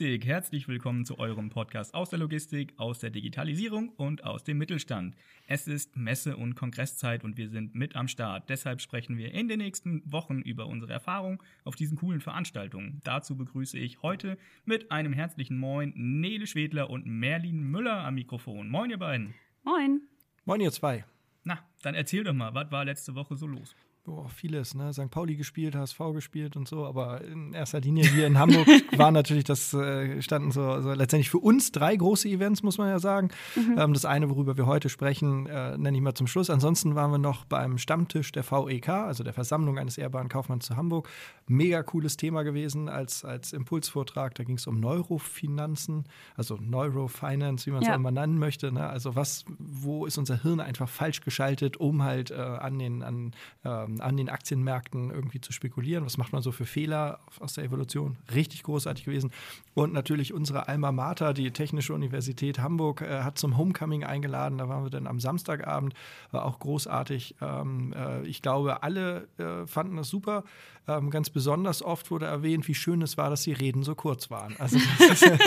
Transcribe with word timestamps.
Logistik. 0.00 0.26
Herzlich 0.26 0.66
willkommen 0.66 1.04
zu 1.04 1.18
eurem 1.18 1.50
Podcast 1.50 1.92
aus 1.92 2.08
der 2.08 2.18
Logistik, 2.18 2.72
aus 2.78 3.00
der 3.00 3.10
Digitalisierung 3.10 3.90
und 3.90 4.24
aus 4.24 4.42
dem 4.44 4.56
Mittelstand. 4.56 5.14
Es 5.46 5.68
ist 5.68 5.94
Messe- 5.94 6.38
und 6.38 6.54
Kongresszeit 6.54 7.22
und 7.22 7.36
wir 7.36 7.50
sind 7.50 7.74
mit 7.74 7.96
am 7.96 8.08
Start. 8.08 8.48
Deshalb 8.48 8.80
sprechen 8.80 9.18
wir 9.18 9.34
in 9.34 9.48
den 9.48 9.58
nächsten 9.58 10.02
Wochen 10.10 10.40
über 10.40 10.68
unsere 10.68 10.94
Erfahrung 10.94 11.42
auf 11.64 11.76
diesen 11.76 11.98
coolen 11.98 12.22
Veranstaltungen. 12.22 13.02
Dazu 13.04 13.36
begrüße 13.36 13.76
ich 13.76 14.00
heute 14.00 14.38
mit 14.64 14.90
einem 14.90 15.12
herzlichen 15.12 15.58
Moin 15.58 15.92
Nele 15.94 16.46
Schwedler 16.46 16.88
und 16.88 17.04
Merlin 17.04 17.62
Müller 17.62 18.02
am 18.02 18.14
Mikrofon. 18.14 18.70
Moin, 18.70 18.88
ihr 18.88 18.98
beiden. 18.98 19.34
Moin. 19.64 20.00
Moin, 20.46 20.62
ihr 20.62 20.72
zwei. 20.72 21.04
Na, 21.44 21.58
dann 21.82 21.94
erzähl 21.94 22.24
doch 22.24 22.32
mal, 22.32 22.54
was 22.54 22.72
war 22.72 22.86
letzte 22.86 23.14
Woche 23.14 23.36
so 23.36 23.46
los? 23.46 23.76
Boah, 24.10 24.28
vieles, 24.28 24.74
ne? 24.74 24.92
St. 24.92 25.08
Pauli 25.08 25.36
gespielt, 25.36 25.76
HSV 25.76 26.00
gespielt 26.14 26.56
und 26.56 26.66
so, 26.66 26.84
aber 26.84 27.20
in 27.20 27.52
erster 27.52 27.80
Linie 27.80 28.02
hier 28.02 28.26
in 28.26 28.40
Hamburg 28.40 28.66
war 28.96 29.12
natürlich, 29.12 29.44
das 29.44 29.72
äh, 29.72 30.20
standen 30.20 30.50
so, 30.50 30.80
so, 30.80 30.92
letztendlich 30.92 31.30
für 31.30 31.38
uns 31.38 31.70
drei 31.70 31.94
große 31.94 32.28
Events, 32.28 32.64
muss 32.64 32.76
man 32.76 32.88
ja 32.88 32.98
sagen. 32.98 33.28
Mhm. 33.54 33.78
Ähm, 33.78 33.92
das 33.92 34.04
eine, 34.04 34.28
worüber 34.28 34.56
wir 34.56 34.66
heute 34.66 34.88
sprechen, 34.88 35.46
äh, 35.46 35.78
nenne 35.78 35.96
ich 35.96 36.02
mal 36.02 36.14
zum 36.14 36.26
Schluss. 36.26 36.50
Ansonsten 36.50 36.96
waren 36.96 37.12
wir 37.12 37.18
noch 37.18 37.44
beim 37.44 37.78
Stammtisch 37.78 38.32
der 38.32 38.42
VEK, 38.42 38.88
also 38.88 39.22
der 39.22 39.32
Versammlung 39.32 39.78
eines 39.78 39.96
ehrbaren 39.96 40.28
Kaufmanns 40.28 40.66
zu 40.66 40.76
Hamburg. 40.76 41.08
Mega 41.46 41.84
cooles 41.84 42.16
Thema 42.16 42.42
gewesen 42.42 42.88
als, 42.88 43.24
als 43.24 43.52
Impulsvortrag. 43.52 44.34
Da 44.34 44.42
ging 44.42 44.56
es 44.56 44.66
um 44.66 44.80
Neurofinanzen, 44.80 46.02
also 46.34 46.58
Neurofinance, 46.60 47.66
wie 47.66 47.70
man 47.70 47.82
es 47.82 47.86
ja. 47.86 47.94
auch 47.94 47.98
immer 47.98 48.10
nennen 48.10 48.38
möchte. 48.38 48.72
Ne? 48.72 48.88
Also 48.88 49.14
was, 49.14 49.44
wo 49.60 50.04
ist 50.04 50.18
unser 50.18 50.42
Hirn 50.42 50.58
einfach 50.58 50.88
falsch 50.88 51.20
geschaltet, 51.20 51.76
um 51.76 52.02
halt 52.02 52.32
äh, 52.32 52.34
an 52.34 52.76
den, 52.80 53.04
an, 53.04 53.30
ähm, 53.64 53.99
an 54.00 54.16
den 54.16 54.28
Aktienmärkten 54.28 55.10
irgendwie 55.10 55.40
zu 55.40 55.52
spekulieren. 55.52 56.04
Was 56.04 56.16
macht 56.16 56.32
man 56.32 56.42
so 56.42 56.52
für 56.52 56.66
Fehler 56.66 57.20
aus 57.38 57.54
der 57.54 57.64
Evolution? 57.64 58.16
Richtig 58.34 58.62
großartig 58.62 59.04
gewesen. 59.04 59.30
Und 59.74 59.92
natürlich 59.92 60.32
unsere 60.32 60.68
Alma 60.68 60.92
Mater, 60.92 61.34
die 61.34 61.50
Technische 61.50 61.94
Universität 61.94 62.58
Hamburg, 62.58 63.02
äh, 63.02 63.22
hat 63.22 63.38
zum 63.38 63.56
Homecoming 63.56 64.04
eingeladen. 64.04 64.58
Da 64.58 64.68
waren 64.68 64.84
wir 64.84 64.90
dann 64.90 65.06
am 65.06 65.20
Samstagabend, 65.20 65.94
war 66.30 66.44
auch 66.44 66.58
großartig. 66.58 67.36
Ähm, 67.40 67.92
äh, 67.96 68.26
ich 68.26 68.42
glaube, 68.42 68.82
alle 68.82 69.28
äh, 69.38 69.66
fanden 69.66 69.96
das 69.96 70.08
super. 70.08 70.44
Ähm, 70.88 71.10
ganz 71.10 71.30
besonders 71.30 71.82
oft 71.82 72.10
wurde 72.10 72.26
erwähnt, 72.26 72.66
wie 72.66 72.74
schön 72.74 73.02
es 73.02 73.16
war, 73.16 73.30
dass 73.30 73.42
die 73.42 73.52
Reden 73.52 73.82
so 73.82 73.94
kurz 73.94 74.30
waren. 74.30 74.56
Also 74.58 74.78
das 75.08 75.20
ja. 75.20 75.38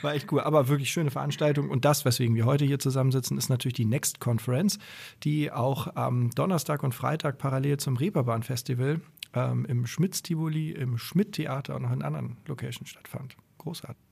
war 0.00 0.14
echt 0.14 0.30
cool. 0.32 0.40
Aber 0.40 0.68
wirklich 0.68 0.90
schöne 0.90 1.10
Veranstaltung. 1.10 1.70
Und 1.70 1.84
das, 1.84 2.04
weswegen 2.04 2.34
wir 2.34 2.46
heute 2.46 2.64
hier 2.64 2.78
zusammensitzen, 2.78 3.36
ist 3.36 3.48
natürlich 3.48 3.74
die 3.74 3.84
Next 3.84 4.20
Conference, 4.20 4.78
die 5.22 5.50
auch 5.52 5.96
am 5.96 6.30
Donnerstag 6.30 6.82
und 6.82 6.94
Freitag 6.94 7.38
parallel 7.38 7.53
zum 7.78 7.96
Reeperbahn 7.96 8.42
Festival 8.42 9.00
ähm, 9.34 9.64
im 9.66 9.86
Schmitz-Tivoli, 9.86 10.72
im 10.72 10.98
Schmidt-Theater 10.98 11.76
und 11.76 11.82
noch 11.82 11.92
in 11.92 12.02
anderen 12.02 12.36
Locations 12.46 12.88
stattfand. 12.88 13.36
Großartig. 13.58 14.02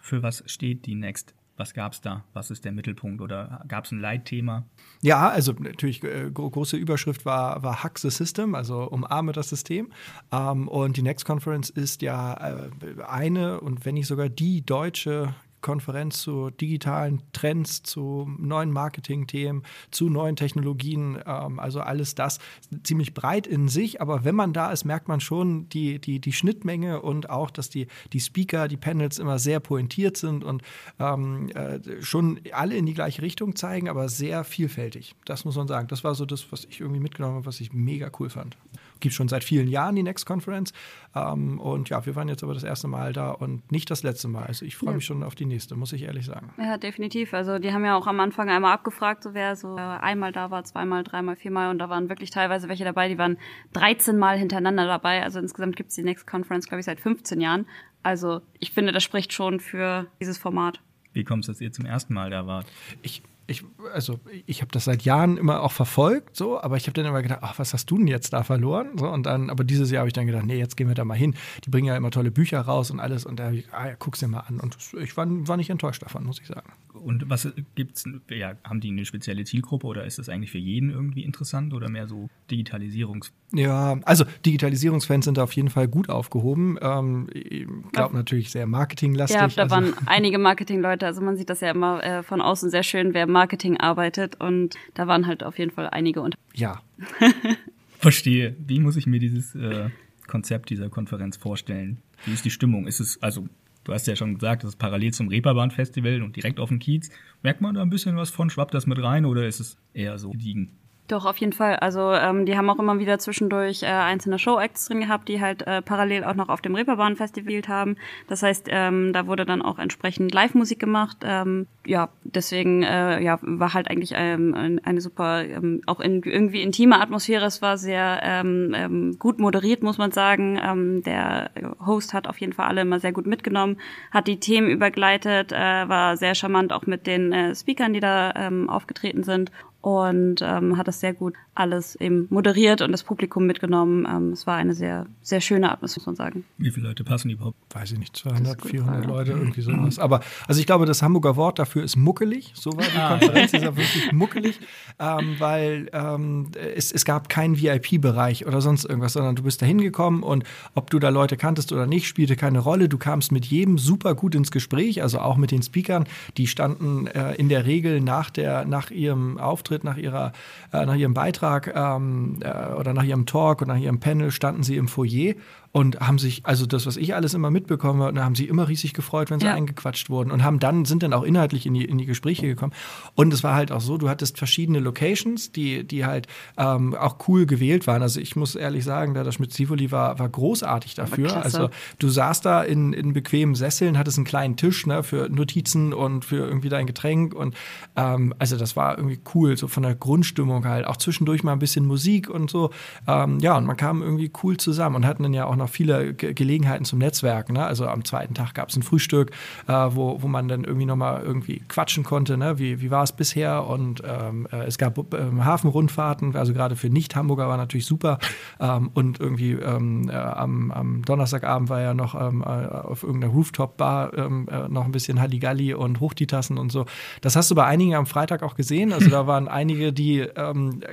Für 0.00 0.22
was 0.22 0.42
steht 0.46 0.86
die 0.86 0.94
Next? 0.94 1.34
Was 1.58 1.74
gab 1.74 1.92
es 1.92 2.00
da? 2.00 2.24
Was 2.34 2.52
ist 2.52 2.64
der 2.64 2.70
Mittelpunkt? 2.70 3.20
Oder 3.20 3.64
gab 3.66 3.84
es 3.84 3.90
ein 3.90 3.98
Leitthema? 3.98 4.64
Ja, 5.02 5.28
also 5.28 5.52
natürlich 5.58 6.04
äh, 6.04 6.30
große 6.32 6.76
Überschrift 6.76 7.26
war, 7.26 7.64
war 7.64 7.82
Hack 7.82 7.98
the 7.98 8.10
System, 8.10 8.54
also 8.54 8.84
umarme 8.84 9.32
das 9.32 9.48
System. 9.48 9.90
Ähm, 10.30 10.68
und 10.68 10.96
die 10.96 11.02
Next 11.02 11.24
Conference 11.24 11.68
ist 11.68 12.00
ja 12.00 12.34
äh, 12.34 13.02
eine 13.02 13.60
und 13.60 13.84
wenn 13.84 13.94
nicht 13.94 14.06
sogar 14.06 14.28
die 14.28 14.64
deutsche 14.64 15.34
Konferenz 15.60 16.22
zu 16.22 16.50
digitalen 16.50 17.22
Trends, 17.32 17.82
zu 17.82 18.30
neuen 18.38 18.72
Marketing-Themen, 18.72 19.62
zu 19.90 20.08
neuen 20.08 20.36
Technologien. 20.36 21.18
Ähm, 21.26 21.58
also 21.58 21.80
alles 21.80 22.14
das 22.14 22.38
ziemlich 22.82 23.14
breit 23.14 23.46
in 23.46 23.68
sich. 23.68 24.00
Aber 24.00 24.24
wenn 24.24 24.34
man 24.34 24.52
da 24.52 24.70
ist, 24.70 24.84
merkt 24.84 25.08
man 25.08 25.20
schon 25.20 25.68
die, 25.68 25.98
die, 25.98 26.20
die 26.20 26.32
Schnittmenge 26.32 27.00
und 27.00 27.30
auch, 27.30 27.50
dass 27.50 27.70
die, 27.70 27.86
die 28.12 28.20
Speaker, 28.20 28.68
die 28.68 28.76
Panels 28.76 29.18
immer 29.18 29.38
sehr 29.38 29.60
pointiert 29.60 30.16
sind 30.16 30.44
und 30.44 30.62
ähm, 30.98 31.48
äh, 31.50 31.80
schon 32.02 32.40
alle 32.52 32.76
in 32.76 32.86
die 32.86 32.94
gleiche 32.94 33.22
Richtung 33.22 33.56
zeigen, 33.56 33.88
aber 33.88 34.08
sehr 34.08 34.44
vielfältig. 34.44 35.14
Das 35.24 35.44
muss 35.44 35.56
man 35.56 35.68
sagen. 35.68 35.88
Das 35.88 36.04
war 36.04 36.14
so 36.14 36.26
das, 36.26 36.50
was 36.52 36.64
ich 36.64 36.80
irgendwie 36.80 37.00
mitgenommen 37.00 37.36
habe, 37.36 37.46
was 37.46 37.60
ich 37.60 37.72
mega 37.72 38.10
cool 38.18 38.30
fand 38.30 38.56
gibt 39.00 39.14
schon 39.14 39.28
seit 39.28 39.44
vielen 39.44 39.68
Jahren 39.68 39.96
die 39.96 40.02
Next 40.02 40.26
Conference. 40.26 40.72
Ähm, 41.14 41.60
und 41.60 41.88
ja, 41.88 42.04
wir 42.06 42.16
waren 42.16 42.28
jetzt 42.28 42.42
aber 42.42 42.54
das 42.54 42.64
erste 42.64 42.88
Mal 42.88 43.12
da 43.12 43.30
und 43.30 43.70
nicht 43.72 43.90
das 43.90 44.02
letzte 44.02 44.28
Mal. 44.28 44.44
Also 44.44 44.64
ich 44.64 44.76
freue 44.76 44.90
ja. 44.90 44.94
mich 44.96 45.04
schon 45.04 45.22
auf 45.22 45.34
die 45.34 45.46
nächste, 45.46 45.76
muss 45.76 45.92
ich 45.92 46.02
ehrlich 46.02 46.26
sagen. 46.26 46.52
Ja, 46.58 46.76
definitiv. 46.78 47.34
Also 47.34 47.58
die 47.58 47.72
haben 47.72 47.84
ja 47.84 47.96
auch 47.96 48.06
am 48.06 48.20
Anfang 48.20 48.48
einmal 48.50 48.72
abgefragt, 48.72 49.22
so 49.22 49.34
wer 49.34 49.56
so 49.56 49.76
äh, 49.76 49.80
einmal 49.80 50.32
da 50.32 50.50
war, 50.50 50.64
zweimal, 50.64 51.04
dreimal, 51.04 51.36
viermal. 51.36 51.70
Und 51.70 51.78
da 51.78 51.88
waren 51.88 52.08
wirklich 52.08 52.30
teilweise 52.30 52.68
welche 52.68 52.84
dabei, 52.84 53.08
die 53.08 53.18
waren 53.18 53.38
13 53.72 54.18
Mal 54.18 54.38
hintereinander 54.38 54.86
dabei. 54.86 55.22
Also 55.22 55.38
insgesamt 55.38 55.76
gibt 55.76 55.90
es 55.90 55.96
die 55.96 56.02
Next 56.02 56.26
Conference, 56.26 56.66
glaube 56.66 56.80
ich, 56.80 56.86
seit 56.86 57.00
15 57.00 57.40
Jahren. 57.40 57.66
Also 58.02 58.40
ich 58.58 58.72
finde, 58.72 58.92
das 58.92 59.02
spricht 59.02 59.32
schon 59.32 59.60
für 59.60 60.06
dieses 60.20 60.38
Format. 60.38 60.80
Wie 61.12 61.24
kommt 61.24 61.44
es, 61.44 61.46
dass 61.48 61.60
ihr 61.60 61.72
zum 61.72 61.84
ersten 61.84 62.14
Mal 62.14 62.30
da 62.30 62.46
wart? 62.46 62.66
Ich 63.02 63.22
ich, 63.48 63.64
also 63.94 64.20
ich 64.46 64.60
habe 64.60 64.70
das 64.70 64.84
seit 64.84 65.02
Jahren 65.02 65.38
immer 65.38 65.62
auch 65.62 65.72
verfolgt, 65.72 66.36
so, 66.36 66.60
aber 66.60 66.76
ich 66.76 66.86
habe 66.86 66.92
dann 66.92 67.06
immer 67.06 67.22
gedacht, 67.22 67.40
ach, 67.42 67.58
was 67.58 67.72
hast 67.72 67.90
du 67.90 67.96
denn 67.96 68.06
jetzt 68.06 68.34
da 68.34 68.42
verloren? 68.42 68.98
So, 68.98 69.08
und 69.08 69.24
dann, 69.24 69.48
aber 69.48 69.64
dieses 69.64 69.90
Jahr 69.90 70.00
habe 70.00 70.08
ich 70.08 70.12
dann 70.12 70.26
gedacht, 70.26 70.44
nee, 70.44 70.58
jetzt 70.58 70.76
gehen 70.76 70.86
wir 70.86 70.94
da 70.94 71.04
mal 71.06 71.16
hin. 71.16 71.34
Die 71.64 71.70
bringen 71.70 71.86
ja 71.86 71.96
immer 71.96 72.10
tolle 72.10 72.30
Bücher 72.30 72.60
raus 72.60 72.90
und 72.90 73.00
alles 73.00 73.24
und 73.24 73.40
da 73.40 73.50
ich, 73.50 73.64
ah, 73.72 73.88
ja, 73.88 73.94
guck's 73.98 74.20
dir 74.20 74.28
mal 74.28 74.40
an. 74.40 74.60
Und 74.60 74.76
ich 75.00 75.16
war, 75.16 75.26
war 75.48 75.56
nicht 75.56 75.70
enttäuscht 75.70 76.02
davon, 76.02 76.24
muss 76.24 76.40
ich 76.40 76.46
sagen. 76.46 76.70
Und 76.92 77.30
was 77.30 77.48
gibt's, 77.74 78.04
ja, 78.28 78.54
haben 78.64 78.80
die 78.80 78.90
eine 78.90 79.04
spezielle 79.04 79.44
Zielgruppe 79.44 79.86
oder 79.86 80.04
ist 80.04 80.18
das 80.18 80.28
eigentlich 80.28 80.50
für 80.50 80.58
jeden 80.58 80.90
irgendwie 80.90 81.22
interessant 81.22 81.72
oder 81.72 81.88
mehr 81.88 82.06
so 82.06 82.28
Digitalisierungs? 82.50 83.32
Ja, 83.52 83.98
also 84.04 84.24
Digitalisierungsfans 84.44 85.24
sind 85.24 85.38
da 85.38 85.44
auf 85.44 85.52
jeden 85.52 85.70
Fall 85.70 85.88
gut 85.88 86.10
aufgehoben. 86.10 86.78
Ähm, 86.82 87.28
ich 87.32 87.66
glaube 87.92 88.14
natürlich 88.14 88.50
sehr 88.50 88.66
marketinglastig. 88.66 89.40
Ja, 89.40 89.48
da 89.48 89.62
also. 89.62 89.74
waren 89.74 89.94
einige 90.06 90.38
Marketingleute, 90.38 91.06
also 91.06 91.22
man 91.22 91.36
sieht 91.36 91.48
das 91.48 91.60
ja 91.60 91.70
immer 91.70 92.02
äh, 92.02 92.22
von 92.22 92.42
außen 92.42 92.70
sehr 92.70 92.82
schön, 92.82 93.14
wer 93.14 93.26
Marketing 93.38 93.76
arbeitet 93.76 94.40
und 94.40 94.74
da 94.94 95.06
waren 95.06 95.28
halt 95.28 95.44
auf 95.44 95.58
jeden 95.60 95.70
Fall 95.70 95.88
einige 95.90 96.20
unter. 96.22 96.36
Ja. 96.54 96.82
Verstehe. 97.98 98.56
Wie 98.58 98.80
muss 98.80 98.96
ich 98.96 99.06
mir 99.06 99.20
dieses 99.20 99.54
äh, 99.54 99.90
Konzept 100.26 100.70
dieser 100.70 100.88
Konferenz 100.88 101.36
vorstellen? 101.36 101.98
Wie 102.24 102.32
ist 102.32 102.44
die 102.44 102.50
Stimmung? 102.50 102.88
Ist 102.88 102.98
es, 102.98 103.22
also 103.22 103.46
Du 103.84 103.94
hast 103.94 104.06
ja 104.06 104.16
schon 104.16 104.34
gesagt, 104.34 104.64
das 104.64 104.72
ist 104.72 104.76
parallel 104.76 105.14
zum 105.14 105.28
Reeperbahn-Festival 105.28 106.20
und 106.20 106.36
direkt 106.36 106.60
auf 106.60 106.68
dem 106.68 106.78
Kiez. 106.78 107.08
Merkt 107.42 107.62
man 107.62 107.74
da 107.74 107.80
ein 107.80 107.88
bisschen 107.88 108.16
was 108.16 108.28
von? 108.28 108.50
Schwappt 108.50 108.74
das 108.74 108.86
mit 108.86 109.02
rein 109.02 109.24
oder 109.24 109.46
ist 109.46 109.60
es 109.60 109.78
eher 109.94 110.18
so 110.18 110.32
gediegen? 110.32 110.76
Doch, 111.08 111.24
auf 111.24 111.38
jeden 111.38 111.54
Fall. 111.54 111.76
Also 111.76 112.12
ähm, 112.12 112.44
die 112.44 112.54
haben 112.58 112.68
auch 112.68 112.78
immer 112.78 112.98
wieder 112.98 113.18
zwischendurch 113.18 113.82
äh, 113.82 113.86
einzelne 113.86 114.38
Show-Acts 114.38 114.84
drin 114.86 115.00
gehabt, 115.00 115.30
die 115.30 115.40
halt 115.40 115.66
äh, 115.66 115.80
parallel 115.80 116.22
auch 116.24 116.34
noch 116.34 116.50
auf 116.50 116.60
dem 116.60 116.74
Reeperbahn-Festival 116.74 117.62
haben. 117.66 117.96
Das 118.28 118.42
heißt, 118.42 118.66
ähm, 118.70 119.14
da 119.14 119.26
wurde 119.26 119.46
dann 119.46 119.62
auch 119.62 119.78
entsprechend 119.78 120.34
Live-Musik 120.34 120.78
gemacht. 120.78 121.16
Ähm, 121.24 121.66
ja, 121.86 122.10
deswegen 122.24 122.82
äh, 122.82 123.22
ja, 123.22 123.38
war 123.40 123.72
halt 123.72 123.88
eigentlich 123.88 124.12
ähm, 124.14 124.80
eine 124.84 125.00
super, 125.00 125.42
ähm, 125.42 125.80
auch 125.86 126.00
in, 126.00 126.22
irgendwie 126.22 126.60
intime 126.60 127.00
Atmosphäre. 127.00 127.46
Es 127.46 127.62
war 127.62 127.78
sehr 127.78 128.20
ähm, 128.22 128.74
ähm, 128.76 129.18
gut 129.18 129.38
moderiert, 129.38 129.82
muss 129.82 129.96
man 129.96 130.12
sagen. 130.12 130.60
Ähm, 130.62 131.02
der 131.04 131.50
Host 131.86 132.12
hat 132.12 132.26
auf 132.28 132.38
jeden 132.38 132.52
Fall 132.52 132.66
alle 132.66 132.82
immer 132.82 133.00
sehr 133.00 133.12
gut 133.12 133.26
mitgenommen, 133.26 133.78
hat 134.10 134.26
die 134.26 134.40
Themen 134.40 134.68
übergleitet, 134.68 135.52
äh, 135.52 135.88
war 135.88 136.18
sehr 136.18 136.34
charmant 136.34 136.70
auch 136.70 136.84
mit 136.84 137.06
den 137.06 137.32
äh, 137.32 137.54
Speakern, 137.54 137.94
die 137.94 138.00
da 138.00 138.34
ähm, 138.36 138.68
aufgetreten 138.68 139.22
sind 139.22 139.50
und 139.80 140.42
ähm, 140.42 140.76
hat 140.76 140.88
das 140.88 141.00
sehr 141.00 141.14
gut 141.14 141.34
alles 141.54 141.96
eben 141.96 142.26
moderiert 142.30 142.82
und 142.82 142.92
das 142.92 143.02
Publikum 143.02 143.46
mitgenommen. 143.46 144.06
Ähm, 144.08 144.32
es 144.32 144.46
war 144.46 144.56
eine 144.56 144.74
sehr, 144.74 145.06
sehr 145.22 145.40
schöne 145.40 145.70
Atmosphäre, 145.70 146.00
muss 146.00 146.06
man 146.06 146.14
sagen. 146.16 146.44
Wie 146.56 146.70
viele 146.70 146.88
Leute 146.88 147.04
passen 147.04 147.30
überhaupt? 147.30 147.56
Weiß 147.74 147.92
ich 147.92 147.98
nicht, 147.98 148.16
200, 148.16 148.62
400 148.62 149.06
Leute, 149.06 149.32
irgendwie 149.32 149.60
sowas. 149.60 149.98
Aber 149.98 150.20
also 150.46 150.60
ich 150.60 150.66
glaube, 150.66 150.86
das 150.86 151.02
Hamburger 151.02 151.36
Wort 151.36 151.58
dafür 151.58 151.82
ist 151.82 151.96
muckelig. 151.96 152.52
So 152.54 152.76
war 152.76 152.84
die 152.84 152.96
ah, 152.96 153.18
Konferenz, 153.18 153.52
ist 153.52 153.62
ja 153.62 153.76
wirklich 153.76 154.12
muckelig, 154.12 154.60
ähm, 154.98 155.36
weil 155.38 155.88
ähm, 155.92 156.50
es, 156.74 156.92
es 156.92 157.04
gab 157.04 157.28
keinen 157.28 157.60
VIP-Bereich 157.60 158.46
oder 158.46 158.60
sonst 158.60 158.84
irgendwas, 158.84 159.14
sondern 159.14 159.36
du 159.36 159.42
bist 159.42 159.62
da 159.62 159.66
hingekommen 159.66 160.22
und 160.22 160.44
ob 160.74 160.90
du 160.90 160.98
da 160.98 161.08
Leute 161.08 161.36
kanntest 161.36 161.72
oder 161.72 161.86
nicht, 161.86 162.06
spielte 162.06 162.36
keine 162.36 162.60
Rolle. 162.60 162.88
Du 162.88 162.98
kamst 162.98 163.32
mit 163.32 163.46
jedem 163.46 163.78
super 163.78 164.14
gut 164.14 164.34
ins 164.34 164.50
Gespräch, 164.50 165.02
also 165.02 165.18
auch 165.20 165.36
mit 165.36 165.50
den 165.50 165.62
Speakern. 165.62 166.06
Die 166.36 166.46
standen 166.46 167.06
äh, 167.06 167.34
in 167.34 167.48
der 167.48 167.66
Regel 167.66 168.00
nach, 168.00 168.30
der, 168.30 168.64
nach 168.64 168.90
ihrem 168.90 169.38
Auftritt, 169.38 169.67
nach, 169.84 169.96
ihrer, 169.96 170.32
äh, 170.72 170.84
nach 170.84 170.94
ihrem 170.94 171.14
Beitrag 171.14 171.72
ähm, 171.74 172.38
äh, 172.40 172.72
oder 172.74 172.92
nach 172.92 173.04
ihrem 173.04 173.26
Talk 173.26 173.62
oder 173.62 173.74
nach 173.74 173.80
ihrem 173.80 174.00
Panel 174.00 174.30
standen 174.30 174.62
sie 174.62 174.76
im 174.76 174.88
Foyer 174.88 175.34
und 175.72 176.00
haben 176.00 176.18
sich, 176.18 176.46
also 176.46 176.66
das, 176.66 176.86
was 176.86 176.96
ich 176.96 177.14
alles 177.14 177.34
immer 177.34 177.50
mitbekomme, 177.50 178.12
da 178.12 178.24
haben 178.24 178.34
sie 178.34 178.46
immer 178.46 178.68
riesig 178.68 178.94
gefreut, 178.94 179.30
wenn 179.30 179.40
sie 179.40 179.46
ja. 179.46 179.54
eingequatscht 179.54 180.08
wurden 180.08 180.30
und 180.30 180.42
haben 180.42 180.58
dann, 180.58 180.84
sind 180.84 181.02
dann 181.02 181.12
auch 181.12 181.22
inhaltlich 181.22 181.66
in 181.66 181.74
die, 181.74 181.84
in 181.84 181.98
die 181.98 182.06
Gespräche 182.06 182.46
gekommen. 182.46 182.72
Und 183.14 183.32
es 183.34 183.44
war 183.44 183.54
halt 183.54 183.70
auch 183.70 183.80
so, 183.80 183.98
du 183.98 184.08
hattest 184.08 184.38
verschiedene 184.38 184.80
Locations, 184.80 185.52
die, 185.52 185.84
die 185.84 186.06
halt 186.06 186.26
ähm, 186.56 186.94
auch 186.94 187.16
cool 187.28 187.46
gewählt 187.46 187.86
waren. 187.86 188.02
Also 188.02 188.20
ich 188.20 188.34
muss 188.34 188.54
ehrlich 188.54 188.84
sagen, 188.84 189.14
da 189.14 189.24
das 189.24 189.34
Schmidt 189.34 189.52
Sivoli 189.52 189.92
war, 189.92 190.18
war 190.18 190.28
großartig 190.28 190.94
dafür. 190.94 191.36
Also 191.44 191.70
du 191.98 192.08
saßt 192.08 192.44
da 192.44 192.62
in, 192.62 192.92
in 192.92 193.12
bequemen 193.12 193.54
Sesseln, 193.54 193.98
hattest 193.98 194.18
einen 194.18 194.24
kleinen 194.24 194.56
Tisch 194.56 194.86
ne, 194.86 195.02
für 195.02 195.28
Notizen 195.28 195.92
und 195.92 196.24
für 196.24 196.46
irgendwie 196.46 196.68
dein 196.68 196.86
Getränk. 196.86 197.34
Und 197.34 197.54
ähm, 197.96 198.34
also 198.38 198.56
das 198.56 198.74
war 198.76 198.96
irgendwie 198.96 199.20
cool, 199.34 199.56
so 199.56 199.68
von 199.68 199.82
der 199.82 199.94
Grundstimmung 199.94 200.64
halt. 200.64 200.86
Auch 200.86 200.96
zwischendurch 200.96 201.42
mal 201.42 201.52
ein 201.52 201.58
bisschen 201.58 201.86
Musik 201.86 202.30
und 202.30 202.50
so. 202.50 202.70
Ähm, 203.06 203.38
ja, 203.40 203.56
und 203.56 203.66
man 203.66 203.76
kam 203.76 204.02
irgendwie 204.02 204.30
cool 204.42 204.56
zusammen 204.56 204.96
und 204.96 205.06
hatten 205.06 205.22
dann 205.22 205.34
ja 205.34 205.44
auch 205.44 205.56
noch 205.56 205.67
auch 205.68 205.72
viele 205.72 206.14
Ge 206.14 206.34
Gelegenheiten 206.34 206.84
zum 206.84 206.98
Netzwerken. 206.98 207.52
Ne? 207.52 207.64
Also 207.64 207.86
am 207.86 208.04
zweiten 208.04 208.34
Tag 208.34 208.54
gab 208.54 208.70
es 208.70 208.76
ein 208.76 208.82
Frühstück, 208.82 209.30
äh, 209.66 209.72
wo, 209.72 210.22
wo 210.22 210.28
man 210.28 210.48
dann 210.48 210.64
irgendwie 210.64 210.86
nochmal 210.86 211.22
irgendwie 211.22 211.60
quatschen 211.68 212.04
konnte. 212.04 212.36
Ne? 212.36 212.58
Wie, 212.58 212.80
wie 212.80 212.90
war 212.90 213.02
es 213.02 213.12
bisher? 213.12 213.66
Und 213.66 214.02
ähm, 214.06 214.46
äh, 214.50 214.64
es 214.64 214.78
gab 214.78 214.98
ähm, 215.14 215.44
Hafenrundfahrten, 215.44 216.34
also 216.36 216.52
gerade 216.52 216.76
für 216.76 216.88
Nicht-Hamburger 216.88 217.48
war 217.48 217.56
natürlich 217.56 217.86
super. 217.86 218.18
Ähm, 218.60 218.90
und 218.94 219.20
irgendwie 219.20 219.52
ähm, 219.52 220.08
äh, 220.08 220.14
am, 220.14 220.70
am, 220.70 221.02
Donnerstagabend 221.04 221.68
war 221.68 221.80
ja 221.80 221.94
noch 221.94 222.14
ähm, 222.14 222.42
äh, 222.42 222.46
auf 222.46 223.02
irgendeiner 223.02 223.32
Rooftop-Bar 223.32 224.16
ähm, 224.16 224.48
äh, 224.50 224.68
noch 224.68 224.84
ein 224.84 224.92
bisschen 224.92 225.20
Halligalli 225.20 225.74
und 225.74 226.00
Hochtitassen 226.00 226.58
und 226.58 226.72
so. 226.72 226.86
Das 227.20 227.36
hast 227.36 227.50
du 227.50 227.54
bei 227.54 227.64
einigen 227.64 227.94
am 227.94 228.06
Freitag 228.06 228.42
auch 228.42 228.54
gesehen. 228.54 228.92
Also 228.92 229.10
da 229.10 229.26
waren 229.26 229.48
einige, 229.48 229.92
die, 229.92 230.26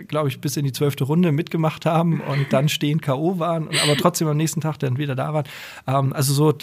glaube 0.07 0.29
ich, 0.29 0.41
bis 0.41 0.57
in 0.57 0.65
die 0.65 0.71
zwölfte 0.71 1.03
Runde 1.03 1.31
mitgemacht 1.31 1.85
haben 1.85 2.21
und 2.21 2.51
dann 2.51 2.69
stehen 2.69 3.01
K.O. 3.01 3.39
waren, 3.39 3.69
aber 3.83 3.95
trotzdem 3.97 4.27
am 4.27 4.37
nächsten 4.37 4.54
Tag 4.61 4.77
dann 4.79 4.97
wieder 4.97 5.15
da 5.15 5.33
waren. 5.33 5.45
Ähm, 5.87 6.13
also 6.13 6.33
so 6.33 6.53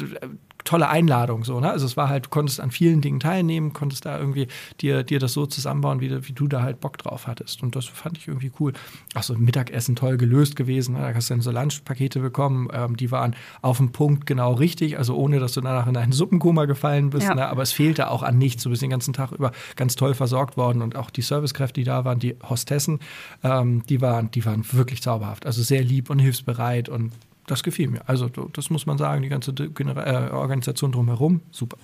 tolle 0.64 0.88
Einladung 0.88 1.44
so, 1.44 1.60
ne? 1.60 1.70
Also 1.70 1.86
es 1.86 1.96
war 1.96 2.08
halt, 2.08 2.26
du 2.26 2.28
konntest 2.30 2.60
an 2.60 2.70
vielen 2.70 3.00
Dingen 3.00 3.20
teilnehmen, 3.20 3.72
konntest 3.72 4.04
da 4.04 4.18
irgendwie 4.18 4.48
dir, 4.80 5.02
dir 5.02 5.18
das 5.18 5.32
so 5.32 5.46
zusammenbauen, 5.46 6.00
wie, 6.00 6.28
wie 6.28 6.32
du 6.32 6.46
da 6.46 6.62
halt 6.62 6.80
Bock 6.80 6.98
drauf 6.98 7.26
hattest. 7.26 7.62
Und 7.62 7.74
das 7.76 7.86
fand 7.86 8.18
ich 8.18 8.28
irgendwie 8.28 8.52
cool. 8.60 8.72
Ach 9.14 9.22
so, 9.22 9.34
Mittagessen 9.34 9.96
toll 9.96 10.16
gelöst 10.16 10.56
gewesen. 10.56 10.94
Ne? 10.94 11.00
Da 11.00 11.14
hast 11.14 11.30
du 11.30 11.34
dann 11.34 11.40
so 11.40 11.50
Lunchpakete 11.50 12.20
bekommen, 12.20 12.68
ähm, 12.72 12.96
die 12.96 13.10
waren 13.10 13.34
auf 13.60 13.78
dem 13.78 13.92
Punkt 13.92 14.26
genau 14.26 14.52
richtig, 14.52 14.98
also 14.98 15.16
ohne, 15.16 15.40
dass 15.40 15.52
du 15.52 15.60
danach 15.60 15.86
in 15.86 15.96
einen 15.96 16.12
Suppenkoma 16.12 16.66
gefallen 16.66 17.10
bist. 17.10 17.26
Ja. 17.26 17.34
Ne? 17.34 17.48
Aber 17.48 17.62
es 17.62 17.72
fehlte 17.72 18.10
auch 18.10 18.22
an 18.22 18.38
nichts. 18.38 18.62
Du 18.62 18.70
bist 18.70 18.82
den 18.82 18.90
ganzen 18.90 19.12
Tag 19.12 19.32
über 19.32 19.52
ganz 19.76 19.96
toll 19.96 20.14
versorgt 20.14 20.56
worden 20.56 20.82
und 20.82 20.96
auch 20.96 21.10
die 21.10 21.22
Servicekräfte, 21.22 21.80
die 21.80 21.84
da 21.84 22.04
waren, 22.04 22.18
die 22.18 22.36
Hostessen, 22.48 23.00
ähm, 23.42 23.84
die 23.88 24.00
waren, 24.00 24.30
die 24.30 24.44
waren 24.44 24.64
wirklich 24.72 25.02
zauberhaft. 25.02 25.46
Also 25.46 25.62
sehr 25.62 25.82
lieb 25.82 26.10
und 26.10 26.18
hilfsbereit 26.18 26.88
und 26.88 27.12
das 27.46 27.62
gefiel 27.62 27.88
mir. 27.88 28.08
Also 28.08 28.28
das 28.28 28.70
muss 28.70 28.86
man 28.86 28.98
sagen, 28.98 29.22
die 29.22 29.28
ganze 29.28 29.52
äh, 29.52 30.30
Organisation 30.30 30.92
drumherum, 30.92 31.40
super. 31.50 31.78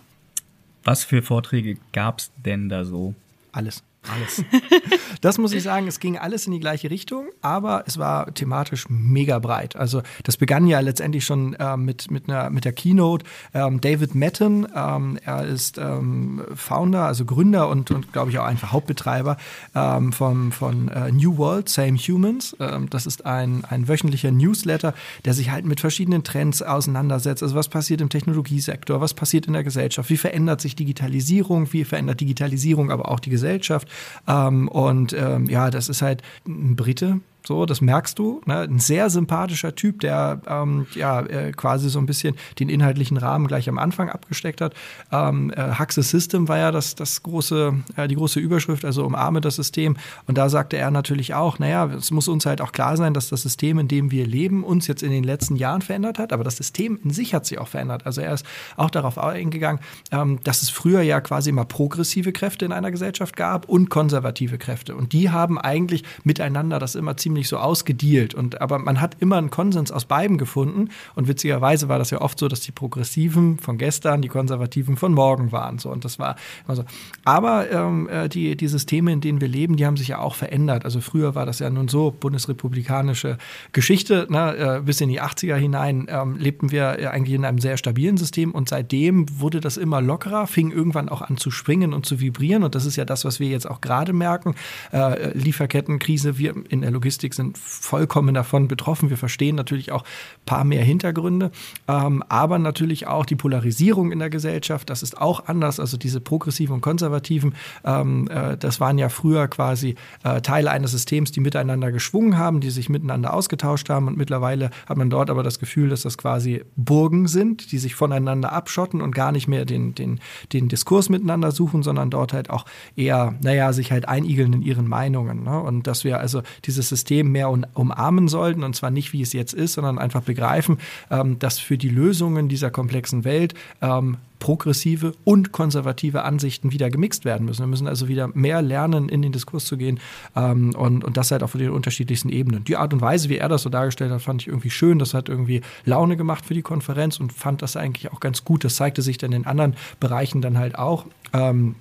Was 0.84 1.04
für 1.04 1.22
Vorträge 1.22 1.76
gab 1.92 2.20
es 2.20 2.30
denn 2.44 2.68
da 2.68 2.84
so? 2.84 3.14
Alles. 3.52 3.82
Alles. 4.06 4.44
das 5.20 5.38
muss 5.38 5.52
ich 5.52 5.62
sagen, 5.62 5.86
es 5.86 6.00
ging 6.00 6.16
alles 6.16 6.46
in 6.46 6.52
die 6.52 6.60
gleiche 6.60 6.90
Richtung, 6.90 7.28
aber 7.42 7.84
es 7.86 7.98
war 7.98 8.32
thematisch 8.32 8.86
mega 8.88 9.38
breit. 9.38 9.76
Also 9.76 10.02
das 10.22 10.36
begann 10.36 10.66
ja 10.66 10.80
letztendlich 10.80 11.24
schon 11.24 11.54
äh, 11.54 11.76
mit, 11.76 12.10
mit, 12.10 12.28
einer, 12.28 12.48
mit 12.50 12.64
der 12.64 12.72
Keynote. 12.72 13.26
Ähm, 13.52 13.80
David 13.80 14.14
Metten, 14.14 14.66
ähm, 14.74 15.18
er 15.24 15.46
ist 15.46 15.78
ähm, 15.78 16.42
Founder, 16.54 17.04
also 17.04 17.24
Gründer 17.24 17.68
und, 17.68 17.90
und 17.90 18.12
glaube 18.12 18.30
ich 18.30 18.38
auch 18.38 18.44
einfach 18.44 18.72
Hauptbetreiber 18.72 19.36
ähm, 19.74 20.12
vom, 20.12 20.52
von 20.52 20.88
äh, 20.88 21.10
New 21.10 21.36
World, 21.36 21.68
Same 21.68 21.98
Humans. 21.98 22.56
Ähm, 22.60 22.88
das 22.88 23.04
ist 23.04 23.26
ein, 23.26 23.64
ein 23.64 23.88
wöchentlicher 23.88 24.30
Newsletter, 24.30 24.94
der 25.24 25.34
sich 25.34 25.50
halt 25.50 25.66
mit 25.66 25.80
verschiedenen 25.80 26.24
Trends 26.24 26.62
auseinandersetzt. 26.62 27.42
Also 27.42 27.56
was 27.56 27.68
passiert 27.68 28.00
im 28.00 28.08
Technologiesektor, 28.08 29.00
was 29.00 29.12
passiert 29.12 29.46
in 29.46 29.52
der 29.52 29.64
Gesellschaft, 29.64 30.08
wie 30.08 30.16
verändert 30.16 30.60
sich 30.60 30.76
Digitalisierung, 30.76 31.72
wie 31.72 31.84
verändert 31.84 32.20
Digitalisierung 32.20 32.90
aber 32.90 33.10
auch 33.10 33.20
die 33.20 33.30
Gesellschaft. 33.30 33.87
Ähm, 34.26 34.68
und 34.68 35.12
ähm, 35.12 35.46
ja, 35.46 35.70
das 35.70 35.88
ist 35.88 36.02
halt 36.02 36.22
ein 36.46 36.76
Brite, 36.76 37.20
so, 37.48 37.66
das 37.66 37.80
merkst 37.80 38.18
du. 38.18 38.42
Ne? 38.44 38.60
Ein 38.60 38.78
sehr 38.78 39.08
sympathischer 39.08 39.74
Typ, 39.74 40.00
der 40.00 40.40
ähm, 40.46 40.86
ja 40.94 41.20
äh, 41.22 41.52
quasi 41.52 41.88
so 41.88 41.98
ein 41.98 42.04
bisschen 42.04 42.36
den 42.60 42.68
inhaltlichen 42.68 43.16
Rahmen 43.16 43.48
gleich 43.48 43.68
am 43.70 43.78
Anfang 43.78 44.10
abgesteckt 44.10 44.60
hat. 44.60 44.74
Ähm, 45.10 45.50
äh, 45.56 45.56
Haxe 45.56 46.02
System 46.02 46.46
war 46.46 46.58
ja 46.58 46.70
das, 46.70 46.94
das 46.94 47.22
große, 47.22 47.72
äh, 47.96 48.06
die 48.06 48.16
große 48.16 48.38
Überschrift, 48.38 48.84
also 48.84 49.04
umarme 49.04 49.40
das 49.40 49.56
System. 49.56 49.96
Und 50.26 50.36
da 50.36 50.50
sagte 50.50 50.76
er 50.76 50.90
natürlich 50.90 51.32
auch, 51.32 51.58
naja, 51.58 51.86
es 51.86 52.10
muss 52.10 52.28
uns 52.28 52.44
halt 52.44 52.60
auch 52.60 52.70
klar 52.72 52.98
sein, 52.98 53.14
dass 53.14 53.30
das 53.30 53.42
System, 53.42 53.78
in 53.78 53.88
dem 53.88 54.10
wir 54.10 54.26
leben, 54.26 54.62
uns 54.62 54.86
jetzt 54.86 55.02
in 55.02 55.10
den 55.10 55.24
letzten 55.24 55.56
Jahren 55.56 55.80
verändert 55.80 56.18
hat, 56.18 56.34
aber 56.34 56.44
das 56.44 56.58
System 56.58 56.98
in 57.02 57.10
sich 57.10 57.32
hat 57.32 57.46
sich 57.46 57.58
auch 57.58 57.68
verändert. 57.68 58.04
Also 58.04 58.20
er 58.20 58.34
ist 58.34 58.44
auch 58.76 58.90
darauf 58.90 59.16
eingegangen, 59.16 59.80
ähm, 60.12 60.38
dass 60.44 60.60
es 60.60 60.68
früher 60.68 61.00
ja 61.00 61.22
quasi 61.22 61.48
immer 61.48 61.64
progressive 61.64 62.32
Kräfte 62.32 62.66
in 62.66 62.72
einer 62.72 62.90
Gesellschaft 62.90 63.36
gab 63.36 63.70
und 63.70 63.88
konservative 63.88 64.58
Kräfte. 64.58 64.94
Und 64.94 65.14
die 65.14 65.30
haben 65.30 65.58
eigentlich 65.58 66.04
miteinander 66.24 66.78
das 66.78 66.94
immer 66.94 67.16
ziemlich 67.16 67.37
nicht 67.38 67.48
so 67.48 67.56
ausgedealt. 67.56 68.34
Und, 68.34 68.60
aber 68.60 68.78
man 68.78 69.00
hat 69.00 69.16
immer 69.20 69.36
einen 69.36 69.50
Konsens 69.50 69.90
aus 69.90 70.04
beiden 70.04 70.36
gefunden. 70.36 70.90
Und 71.14 71.28
witzigerweise 71.28 71.88
war 71.88 71.98
das 71.98 72.10
ja 72.10 72.20
oft 72.20 72.38
so, 72.38 72.48
dass 72.48 72.60
die 72.60 72.72
Progressiven 72.72 73.58
von 73.58 73.78
gestern 73.78 74.20
die 74.20 74.28
Konservativen 74.28 74.96
von 74.96 75.12
morgen 75.14 75.52
waren. 75.52 75.78
So, 75.78 75.90
und 75.90 76.04
das 76.04 76.18
war 76.18 76.36
immer 76.66 76.76
so. 76.76 76.84
Aber 77.24 77.70
ähm, 77.70 78.08
äh, 78.08 78.28
die, 78.28 78.56
die 78.56 78.68
Systeme, 78.68 79.12
in 79.12 79.20
denen 79.20 79.40
wir 79.40 79.48
leben, 79.48 79.76
die 79.76 79.86
haben 79.86 79.96
sich 79.96 80.08
ja 80.08 80.18
auch 80.18 80.34
verändert. 80.34 80.84
Also 80.84 81.00
früher 81.00 81.34
war 81.34 81.46
das 81.46 81.60
ja 81.60 81.70
nun 81.70 81.88
so 81.88 82.10
bundesrepublikanische 82.10 83.38
Geschichte. 83.72 84.26
Ne? 84.28 84.56
Äh, 84.56 84.80
bis 84.82 85.00
in 85.00 85.08
die 85.08 85.22
80er 85.22 85.56
hinein 85.56 86.06
ähm, 86.10 86.36
lebten 86.36 86.70
wir 86.70 87.10
eigentlich 87.10 87.34
in 87.34 87.44
einem 87.44 87.58
sehr 87.58 87.76
stabilen 87.76 88.16
System. 88.16 88.52
Und 88.52 88.68
seitdem 88.68 89.26
wurde 89.40 89.60
das 89.60 89.76
immer 89.76 90.00
lockerer, 90.00 90.46
fing 90.46 90.70
irgendwann 90.70 91.08
auch 91.08 91.22
an 91.22 91.36
zu 91.36 91.50
springen 91.50 91.94
und 91.94 92.04
zu 92.04 92.20
vibrieren. 92.20 92.64
Und 92.64 92.74
das 92.74 92.84
ist 92.84 92.96
ja 92.96 93.04
das, 93.04 93.24
was 93.24 93.40
wir 93.40 93.48
jetzt 93.48 93.68
auch 93.70 93.80
gerade 93.80 94.12
merken. 94.12 94.54
Äh, 94.92 95.36
Lieferkettenkrise, 95.38 96.38
wir 96.38 96.54
in 96.68 96.80
der 96.80 96.90
Logistik 96.90 97.27
Logistik 97.28 97.34
sind 97.34 97.58
vollkommen 97.58 98.34
davon 98.34 98.68
betroffen. 98.68 99.10
Wir 99.10 99.16
verstehen 99.16 99.56
natürlich 99.56 99.92
auch 99.92 100.02
ein 100.02 100.46
paar 100.46 100.64
mehr 100.64 100.82
Hintergründe, 100.82 101.50
ähm, 101.86 102.22
aber 102.28 102.58
natürlich 102.58 103.06
auch 103.06 103.26
die 103.26 103.36
Polarisierung 103.36 104.12
in 104.12 104.18
der 104.18 104.30
Gesellschaft. 104.30 104.90
Das 104.90 105.02
ist 105.02 105.20
auch 105.20 105.46
anders. 105.46 105.80
Also 105.80 105.96
diese 105.96 106.20
progressiven 106.20 106.74
und 106.74 106.80
konservativen, 106.80 107.54
ähm, 107.84 108.28
äh, 108.28 108.56
das 108.56 108.80
waren 108.80 108.98
ja 108.98 109.08
früher 109.08 109.48
quasi 109.48 109.96
äh, 110.24 110.40
Teile 110.40 110.70
eines 110.70 110.92
Systems, 110.92 111.32
die 111.32 111.40
miteinander 111.40 111.92
geschwungen 111.92 112.38
haben, 112.38 112.60
die 112.60 112.70
sich 112.70 112.88
miteinander 112.88 113.34
ausgetauscht 113.34 113.88
haben. 113.90 114.08
Und 114.08 114.16
mittlerweile 114.16 114.70
hat 114.86 114.96
man 114.96 115.10
dort 115.10 115.30
aber 115.30 115.42
das 115.42 115.58
Gefühl, 115.58 115.90
dass 115.90 116.02
das 116.02 116.16
quasi 116.16 116.64
Burgen 116.76 117.28
sind, 117.28 117.72
die 117.72 117.78
sich 117.78 117.94
voneinander 117.94 118.52
abschotten 118.52 119.00
und 119.00 119.14
gar 119.14 119.32
nicht 119.32 119.48
mehr 119.48 119.64
den, 119.64 119.94
den, 119.94 120.20
den 120.52 120.68
Diskurs 120.68 121.08
miteinander 121.08 121.52
suchen, 121.52 121.82
sondern 121.82 122.10
dort 122.10 122.32
halt 122.32 122.50
auch 122.50 122.64
eher, 122.96 123.34
naja, 123.42 123.72
sich 123.72 123.92
halt 123.92 124.08
einigeln 124.08 124.52
in 124.52 124.62
ihren 124.62 124.88
Meinungen. 124.88 125.44
Ne? 125.44 125.60
Und 125.60 125.86
dass 125.86 126.04
wir 126.04 126.18
also 126.18 126.42
dieses 126.64 126.88
System 126.88 127.17
System 127.18 127.32
mehr 127.32 127.50
umarmen 127.50 128.28
sollten 128.28 128.62
und 128.62 128.74
zwar 128.76 128.90
nicht, 128.90 129.12
wie 129.12 129.22
es 129.22 129.32
jetzt 129.32 129.52
ist, 129.52 129.74
sondern 129.74 129.98
einfach 129.98 130.22
begreifen, 130.22 130.78
ähm, 131.10 131.38
dass 131.38 131.58
für 131.58 131.76
die 131.76 131.88
Lösungen 131.88 132.48
dieser 132.48 132.70
komplexen 132.70 133.24
Welt 133.24 133.54
ähm, 133.82 134.18
progressive 134.38 135.12
und 135.24 135.52
konservative 135.52 136.22
Ansichten 136.22 136.72
wieder 136.72 136.90
gemixt 136.90 137.24
werden 137.24 137.44
müssen. 137.44 137.62
Wir 137.62 137.66
müssen 137.66 137.88
also 137.88 138.08
wieder 138.08 138.28
mehr 138.28 138.62
lernen, 138.62 139.08
in 139.08 139.22
den 139.22 139.32
Diskurs 139.32 139.64
zu 139.64 139.76
gehen 139.76 140.00
ähm, 140.36 140.74
und, 140.74 141.04
und 141.04 141.16
das 141.16 141.30
halt 141.30 141.42
auf 141.42 141.52
den 141.52 141.70
unterschiedlichsten 141.70 142.28
Ebenen. 142.28 142.64
Die 142.64 142.76
Art 142.76 142.92
und 142.92 143.00
Weise, 143.00 143.28
wie 143.28 143.38
er 143.38 143.48
das 143.48 143.62
so 143.62 143.70
dargestellt 143.70 144.10
hat, 144.12 144.22
fand 144.22 144.42
ich 144.42 144.48
irgendwie 144.48 144.70
schön. 144.70 144.98
Das 144.98 145.14
hat 145.14 145.28
irgendwie 145.28 145.62
Laune 145.84 146.16
gemacht 146.16 146.46
für 146.46 146.54
die 146.54 146.62
Konferenz 146.62 147.18
und 147.20 147.32
fand 147.32 147.62
das 147.62 147.76
eigentlich 147.76 148.12
auch 148.12 148.20
ganz 148.20 148.44
gut. 148.44 148.64
Das 148.64 148.76
zeigte 148.76 149.02
sich 149.02 149.18
dann 149.18 149.32
in 149.32 149.46
anderen 149.46 149.74
Bereichen 150.00 150.40
dann 150.40 150.58
halt 150.58 150.78
auch. 150.78 151.06
Ähm, 151.34 151.74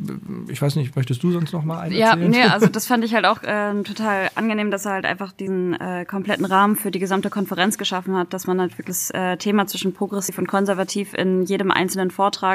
ich 0.50 0.62
weiß 0.62 0.75
nicht, 0.75 0.96
möchtest 0.96 1.24
du 1.24 1.32
sonst 1.32 1.53
noch 1.53 1.63
mal 1.63 1.79
einen 1.79 1.96
Ja, 1.96 2.12
erzählen? 2.12 2.32
nee, 2.32 2.41
also 2.51 2.67
das 2.67 2.86
fand 2.88 3.03
ich 3.05 3.13
halt 3.13 3.25
auch 3.25 3.43
äh, 3.43 3.82
total 3.84 4.29
angenehm, 4.36 4.72
dass 4.72 4.86
er 4.86 4.93
halt 4.93 5.05
einfach 5.05 5.32
diesen 5.32 5.74
äh, 5.79 6.05
kompletten 6.05 6.46
Rahmen 6.46 6.75
für 6.75 6.91
die 6.91 7.00
gesamte 7.00 7.29
Konferenz 7.29 7.77
geschaffen 7.77 8.15
hat, 8.17 8.34
dass 8.34 8.48
man 8.48 8.60
halt 8.60 8.77
wirklich 8.77 8.88
das 8.88 9.12
äh, 9.12 9.38
Thema 9.38 9.67
zwischen 9.67 9.93
progressiv 9.93 10.38
und 10.38 10.48
konservativ 10.48 11.13
in 11.13 11.43
jedem 11.43 11.72
einzelnen 11.72 12.12
Vortrag 12.12 12.47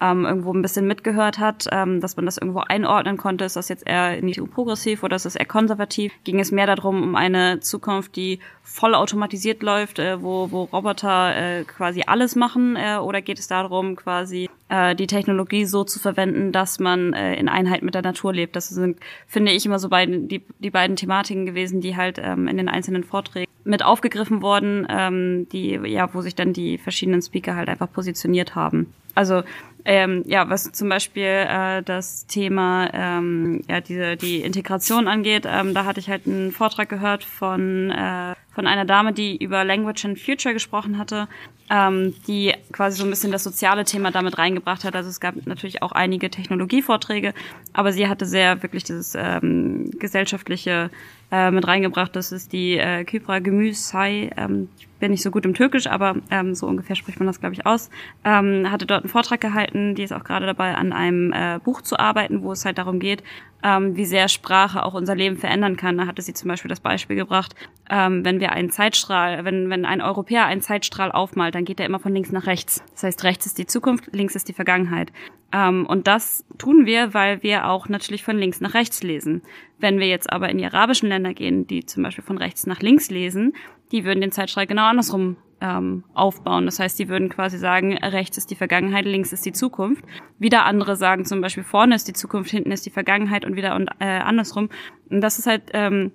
ähm, 0.00 0.24
irgendwo 0.24 0.52
ein 0.52 0.62
bisschen 0.62 0.86
mitgehört 0.86 1.38
hat, 1.38 1.66
ähm, 1.70 2.00
dass 2.00 2.16
man 2.16 2.26
das 2.26 2.38
irgendwo 2.38 2.60
einordnen 2.60 3.16
konnte. 3.16 3.44
Ist 3.44 3.56
das 3.56 3.68
jetzt 3.68 3.86
eher 3.86 4.18
EU 4.22 4.46
progressiv 4.46 5.02
oder 5.02 5.16
ist 5.16 5.24
das 5.24 5.36
eher 5.36 5.46
konservativ? 5.46 6.12
Ging 6.24 6.40
es 6.40 6.50
mehr 6.50 6.66
darum, 6.66 7.02
um 7.02 7.16
eine 7.16 7.60
Zukunft, 7.60 8.16
die 8.16 8.40
voll 8.62 8.94
automatisiert 8.94 9.62
läuft, 9.62 9.98
äh, 9.98 10.22
wo, 10.22 10.50
wo 10.50 10.64
Roboter 10.64 11.36
äh, 11.36 11.64
quasi 11.64 12.02
alles 12.06 12.36
machen? 12.36 12.76
Äh, 12.76 12.98
oder 12.98 13.22
geht 13.22 13.38
es 13.38 13.46
darum, 13.46 13.96
quasi 13.96 14.50
äh, 14.68 14.94
die 14.94 15.06
Technologie 15.06 15.64
so 15.64 15.84
zu 15.84 15.98
verwenden, 15.98 16.52
dass 16.52 16.78
man 16.78 17.12
äh, 17.12 17.36
in 17.36 17.48
Einheit 17.48 17.82
mit 17.82 17.94
der 17.94 18.02
Natur 18.02 18.32
lebt? 18.32 18.56
Das 18.56 18.68
sind, 18.68 18.98
finde 19.26 19.52
ich, 19.52 19.64
immer 19.64 19.78
so 19.78 19.88
beiden, 19.88 20.28
die, 20.28 20.42
die 20.58 20.70
beiden 20.70 20.96
Thematiken 20.96 21.46
gewesen, 21.46 21.80
die 21.80 21.96
halt 21.96 22.20
ähm, 22.22 22.48
in 22.48 22.56
den 22.56 22.68
einzelnen 22.68 23.04
Vorträgen 23.04 23.50
mit 23.64 23.82
aufgegriffen 23.82 24.42
wurden, 24.42 24.86
ähm, 24.90 25.48
die, 25.50 25.80
ja, 25.86 26.12
wo 26.12 26.20
sich 26.20 26.34
dann 26.34 26.52
die 26.52 26.76
verschiedenen 26.76 27.22
Speaker 27.22 27.56
halt 27.56 27.68
einfach 27.68 27.90
positioniert 27.90 28.54
haben. 28.54 28.92
Also 29.14 29.42
ähm, 29.86 30.22
ja, 30.26 30.48
was 30.48 30.72
zum 30.72 30.88
Beispiel 30.88 31.24
äh, 31.24 31.82
das 31.82 32.26
Thema 32.26 32.88
ähm, 32.94 33.62
ja 33.68 33.80
diese 33.80 34.16
die 34.16 34.40
Integration 34.40 35.08
angeht, 35.08 35.44
ähm, 35.46 35.74
da 35.74 35.84
hatte 35.84 36.00
ich 36.00 36.08
halt 36.08 36.26
einen 36.26 36.52
Vortrag 36.52 36.88
gehört 36.88 37.22
von 37.22 37.90
äh, 37.90 38.34
von 38.54 38.66
einer 38.66 38.84
Dame, 38.84 39.12
die 39.12 39.36
über 39.36 39.64
Language 39.64 40.04
and 40.06 40.18
Future 40.18 40.54
gesprochen 40.54 40.96
hatte, 40.96 41.28
ähm, 41.70 42.14
die 42.26 42.54
quasi 42.72 42.96
so 42.98 43.04
ein 43.04 43.10
bisschen 43.10 43.32
das 43.32 43.44
soziale 43.44 43.84
Thema 43.84 44.10
damit 44.10 44.38
reingebracht 44.38 44.84
hat. 44.84 44.94
Also 44.96 45.10
es 45.10 45.20
gab 45.20 45.34
natürlich 45.46 45.82
auch 45.82 45.92
einige 45.92 46.30
Technologievorträge, 46.30 47.34
aber 47.72 47.92
sie 47.92 48.08
hatte 48.08 48.26
sehr 48.26 48.62
wirklich 48.62 48.84
dieses 48.84 49.14
ähm, 49.16 49.90
gesellschaftliche 49.98 50.90
äh, 51.30 51.50
mit 51.50 51.66
reingebracht. 51.66 52.14
Das 52.14 52.32
ist 52.32 52.52
die 52.52 52.78
äh, 52.78 53.04
Kypra 53.04 53.38
Gemüsei. 53.38 54.30
Ähm, 54.36 54.68
ich 54.78 54.88
bin 55.00 55.10
nicht 55.10 55.22
so 55.22 55.30
gut 55.30 55.44
im 55.44 55.54
Türkisch, 55.54 55.86
aber 55.86 56.16
ähm, 56.30 56.54
so 56.54 56.66
ungefähr 56.66 56.96
spricht 56.96 57.18
man 57.18 57.26
das, 57.26 57.40
glaube 57.40 57.54
ich, 57.54 57.66
aus. 57.66 57.90
Ähm, 58.24 58.70
hatte 58.70 58.86
dort 58.86 59.02
einen 59.02 59.10
Vortrag 59.10 59.40
gehalten. 59.40 59.94
Die 59.94 60.02
ist 60.02 60.12
auch 60.12 60.24
gerade 60.24 60.46
dabei, 60.46 60.74
an 60.74 60.92
einem 60.92 61.32
äh, 61.32 61.58
Buch 61.62 61.82
zu 61.82 61.98
arbeiten, 61.98 62.42
wo 62.42 62.52
es 62.52 62.64
halt 62.64 62.78
darum 62.78 63.00
geht, 63.00 63.22
ähm, 63.62 63.96
wie 63.96 64.04
sehr 64.04 64.28
Sprache 64.28 64.84
auch 64.84 64.94
unser 64.94 65.14
Leben 65.14 65.36
verändern 65.36 65.76
kann. 65.76 65.98
Da 65.98 66.06
hatte 66.06 66.22
sie 66.22 66.34
zum 66.34 66.48
Beispiel 66.48 66.68
das 66.68 66.80
Beispiel 66.80 67.16
gebracht, 67.16 67.54
ähm, 67.90 68.24
wenn 68.24 68.40
wir 68.40 68.52
einen 68.52 68.70
Zeitstrahl, 68.70 69.44
wenn, 69.44 69.70
wenn 69.70 69.84
ein 69.84 70.02
Europäer 70.02 70.46
einen 70.46 70.60
Zeitstrahl 70.60 71.10
aufmalt, 71.10 71.54
dann 71.54 71.64
geht 71.64 71.80
er 71.80 71.86
immer 71.86 71.98
von 71.98 72.14
links 72.14 72.30
nach 72.30 72.46
rechts. 72.46 72.84
Das 72.92 73.04
heißt, 73.04 73.24
rechts 73.24 73.46
ist 73.46 73.58
die 73.58 73.66
Zukunft, 73.66 74.08
links 74.12 74.34
ist 74.34 74.48
die 74.48 74.52
Vergangenheit. 74.52 75.12
Ähm, 75.52 75.86
und 75.86 76.06
das 76.06 76.44
tun 76.58 76.84
wir, 76.84 77.14
weil 77.14 77.42
wir 77.42 77.68
auch 77.68 77.88
natürlich 77.88 78.22
von 78.22 78.36
links 78.36 78.60
nach 78.60 78.74
rechts 78.74 79.02
lesen. 79.02 79.42
Wenn 79.78 79.98
wir 79.98 80.08
jetzt 80.08 80.32
aber 80.32 80.48
in 80.48 80.58
die 80.58 80.66
arabischen 80.66 81.08
Länder 81.14 81.34
gehen, 81.34 81.66
die 81.66 81.86
zum 81.86 82.02
Beispiel 82.02 82.24
von 82.24 82.38
rechts 82.38 82.66
nach 82.66 82.80
links 82.80 83.10
lesen, 83.10 83.54
die 83.92 84.04
würden 84.04 84.20
den 84.20 84.32
Zeitstrahl 84.32 84.66
genau 84.66 84.84
andersrum 84.84 85.36
ähm, 85.60 86.04
aufbauen. 86.14 86.66
Das 86.66 86.78
heißt, 86.78 86.98
die 86.98 87.08
würden 87.08 87.28
quasi 87.28 87.58
sagen, 87.58 87.96
rechts 87.96 88.36
ist 88.36 88.50
die 88.50 88.56
Vergangenheit, 88.56 89.04
links 89.04 89.32
ist 89.32 89.46
die 89.46 89.52
Zukunft. 89.52 90.04
Wieder 90.38 90.64
andere 90.64 90.96
sagen 90.96 91.24
zum 91.24 91.40
Beispiel, 91.40 91.64
vorne 91.64 91.94
ist 91.94 92.08
die 92.08 92.12
Zukunft, 92.12 92.50
hinten 92.50 92.72
ist 92.72 92.84
die 92.84 92.90
Vergangenheit 92.90 93.44
und 93.44 93.56
wieder 93.56 93.74
und 93.76 93.88
äh, 94.00 94.04
andersrum. 94.04 94.68
Und 95.08 95.20
das 95.20 95.38
ist 95.38 95.46
halt, 95.46 95.70
ähm, 95.72 96.12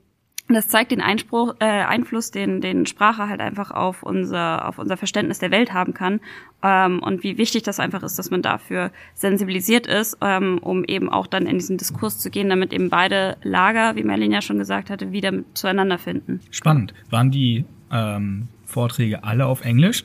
das 0.55 0.67
zeigt 0.67 0.91
den 0.91 1.01
Einspruch, 1.01 1.55
äh, 1.59 1.65
Einfluss, 1.65 2.31
den, 2.31 2.61
den 2.61 2.85
Sprache 2.85 3.29
halt 3.29 3.39
einfach 3.39 3.71
auf 3.71 4.03
unser, 4.03 4.67
auf 4.67 4.79
unser 4.79 4.97
Verständnis 4.97 5.39
der 5.39 5.51
Welt 5.51 5.73
haben 5.73 5.93
kann 5.93 6.19
ähm, 6.63 6.99
und 6.99 7.23
wie 7.23 7.37
wichtig 7.37 7.63
das 7.63 7.79
einfach 7.79 8.03
ist, 8.03 8.17
dass 8.17 8.31
man 8.31 8.41
dafür 8.41 8.91
sensibilisiert 9.13 9.87
ist, 9.87 10.17
ähm, 10.21 10.57
um 10.59 10.83
eben 10.85 11.09
auch 11.09 11.27
dann 11.27 11.45
in 11.45 11.57
diesen 11.57 11.77
Diskurs 11.77 12.19
zu 12.19 12.29
gehen, 12.29 12.49
damit 12.49 12.73
eben 12.73 12.89
beide 12.89 13.37
Lager, 13.43 13.95
wie 13.95 14.03
Merlin 14.03 14.31
ja 14.31 14.41
schon 14.41 14.57
gesagt 14.57 14.89
hatte, 14.89 15.11
wieder 15.11 15.31
zueinander 15.53 15.97
finden. 15.97 16.39
Spannend. 16.51 16.93
Waren 17.09 17.31
die 17.31 17.65
ähm, 17.91 18.47
Vorträge 18.65 19.23
alle 19.23 19.45
auf 19.45 19.61
Englisch? 19.61 20.03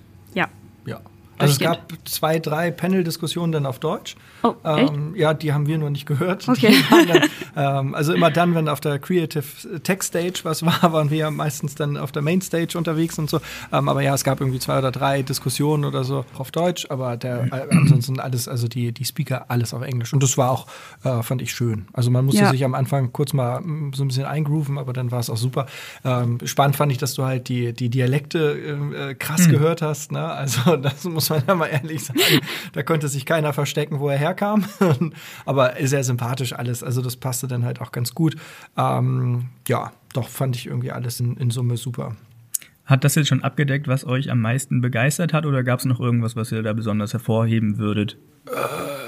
Also 1.38 1.52
es 1.52 1.58
gab 1.58 1.92
zwei, 2.04 2.38
drei 2.38 2.70
Panel-Diskussionen 2.70 3.52
dann 3.52 3.66
auf 3.66 3.78
Deutsch. 3.78 4.16
Oh, 4.42 4.54
ähm, 4.64 5.14
ja, 5.16 5.32
die 5.32 5.52
haben 5.52 5.66
wir 5.66 5.78
noch 5.78 5.90
nicht 5.90 6.06
gehört. 6.06 6.46
Okay. 6.48 6.74
Dann, 6.90 7.28
ähm, 7.56 7.94
also 7.94 8.12
immer 8.12 8.30
dann, 8.30 8.54
wenn 8.54 8.68
auf 8.68 8.80
der 8.80 8.98
Creative 8.98 9.44
Tech 9.82 10.02
Stage 10.02 10.40
was 10.42 10.64
war, 10.64 10.80
waren 10.92 11.10
wir 11.10 11.16
ja 11.16 11.30
meistens 11.30 11.74
dann 11.74 11.96
auf 11.96 12.12
der 12.12 12.22
Main 12.22 12.40
Stage 12.40 12.76
unterwegs 12.76 13.18
und 13.18 13.30
so. 13.30 13.40
Ähm, 13.72 13.88
aber 13.88 14.02
ja, 14.02 14.14
es 14.14 14.22
gab 14.22 14.40
irgendwie 14.40 14.58
zwei 14.58 14.78
oder 14.78 14.90
drei 14.90 15.22
Diskussionen 15.22 15.84
oder 15.84 16.04
so 16.04 16.24
auf 16.36 16.50
Deutsch, 16.50 16.86
aber 16.90 17.16
der, 17.16 17.46
äh, 17.52 17.66
ansonsten 17.70 18.20
alles, 18.20 18.48
also 18.48 18.68
die, 18.68 18.92
die 18.92 19.04
Speaker 19.04 19.46
alles 19.48 19.72
auf 19.72 19.82
Englisch. 19.82 20.12
Und 20.12 20.22
das 20.22 20.36
war 20.36 20.50
auch, 20.50 20.66
äh, 21.04 21.22
fand 21.22 21.40
ich 21.40 21.52
schön. 21.52 21.86
Also 21.92 22.10
man 22.10 22.24
musste 22.26 22.42
ja. 22.42 22.50
sich 22.50 22.64
am 22.64 22.74
Anfang 22.74 23.12
kurz 23.12 23.32
mal 23.32 23.60
mm, 23.60 23.92
so 23.94 24.04
ein 24.04 24.08
bisschen 24.08 24.26
eingrooven, 24.26 24.78
aber 24.78 24.92
dann 24.92 25.10
war 25.10 25.20
es 25.20 25.30
auch 25.30 25.36
super. 25.36 25.66
Ähm, 26.04 26.38
spannend 26.44 26.76
fand 26.76 26.92
ich, 26.92 26.98
dass 26.98 27.14
du 27.14 27.24
halt 27.24 27.48
die, 27.48 27.72
die 27.72 27.88
Dialekte 27.88 28.84
äh, 28.94 29.14
krass 29.14 29.46
mhm. 29.46 29.52
gehört 29.52 29.82
hast. 29.82 30.12
Ne? 30.12 30.24
Also 30.24 30.76
das 30.82 31.04
muss 31.04 31.23
man 31.30 31.42
ja 31.48 31.54
mal 31.54 31.66
ehrlich 31.66 32.04
sagen. 32.04 32.40
Da 32.72 32.82
konnte 32.82 33.08
sich 33.08 33.26
keiner 33.26 33.52
verstecken, 33.52 34.00
wo 34.00 34.08
er 34.08 34.18
herkam. 34.18 34.64
Aber 35.44 35.74
sehr 35.82 36.04
sympathisch 36.04 36.52
alles. 36.52 36.82
Also 36.82 37.02
das 37.02 37.16
passte 37.16 37.48
dann 37.48 37.64
halt 37.64 37.80
auch 37.80 37.92
ganz 37.92 38.14
gut. 38.14 38.36
Ähm, 38.76 39.50
ja, 39.68 39.92
doch 40.12 40.28
fand 40.28 40.56
ich 40.56 40.66
irgendwie 40.66 40.92
alles 40.92 41.20
in, 41.20 41.36
in 41.36 41.50
Summe 41.50 41.76
super. 41.76 42.16
Hat 42.84 43.04
das 43.04 43.14
jetzt 43.14 43.28
schon 43.28 43.42
abgedeckt, 43.42 43.88
was 43.88 44.06
euch 44.06 44.30
am 44.30 44.40
meisten 44.40 44.80
begeistert 44.80 45.32
hat, 45.32 45.46
oder 45.46 45.62
gab 45.62 45.78
es 45.78 45.86
noch 45.86 46.00
irgendwas, 46.00 46.36
was 46.36 46.52
ihr 46.52 46.62
da 46.62 46.72
besonders 46.72 47.12
hervorheben 47.12 47.78
würdet? 47.78 48.18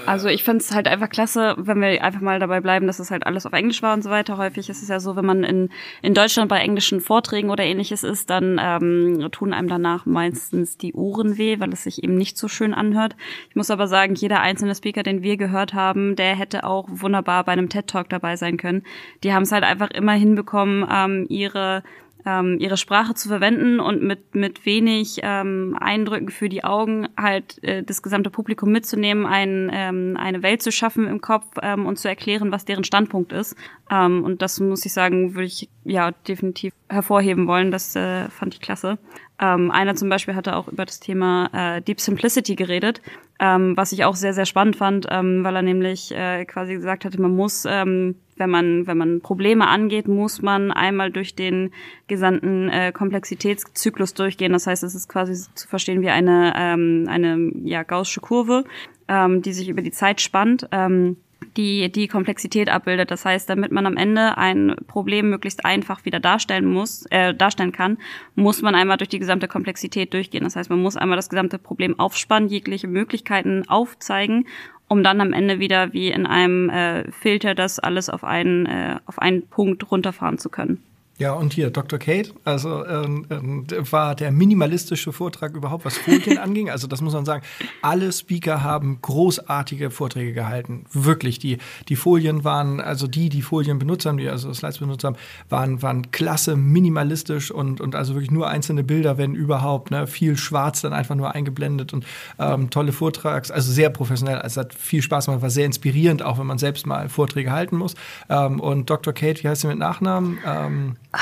Also 0.07 0.29
ich 0.29 0.45
finde 0.45 0.61
es 0.63 0.75
halt 0.75 0.87
einfach 0.87 1.11
klasse, 1.11 1.57
wenn 1.59 1.81
wir 1.81 2.03
einfach 2.03 2.21
mal 2.21 2.39
dabei 2.39 2.61
bleiben, 2.61 2.87
dass 2.87 3.01
es 3.01 3.11
halt 3.11 3.27
alles 3.27 3.45
auf 3.45 3.53
Englisch 3.53 3.83
war 3.83 3.93
und 3.93 4.03
so 4.03 4.09
weiter. 4.09 4.39
Häufig 4.39 4.71
ist 4.71 4.83
es 4.83 4.89
ja 4.89 5.01
so, 5.01 5.17
wenn 5.17 5.27
man 5.27 5.45
in, 5.45 5.69
in 6.01 6.15
Deutschland 6.15 6.49
bei 6.49 6.59
englischen 6.59 7.01
Vorträgen 7.01 7.51
oder 7.51 7.65
ähnliches 7.65 8.03
ist, 8.03 8.31
dann 8.31 8.59
ähm, 8.63 9.29
tun 9.33 9.53
einem 9.53 9.69
danach 9.69 10.07
meistens 10.07 10.79
die 10.79 10.95
Ohren 10.95 11.37
weh, 11.37 11.59
weil 11.59 11.73
es 11.73 11.83
sich 11.83 12.03
eben 12.03 12.15
nicht 12.15 12.39
so 12.39 12.49
schön 12.49 12.73
anhört. 12.73 13.17
Ich 13.51 13.57
muss 13.57 13.71
aber 13.71 13.89
sagen, 13.89 14.15
jeder 14.15 14.41
einzelne 14.41 14.75
Speaker, 14.75 15.03
den 15.03 15.23
wir 15.23 15.37
gehört 15.37 15.75
haben, 15.75 16.17
der 16.17 16.37
hätte 16.37 16.65
auch 16.65 16.87
wunderbar 16.89 17.45
bei 17.45 17.53
einem 17.53 17.69
TED-Talk 17.69 18.09
dabei 18.09 18.37
sein 18.37 18.57
können. 18.57 18.85
Die 19.25 19.35
haben 19.35 19.43
es 19.43 19.53
halt 19.53 19.65
einfach 19.65 19.91
immer 19.91 20.13
hinbekommen, 20.13 20.87
ähm, 20.91 21.27
ihre 21.29 21.83
ähm, 22.27 22.59
ihre 22.59 22.77
Sprache 22.77 23.15
zu 23.15 23.29
verwenden 23.29 23.79
und 23.79 24.03
mit, 24.03 24.35
mit 24.35 24.67
wenig 24.67 25.21
ähm, 25.23 25.77
Eindrücken 25.81 26.29
für 26.29 26.49
die 26.49 26.65
Augen 26.65 27.09
halt 27.17 27.63
äh, 27.63 27.85
das 27.85 28.03
gesamte 28.03 28.31
Publikum 28.31 28.73
mitzunehmen, 28.73 29.25
ein, 29.27 29.71
ähm, 29.73 30.17
eine 30.19 30.43
Welt 30.43 30.61
zu 30.61 30.73
schaffen 30.73 31.07
im 31.07 31.21
Kopf 31.21 31.47
ähm, 31.63 31.87
und 31.87 31.99
zu 31.99 32.09
erklären, 32.09 32.51
was 32.51 32.65
deren 32.65 32.85
Standpunkt 32.85 33.33
ist. 33.33 33.55
Ähm, 33.91 34.25
und 34.25 34.43
das 34.43 34.59
muss 34.59 34.85
ich 34.85 34.93
sagen, 34.93 35.35
würde 35.35 35.47
ich 35.47 35.69
ja 35.85 36.11
definitiv 36.11 36.75
hervorheben 36.89 37.47
wollen. 37.47 37.71
Das 37.71 37.95
äh, 37.95 38.29
fand 38.29 38.55
ich 38.55 38.61
klasse. 38.61 38.99
Ähm, 39.39 39.71
einer 39.71 39.95
zum 39.95 40.09
Beispiel 40.09 40.35
hatte 40.35 40.57
auch 40.57 40.67
über 40.67 40.85
das 40.85 40.99
Thema 40.99 41.51
äh, 41.53 41.83
Deep 41.83 42.01
Simplicity 42.01 42.57
geredet, 42.57 43.03
ähm, 43.39 43.77
was 43.77 43.93
ich 43.93 44.05
auch 44.05 44.17
sehr, 44.17 44.33
sehr 44.35 44.47
spannend 44.47 44.77
fand, 44.77 45.07
ähm, 45.11 45.45
weil 45.45 45.55
er 45.55 45.63
nämlich 45.63 46.13
äh, 46.13 46.45
quasi 46.47 46.75
gesagt 46.75 47.05
hatte, 47.05 47.21
man 47.21 47.37
muss 47.37 47.67
ähm, 47.69 48.17
wenn 48.37 48.51
man, 48.51 48.87
wenn 48.87 48.99
man 48.99 49.21
Probleme 49.21 49.67
angeht, 49.67 50.09
muss 50.09 50.43
man 50.43 50.71
einmal 50.71 51.11
durch 51.11 51.35
den 51.35 51.73
gesamten 52.07 52.69
äh, 52.69 52.93
Komplexitätszyklus 52.93 54.15
durchgehen. 54.15 54.53
Das 54.53 54.67
heißt, 54.67 54.83
es 54.83 54.95
ist 54.95 55.09
quasi 55.09 55.35
zu 55.55 55.69
verstehen 55.69 56.03
wie 56.03 56.11
eine, 56.11 56.53
ähm, 56.57 57.07
eine 57.09 57.51
ja, 57.65 57.83
gaußsche 57.83 58.21
Kurve, 58.21 58.65
ähm, 59.09 59.43
die 59.43 59.53
sich 59.53 59.69
über 59.69 59.83
die 59.83 59.91
Zeit 59.91 60.21
spannt. 60.21 60.69
Ähm, 60.73 61.17
die 61.57 61.91
die 61.91 62.09
Komplexität 62.09 62.69
abbildet. 62.69 63.11
Das 63.11 63.25
heißt, 63.25 63.49
damit 63.49 63.73
man 63.73 63.87
am 63.87 63.97
Ende 63.97 64.37
ein 64.39 64.77
Problem 64.87 65.31
möglichst 65.31 65.65
einfach 65.65 66.05
wieder 66.05 66.21
darstellen 66.21 66.67
muss, 66.67 67.07
äh, 67.11 67.35
darstellen 67.35 67.73
kann, 67.73 67.99
muss 68.35 68.63
man 68.63 68.75
einmal 68.75 68.97
durch 68.97 69.09
die 69.09 69.19
gesamte 69.19 69.49
Komplexität 69.49 70.13
durchgehen. 70.13 70.45
Das 70.45 70.57
heißt, 70.57 70.71
man 70.71 70.83
muss 70.83 70.97
einmal 70.97 71.17
das 71.17 71.29
gesamte 71.29 71.59
Problem 71.59 71.99
aufspannen, 71.99 72.49
jegliche 72.49 72.89
Möglichkeiten 72.89 73.69
aufzeigen 73.69 74.47
um 74.89 75.03
dann 75.03 75.21
am 75.21 75.33
Ende 75.33 75.59
wieder 75.59 75.93
wie 75.93 76.11
in 76.11 76.27
einem 76.27 76.71
äh, 76.71 77.11
Filter 77.11 77.55
das 77.55 77.79
alles 77.79 78.09
auf 78.09 78.25
einen, 78.25 78.67
äh, 78.67 79.01
auf 79.07 79.19
einen 79.19 79.43
Punkt 79.49 79.91
runterfahren 79.91 80.39
zu 80.39 80.49
können. 80.49 80.83
Ja, 81.19 81.33
und 81.33 81.55
hier 81.55 81.71
Dr. 81.71 81.99
Kate, 81.99 82.33
also 82.45 82.85
ähm, 82.85 83.25
ähm, 83.31 83.67
war 83.91 84.15
der 84.15 84.31
minimalistische 84.31 85.13
Vortrag 85.13 85.55
überhaupt, 85.55 85.87
was 85.87 85.97
Folien 85.97 86.37
anging. 86.43 86.69
Also 86.69 86.87
das 86.87 87.01
muss 87.01 87.15
man 87.15 87.25
sagen. 87.25 87.43
Alle 87.81 88.13
Speaker 88.13 88.63
haben 88.63 88.99
großartige 89.01 89.91
Vorträge 89.91 90.35
gehalten. 90.35 90.85
Wirklich, 90.93 91.39
die 91.39 91.57
die 91.89 91.97
Folien 91.97 92.45
waren, 92.45 92.83
also 92.83 93.07
die, 93.07 93.31
die 93.31 93.41
Folien 93.41 93.79
benutzt 93.79 94.05
haben, 94.05 94.19
die 94.19 94.29
also 94.29 94.53
Slides 94.53 94.77
benutzt 94.79 95.05
haben, 95.05 95.17
waren 95.49 95.81
waren 95.81 96.11
klasse, 96.11 96.55
minimalistisch 96.55 97.51
und 97.51 97.81
und 97.81 97.95
also 97.95 98.13
wirklich 98.13 98.31
nur 98.31 98.49
einzelne 98.49 98.85
Bilder, 98.85 99.17
wenn 99.17 99.35
überhaupt. 99.35 99.91
Ne, 99.91 100.07
viel 100.07 100.37
Schwarz 100.37 100.83
dann 100.83 100.93
einfach 100.93 101.15
nur 101.15 101.35
eingeblendet 101.35 101.95
und 101.95 102.05
ähm, 102.39 102.69
tolle 102.69 102.93
Vortrags, 102.93 103.51
also 103.51 103.73
sehr 103.73 103.89
professionell. 103.89 104.39
Also 104.39 104.61
hat 104.61 104.75
viel 104.75 105.01
Spaß 105.01 105.27
gemacht, 105.27 105.41
war 105.41 105.51
sehr 105.51 105.65
inspirierend, 105.65 106.23
auch 106.23 106.39
wenn 106.39 106.47
man 106.47 106.59
selbst 106.59 106.87
mal 106.87 107.09
Vorträge 107.09 107.53
halten 107.53 107.77
muss. 107.79 107.95
Ähm, 108.29 108.61
und 108.61 108.91
Dr. 108.91 109.15
Kate, 109.15 109.43
wie 109.43 109.49
heißt 109.49 109.63
sie 109.63 109.69
mit 109.69 109.79
Nachnamen? 109.79 110.39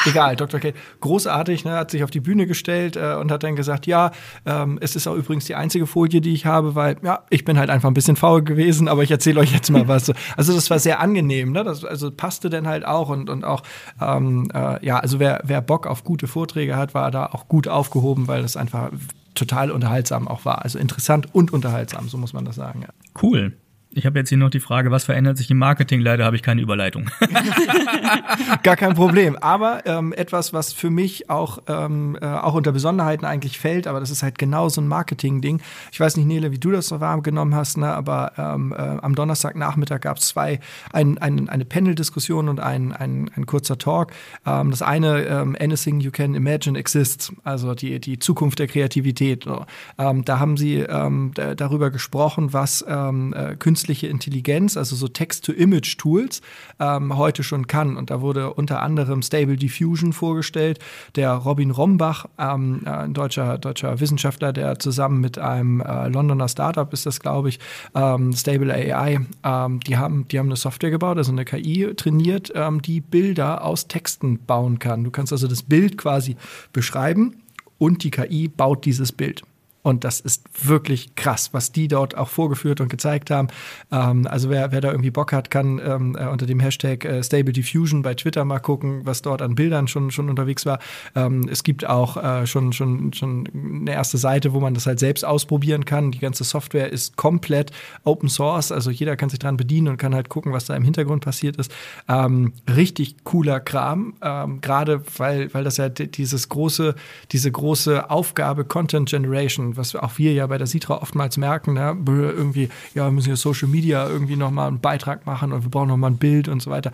Egal, 0.07 0.37
Dr. 0.37 0.61
Kate, 0.61 0.77
großartig, 1.01 1.65
ne, 1.65 1.73
hat 1.73 1.91
sich 1.91 2.05
auf 2.05 2.11
die 2.11 2.21
Bühne 2.21 2.47
gestellt 2.47 2.97
äh, 2.97 3.15
und 3.15 3.31
hat 3.31 3.43
dann 3.43 3.57
gesagt, 3.57 3.87
ja, 3.87 4.11
ähm, 4.47 4.79
es 4.81 4.97
ist 4.97 5.07
auch 5.07 5.15
übrigens 5.15 5.45
die 5.47 5.55
einzige 5.55 5.87
Folie, 5.87 6.21
die 6.21 6.33
ich 6.33 6.47
habe, 6.47 6.75
weil, 6.75 6.97
ja, 7.03 7.25
ich 7.31 7.45
bin 7.45 7.59
halt 7.59 7.71
einfach 7.71 7.89
ein 7.89 7.95
bisschen 7.95 8.17
faul 8.17 8.43
gewesen, 8.43 8.89
aber 8.89 9.03
ich 9.03 9.11
erzähle 9.11 9.41
euch 9.41 9.53
jetzt 9.53 9.71
mal 9.71 9.89
was. 9.89 10.13
Also 10.37 10.55
das 10.55 10.71
war 10.71 10.79
sehr 10.79 11.01
angenehm, 11.01 11.53
ne? 11.53 11.65
Das, 11.65 11.85
also 11.85 12.11
passte 12.11 12.51
dann 12.51 12.67
halt 12.67 12.85
auch 12.85 13.09
und, 13.09 13.31
und 13.31 13.45
auch, 13.45 13.63
ähm, 14.01 14.49
äh, 14.55 14.85
ja, 14.85 14.99
also 14.99 15.19
wer, 15.19 15.41
wer 15.45 15.61
Bock 15.61 15.87
auf 15.87 16.05
gute 16.05 16.27
Vorträge 16.27 16.77
hat, 16.77 16.95
war 16.95 17.11
da 17.11 17.27
auch 17.27 17.49
gut 17.49 17.69
aufgehoben, 17.69 18.29
weil 18.29 18.43
das 18.43 18.57
einfach 18.57 18.91
total 19.35 19.71
unterhaltsam 19.71 20.29
auch 20.29 20.45
war. 20.45 20.63
Also 20.65 20.79
interessant 20.79 21.35
und 21.35 21.53
unterhaltsam, 21.53 22.09
so 22.09 22.19
muss 22.19 22.33
man 22.33 22.45
das 22.45 22.57
sagen. 22.57 22.83
Ja. 22.83 22.89
Cool. 23.21 23.57
Ich 23.97 24.07
habe 24.07 24.19
jetzt 24.19 24.29
hier 24.29 24.39
noch 24.39 24.51
die 24.51 24.59
Frage, 24.59 24.91
was 24.91 25.05
verändert 25.05 25.39
sich 25.39 25.49
im 25.53 25.59
Marketing? 25.59 26.01
Leider 26.01 26.25
habe 26.25 26.35
ich 26.35 26.43
keine 26.43 26.61
Überleitung. 26.61 27.11
Gar 28.65 28.75
kein 28.75 28.95
Problem. 28.95 29.37
Aber 29.37 29.87
ähm, 29.87 30.13
etwas, 30.13 30.53
was 30.53 30.73
für 30.73 30.91
mich 30.91 31.31
auch, 31.31 31.59
ähm, 31.69 32.19
äh, 32.21 32.27
auch 32.27 32.55
unter 32.55 32.73
Besonderheiten 32.73 33.25
eigentlich 33.25 33.61
fällt, 33.61 33.87
aber 33.87 34.01
das 34.01 34.11
ist 34.11 34.25
halt 34.25 34.37
genau 34.37 34.69
so 34.69 34.81
ein 34.81 34.89
Marketing-Ding. 34.89 35.61
Ich 35.93 36.01
weiß 36.01 36.17
nicht, 36.17 36.27
Nele, 36.27 36.51
wie 36.51 36.59
du 36.59 36.73
das 36.73 36.89
so 36.89 37.01
warm 37.01 37.23
genommen 37.23 37.55
hast, 37.55 37.77
ne? 37.77 37.87
aber 37.87 38.33
ähm, 38.37 38.75
äh, 38.77 38.81
am 38.81 39.15
Donnerstagnachmittag 39.15 40.01
gab 40.01 40.17
es 40.17 40.27
zwei, 40.27 40.59
ein, 40.93 41.19
ein, 41.19 41.49
eine 41.49 41.65
Panel-Diskussion 41.65 42.49
und 42.49 42.59
ein, 42.59 42.93
ein, 42.93 43.31
ein 43.37 43.47
kurzer 43.47 43.79
Talk. 43.79 44.11
Ähm, 44.45 44.71
das 44.71 44.83
eine, 44.83 45.25
ähm, 45.25 45.57
Anything 45.61 46.01
You 46.01 46.11
Can 46.11 46.35
Imagine 46.35 46.77
Exists, 46.77 47.33
also 47.45 47.75
die, 47.77 48.01
die 48.01 48.19
Zukunft 48.19 48.59
der 48.59 48.67
Kreativität. 48.67 49.45
So. 49.45 49.67
Ähm, 49.99 50.25
da 50.25 50.41
haben 50.41 50.57
sie 50.57 50.81
ähm, 50.81 51.31
darüber 51.57 51.91
gesprochen, 51.91 52.53
was 52.53 52.85
ähm, 52.89 53.33
äh, 53.35 53.55
Künstler 53.55 53.84
künstliche 53.85 54.07
Intelligenz, 54.07 54.79
also 54.79 54.97
so 54.97 55.09
Text-to-Image-Tools, 55.09 56.41
ähm, 56.81 57.19
heute 57.19 57.43
schon 57.43 57.67
kann. 57.67 57.99
Und 57.99 58.09
da 58.09 58.23
wurde 58.23 58.55
unter 58.55 58.81
anderem 58.81 59.21
Stable 59.21 59.57
Diffusion 59.57 60.15
vorgestellt. 60.15 60.79
Der 61.17 61.33
Robin 61.35 61.71
Rombach, 61.71 62.25
ähm, 62.39 62.81
ein 62.87 63.13
deutscher, 63.13 63.59
deutscher 63.59 64.01
Wissenschaftler, 64.01 64.55
der 64.55 64.79
zusammen 64.79 65.21
mit 65.21 65.39
einem 65.39 65.83
äh, 65.83 66.09
Londoner 66.09 66.49
Startup 66.49 66.91
ist 66.95 67.05
das, 67.05 67.21
glaube 67.21 67.51
ich, 67.51 67.59
ähm, 67.95 68.33
Stable 68.33 68.73
AI, 68.73 69.21
ähm, 69.45 69.81
die, 69.81 69.99
haben, 69.99 70.27
die 70.29 70.39
haben 70.39 70.47
eine 70.47 70.57
Software 70.57 70.91
gebaut, 70.91 71.19
also 71.19 71.33
eine 71.33 71.45
KI 71.45 71.93
trainiert, 71.95 72.53
ähm, 72.55 72.81
die 72.81 73.03
Bilder 73.03 73.65
aus 73.65 73.87
Texten 73.87 74.39
bauen 74.47 74.79
kann. 74.79 75.05
Du 75.05 75.11
kannst 75.11 75.31
also 75.31 75.47
das 75.47 75.63
Bild 75.63 75.99
quasi 75.99 76.37
beschreiben 76.73 77.43
und 77.77 78.03
die 78.03 78.11
KI 78.11 78.49
baut 78.49 78.87
dieses 78.87 79.13
Bild. 79.13 79.43
Und 79.85 80.03
das 80.03 80.19
ist 80.19 80.43
wirklich 80.67 81.15
krass, 81.15 81.51
was 81.53 81.71
die 81.71 81.89
dort 81.89 82.17
auch 82.17 82.31
vorgeführt 82.31 82.81
und 82.81 82.89
gezeigt 82.89 83.31
haben. 83.31 83.49
Ähm, 83.93 84.27
also 84.27 84.49
wer, 84.49 84.73
wer 84.73 84.81
da 84.81 84.91
irgendwie 84.91 85.11
Bock 85.11 85.31
hat, 85.31 85.51
kann 85.51 85.79
ähm, 85.85 86.17
äh, 86.19 86.27
unter 86.27 86.47
dem 86.47 86.59
Hashtag 86.59 87.05
äh, 87.05 87.23
Stable 87.23 87.53
Diffusion 87.53 88.01
bei 88.01 88.15
Twitter 88.15 88.47
mal 88.47 88.61
gucken, 88.61 89.03
was 89.05 89.21
dort 89.21 89.43
an 89.43 89.55
Bildern 89.55 89.87
schon, 89.87 90.11
schon 90.11 90.31
unterwegs 90.31 90.65
war. 90.65 90.79
Ähm, 91.15 91.47
es 91.51 91.65
gibt 91.65 91.87
auch 91.87 92.17
äh, 92.17 92.47
schon, 92.47 92.73
schon, 92.73 93.13
schon 93.13 93.47
eine 93.83 93.93
erste 93.93 94.17
Seite, 94.17 94.55
wo 94.55 94.61
man 94.61 94.73
das 94.73 94.87
halt 94.87 95.01
selbst 95.01 95.23
ausprobieren 95.23 95.85
kann. 95.85 96.13
Die 96.13 96.19
ganze 96.19 96.45
Software 96.45 96.91
ist 96.91 97.19
komplett 97.19 97.71
Open 98.05 98.31
Source, 98.31 98.73
also 98.73 98.91
jeder 98.91 99.17
kann 99.17 99.29
sich 99.29 99.39
dran 99.39 99.59
bedienen 99.59 99.89
und 99.89 99.97
kann 99.99 100.15
halt 100.15 100.31
gucken, 100.31 100.55
was 100.55 100.65
da 100.65 100.75
im 100.75 100.85
Hintergrund 100.85 101.23
passiert 101.27 101.57
ist. 101.57 101.71
Ähm, 102.09 102.55
richtig 102.75 103.23
cooler 103.25 103.61
Kram, 103.61 104.15
ähm, 104.23 104.63
gerade 104.63 105.03
weil, 105.19 105.53
weil 105.53 105.65
das 105.65 105.77
ja 105.77 105.91
dieses 105.91 106.49
große, 106.49 106.95
diese 107.33 107.53
große 107.53 108.09
Aufgabe 108.09 108.65
Content 108.65 109.11
Generation 109.11 109.74
was 109.77 109.95
auch 109.95 110.19
wir 110.19 110.33
ja 110.33 110.47
bei 110.47 110.59
der 110.59 110.67
Sitra 110.67 111.01
oftmals 111.03 111.37
merken, 111.37 111.75
ne? 111.75 111.97
irgendwie, 112.07 112.69
ja, 112.95 113.05
wir 113.05 113.11
müssen 113.11 113.31
ja 113.31 113.37
Social 113.37 113.69
Media 113.69 114.09
irgendwie 114.09 114.37
nochmal 114.37 114.69
einen 114.69 114.81
Beitrag 114.81 115.27
machen 115.27 115.53
und 115.53 115.63
wir 115.63 115.71
brauchen 115.71 115.89
nochmal 115.89 116.11
ein 116.11 116.19
Bild 116.19 116.49
und 116.49 116.61
so 116.61 116.71
weiter 116.71 116.93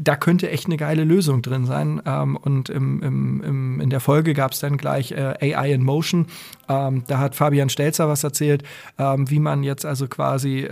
da 0.00 0.14
könnte 0.14 0.48
echt 0.50 0.66
eine 0.66 0.76
geile 0.76 1.02
Lösung 1.02 1.42
drin 1.42 1.66
sein. 1.66 2.00
Ähm, 2.06 2.36
und 2.36 2.68
im, 2.68 3.02
im, 3.02 3.42
im, 3.42 3.80
in 3.80 3.90
der 3.90 4.00
Folge 4.00 4.32
gab 4.32 4.52
es 4.52 4.60
dann 4.60 4.76
gleich 4.76 5.12
äh, 5.12 5.54
AI 5.54 5.72
in 5.72 5.82
Motion. 5.82 6.26
Ähm, 6.68 7.02
da 7.08 7.18
hat 7.18 7.34
Fabian 7.34 7.68
Stelzer 7.68 8.08
was 8.08 8.22
erzählt, 8.22 8.62
ähm, 8.98 9.28
wie 9.28 9.40
man 9.40 9.64
jetzt 9.64 9.84
also 9.84 10.06
quasi 10.06 10.68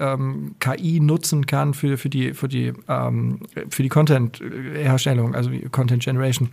KI 0.61 1.00
nutzen 1.00 1.46
kann 1.46 1.75
für, 1.75 1.99
für 1.99 2.08
die, 2.08 2.35
für 2.35 2.49
die, 2.49 2.73
für 2.76 3.82
die 3.82 3.88
Content-Herstellung, 3.88 5.35
also 5.35 5.50
Content 5.70 6.02
Generation 6.02 6.50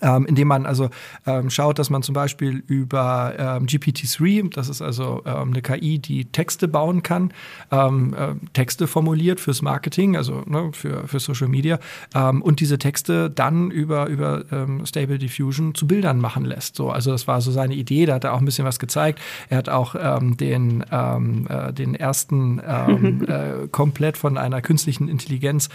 ähm, 0.00 0.26
indem 0.26 0.48
man 0.48 0.66
also 0.66 0.90
ähm, 1.26 1.50
schaut, 1.50 1.78
dass 1.78 1.90
man 1.90 2.02
zum 2.02 2.14
Beispiel 2.14 2.62
über 2.66 3.34
ähm, 3.38 3.66
GPT-3, 3.66 4.52
das 4.54 4.68
ist 4.68 4.82
also 4.82 5.22
ähm, 5.24 5.50
eine 5.52 5.62
KI, 5.62 5.98
die 5.98 6.26
Texte 6.26 6.68
bauen 6.68 7.02
kann, 7.02 7.32
äh, 7.70 8.34
Texte 8.52 8.86
formuliert 8.86 9.40
fürs 9.40 9.62
Marketing, 9.62 10.16
also 10.16 10.42
ne, 10.46 10.70
für, 10.72 11.06
für 11.08 11.20
Social 11.20 11.48
Media, 11.48 11.78
ähm, 12.14 12.42
und 12.42 12.60
diese 12.60 12.78
Texte 12.78 13.30
dann 13.30 13.70
über, 13.70 14.06
über 14.06 14.44
Stable 14.84 15.18
Diffusion 15.18 15.74
zu 15.74 15.86
Bildern 15.86 16.20
machen 16.20 16.44
lässt. 16.44 16.76
So, 16.76 16.90
also 16.90 17.10
das 17.10 17.26
war 17.26 17.40
so 17.40 17.50
seine 17.50 17.74
Idee, 17.74 18.06
da 18.06 18.14
hat 18.14 18.24
er 18.24 18.34
auch 18.34 18.38
ein 18.38 18.44
bisschen 18.44 18.64
was 18.64 18.78
gezeigt. 18.78 19.20
Er 19.48 19.58
hat 19.58 19.68
auch 19.68 19.94
den, 20.20 20.82
äh, 20.82 21.72
den 21.72 21.94
ersten 21.94 22.58
äh, 22.58 23.68
komplett 23.70 24.16
von 24.16 24.38
einer 24.38 24.62
künstlichen 24.62 25.08
Intelligenz 25.08 25.68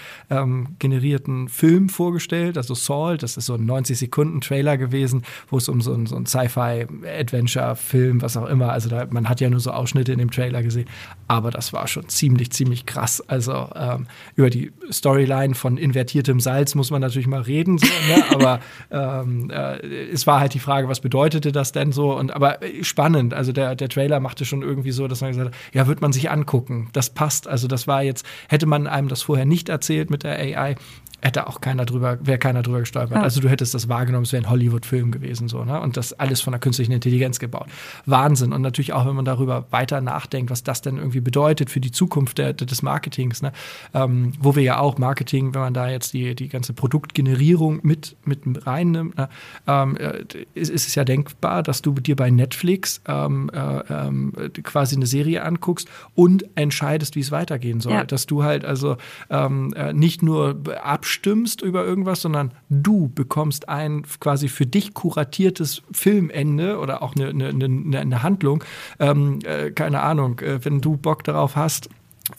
generierten 0.80 1.50
Film 1.50 1.90
vorgestellt, 1.90 2.58
also 2.58 2.74
Salt, 2.76 3.24
das 3.24 3.38
ist 3.38 3.46
so 3.46 3.56
ein 3.56 3.66
90 3.66 3.98
Sekunden 3.98 4.09
Trailer 4.42 4.78
gewesen, 4.78 5.24
wo 5.50 5.58
es 5.58 5.70
um 5.70 5.82
so 5.82 5.94
ein, 5.94 6.06
so 6.06 6.16
ein 6.16 6.26
Sci-Fi-Adventure-Film, 6.26 8.22
was 8.22 8.38
auch 8.38 8.48
immer, 8.48 8.72
also 8.72 8.90
da, 8.90 9.08
man 9.10 9.30
hat 9.30 9.42
ja 9.42 9.50
nur 9.50 9.60
so 9.60 9.72
Ausschnitte 9.72 10.12
in 10.12 10.20
dem 10.20 10.32
Trailer 10.32 10.64
gesehen, 10.64 10.88
aber 11.28 11.52
das 11.52 11.74
war 11.74 11.88
schon 11.88 12.10
ziemlich, 12.10 12.52
ziemlich 12.52 12.86
krass. 12.86 13.22
Also 13.28 13.70
ähm, 13.76 14.08
über 14.36 14.50
die 14.50 14.72
Storyline 14.92 15.56
von 15.56 15.78
invertiertem 15.78 16.40
Salz 16.40 16.76
muss 16.76 16.92
man 16.92 17.02
natürlich 17.02 17.28
mal 17.28 17.42
reden, 17.42 17.78
so, 17.78 17.86
ne? 17.86 18.24
aber 18.34 18.60
ähm, 18.92 19.50
äh, 19.50 19.78
es 20.12 20.28
war 20.28 20.40
halt 20.40 20.54
die 20.54 20.60
Frage, 20.60 20.88
was 20.88 21.00
bedeutete 21.00 21.52
das 21.52 21.72
denn 21.72 21.92
so? 21.92 22.16
Und 22.18 22.34
aber 22.34 22.60
spannend, 22.82 23.34
also 23.34 23.52
der, 23.52 23.76
der 23.76 23.90
Trailer 23.90 24.20
machte 24.20 24.46
schon 24.46 24.62
irgendwie 24.62 24.92
so, 24.92 25.08
dass 25.08 25.22
man 25.22 25.32
gesagt 25.32 25.54
hat, 25.54 25.74
ja, 25.74 25.88
wird 25.88 26.02
man 26.02 26.14
sich 26.14 26.30
angucken, 26.32 26.90
das 26.94 27.10
passt. 27.10 27.48
Also 27.48 27.68
das 27.68 27.88
war 27.88 28.04
jetzt, 28.04 28.26
hätte 28.48 28.66
man 28.66 28.88
einem 28.88 29.08
das 29.08 29.22
vorher 29.22 29.46
nicht 29.46 29.70
erzählt 29.70 30.10
mit 30.10 30.24
der 30.24 30.38
AI, 30.38 30.76
hätte 31.22 31.48
auch 31.48 31.62
keiner 31.62 31.86
drüber, 31.86 32.18
wäre 32.22 32.38
keiner 32.38 32.62
drüber 32.62 32.80
gestolpert. 32.80 33.18
Ja. 33.18 33.24
Also 33.24 33.42
du 33.42 33.50
hättest 33.50 33.74
das 33.74 33.90
wahrgenommen, 33.90 34.24
es 34.24 34.34
wäre 34.34 34.44
ein 34.44 34.50
Hollywood-Film 34.50 35.12
gewesen, 35.12 35.48
so, 35.48 35.64
ne? 35.64 35.80
Und 35.80 35.98
das 35.98 36.14
alles 36.14 36.42
von 36.42 36.52
der 36.52 36.60
künstlichen 36.60 36.92
Intelligenz 36.92 37.40
gebaut. 37.40 37.68
Wahnsinn. 38.06 38.54
Und 38.54 38.62
natürlich 38.62 38.94
auch, 38.94 39.06
wenn 39.06 39.16
man 39.16 39.26
darüber 39.26 39.66
weiter 39.72 40.02
nachdenkt, 40.02 40.52
was 40.52 40.64
das 40.64 40.82
denn 40.82 40.98
irgendwie 40.98 41.22
bedeutet 41.22 41.70
für 41.70 41.80
die 41.80 41.92
Zukunft 41.92 42.38
der, 42.38 42.54
des 42.54 42.82
Marketings, 42.82 43.42
ne? 43.42 43.52
Ähm, 43.94 44.34
wo 44.40 44.56
wir 44.56 44.64
ja 44.64 44.80
auch 44.80 44.98
Marketing, 44.98 45.54
wenn 45.54 45.62
man 45.62 45.74
da 45.74 45.90
jetzt 45.90 46.14
die, 46.14 46.36
die 46.36 46.48
ganze 46.48 46.74
Produktgenerierung 46.74 47.80
mit, 47.84 48.16
mit 48.26 48.42
reinnimmt, 48.66 49.18
ne? 49.18 49.30
ähm, 49.68 49.98
äh, 49.98 50.24
ist, 50.54 50.70
ist, 50.70 50.88
es 50.88 50.96
ja 50.96 51.04
denkbar, 51.04 51.64
dass 51.64 51.82
du 51.82 51.94
dir 51.94 52.16
bei 52.16 52.30
Netflix 52.30 53.02
ähm, 53.08 53.52
äh, 53.54 53.80
ähm, 53.90 54.34
quasi 54.64 54.96
eine 54.96 55.06
Serie 55.06 55.44
anguckst 55.44 55.88
und 56.16 56.46
entscheidest, 56.56 57.16
wie 57.16 57.22
es 57.22 57.32
weitergehen 57.32 57.82
soll. 57.82 57.94
Ja. 57.94 58.04
Dass 58.06 58.26
du 58.26 58.44
halt 58.44 58.66
also 58.66 58.98
ähm, 59.30 59.74
äh, 59.76 59.94
nicht 59.94 60.24
nur 60.24 60.62
abschließt, 60.82 61.09
abstimmst 61.10 61.64
über 61.64 61.84
irgendwas, 61.86 62.22
sondern 62.22 62.52
du 62.70 63.10
bekommst 63.10 63.68
ein 63.68 64.04
quasi 64.20 64.48
für 64.48 64.68
dich 64.68 64.94
kuratiertes 64.94 65.82
Filmende 65.92 66.78
oder 66.78 67.02
auch 67.02 67.16
eine, 67.16 67.30
eine, 67.30 68.00
eine, 68.00 68.22
Handlung. 68.22 68.64
Ähm, 69.00 69.40
äh, 69.44 69.72
keine 69.72 70.02
Ahnung, 70.02 70.40
äh, 70.40 70.64
wenn 70.64 70.82
du 70.82 70.98
Bock 70.98 71.24
darauf 71.24 71.56
hast, 71.56 71.90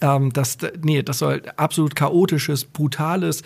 ähm, 0.01 0.33
das, 0.33 0.59
nee, 0.83 1.03
das 1.03 1.19
soll 1.19 1.43
absolut 1.57 1.95
chaotisches, 1.95 2.65
brutales, 2.65 3.43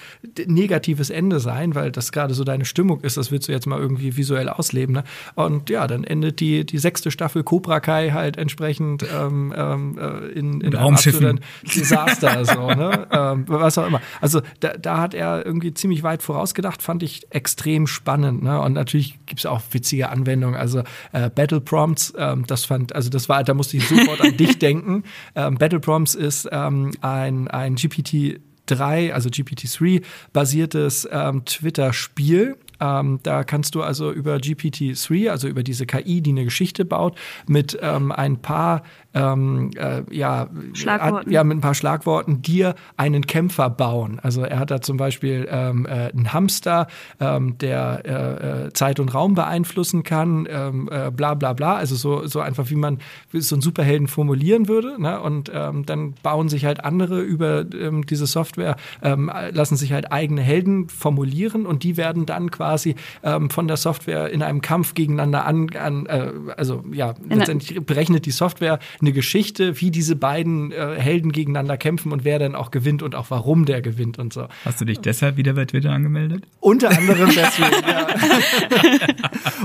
negatives 0.47 1.11
Ende 1.11 1.41
sein, 1.41 1.75
weil 1.75 1.91
das 1.91 2.13
gerade 2.13 2.35
so 2.35 2.45
deine 2.45 2.65
Stimmung 2.65 3.01
ist. 3.01 3.17
Das 3.17 3.31
willst 3.31 3.49
du 3.49 3.53
jetzt 3.53 3.67
mal 3.67 3.79
irgendwie 3.79 4.17
visuell 4.17 4.49
ausleben. 4.49 4.95
Ne? 4.95 5.05
Und 5.35 5.71
ja, 5.71 5.87
dann 5.87 6.05
endet 6.05 6.41
die, 6.41 6.65
die 6.65 6.79
sechste 6.79 7.11
Staffel 7.11 7.43
Cobra 7.43 7.81
Kai 7.81 8.11
halt 8.11 8.37
entsprechend 8.37 9.05
ähm, 9.13 9.55
ähm, 9.57 9.99
äh, 9.99 10.29
in, 10.29 10.61
in 10.61 10.75
einem 10.75 10.95
absoluten 10.95 11.41
Desaster. 11.63 12.45
so, 12.45 12.69
ne? 12.69 13.07
ähm, 13.13 13.45
was 13.47 13.79
auch 13.79 13.87
immer. 13.87 14.01
Also 14.21 14.41
da, 14.61 14.75
da 14.75 14.99
hat 14.99 15.15
er 15.15 15.45
irgendwie 15.45 15.75
ziemlich 15.75 16.03
weit 16.03 16.23
vorausgedacht, 16.23 16.83
fand 16.83 17.03
ich 17.03 17.27
extrem 17.31 17.87
spannend. 17.87 18.43
Ne? 18.43 18.61
Und 18.61 18.75
natürlich 18.75 19.19
gibt 19.27 19.41
es 19.41 19.47
auch 19.47 19.63
witzige 19.71 20.09
Anwendungen. 20.11 20.59
Also 20.59 20.83
äh, 21.13 21.31
Battle 21.31 21.61
Prompts, 21.61 22.13
ähm, 22.19 22.45
das 22.47 22.65
fand, 22.65 22.95
also 22.95 23.11
das 23.11 23.29
war, 23.29 23.45
da 23.45 23.55
musste 23.55 23.77
ich 23.77 23.89
sofort 23.89 24.21
an 24.21 24.37
dich 24.37 24.59
denken. 24.59 25.05
Ähm, 25.35 25.57
Battle 25.57 25.81
Prompts 25.81 26.15
ist 26.15 26.34
ist 26.35 26.49
ähm, 26.51 26.91
ein, 27.01 27.49
ein 27.49 27.77
GPT-3, 27.77 29.13
also 29.13 29.29
GPT-3 29.29 30.03
basiertes 30.33 31.09
ähm, 31.11 31.45
Twitter-Spiel. 31.45 32.57
Ähm, 32.81 33.21
da 33.23 33.45
kannst 33.45 33.75
du 33.75 33.83
also 33.83 34.11
über 34.11 34.37
GPT-3, 34.37 35.31
also 35.31 35.49
über 35.49 35.63
diese 35.63 35.87
KI, 35.87 36.21
die 36.21 36.31
eine 36.31 36.45
Geschichte 36.45 36.85
baut, 36.85 37.17
mit 37.47 37.79
ähm, 37.81 38.11
ein 38.11 38.43
paar 38.43 38.83
ähm, 39.15 39.71
äh, 39.77 40.03
ja, 40.11 40.49
hat, 40.87 41.27
ja, 41.29 41.45
mit 41.45 41.59
ein 41.59 41.61
paar 41.61 41.75
Schlagworten 41.75 42.43
dir 42.43 42.75
einen 42.97 43.27
Kämpfer 43.27 43.71
bauen. 43.71 44.21
Also 44.23 44.43
er 44.43 44.59
hat 44.59 44.71
da 44.71 44.81
zum 44.81 44.97
Beispiel 44.97 45.47
ähm, 45.51 45.87
äh, 45.87 46.11
einen 46.13 46.33
Hamster, 46.33 46.87
ähm, 47.21 47.57
der 47.59 48.03
äh, 48.05 48.67
äh 48.67 48.73
Zeit 48.73 49.01
und 49.01 49.15
Raum 49.15 49.35
beeinflussen 49.35 50.03
kann, 50.03 50.47
ähm, 50.51 50.89
äh, 50.91 51.11
bla 51.11 51.35
bla 51.35 51.53
bla. 51.53 51.77
Also 51.77 51.95
so, 51.95 52.27
so 52.27 52.41
einfach, 52.41 52.71
wie 52.71 52.77
man 52.77 52.99
so 53.33 53.55
einen 53.55 53.63
Superhelden 53.63 54.09
formulieren 54.09 54.69
würde. 54.69 55.01
Ne? 55.01 55.21
Und 55.21 55.51
ähm, 55.55 55.87
dann 55.87 56.15
bauen 56.23 56.49
sich 56.49 56.65
halt 56.65 56.85
andere 56.85 57.21
über 57.21 57.65
ähm, 57.73 58.07
diese 58.07 58.27
Software, 58.27 58.77
lassen 59.01 59.77
sich 59.77 59.93
halt 59.93 60.13
eigene 60.13 60.41
Helden 60.41 60.89
formulieren 60.89 61.67
und 61.67 61.83
die 61.83 61.97
werden 61.97 62.27
dann 62.27 62.51
quasi 62.51 62.95
von 63.23 63.69
der 63.69 63.77
Software 63.77 64.31
in 64.31 64.43
einem 64.43 64.61
Kampf 64.61 64.95
gegeneinander 64.95 65.45
an, 65.47 65.69
an 65.79 66.07
äh, 66.07 66.33
also 66.57 66.85
ja, 66.93 67.15
letztendlich 67.29 67.85
berechnet 67.85 68.27
die 68.27 68.31
Software 68.31 68.79
eine 69.05 69.13
Geschichte, 69.13 69.81
wie 69.81 69.91
diese 69.91 70.17
beiden 70.17 70.73
äh, 70.73 70.97
Helden 70.99 71.33
gegeneinander 71.33 71.77
kämpfen 71.77 72.13
und 72.13 72.25
wer 72.25 72.39
dann 72.39 72.55
auch 72.55 72.71
gewinnt 72.71 73.03
und 73.03 73.15
auch 73.15 73.31
warum 73.31 73.65
der 73.65 73.83
gewinnt 73.83 74.19
und 74.19 74.33
so. 74.33 74.49
Hast 74.65 74.81
du 74.81 74.85
dich 74.85 75.01
deshalb 75.01 75.37
wieder 75.37 75.55
bei 75.55 75.65
Twitter 75.65 75.91
angemeldet? 75.91 76.45
Unter 76.61 76.91
anderem 76.91 77.31
deswegen, 77.35 77.89
ja. 77.89 78.07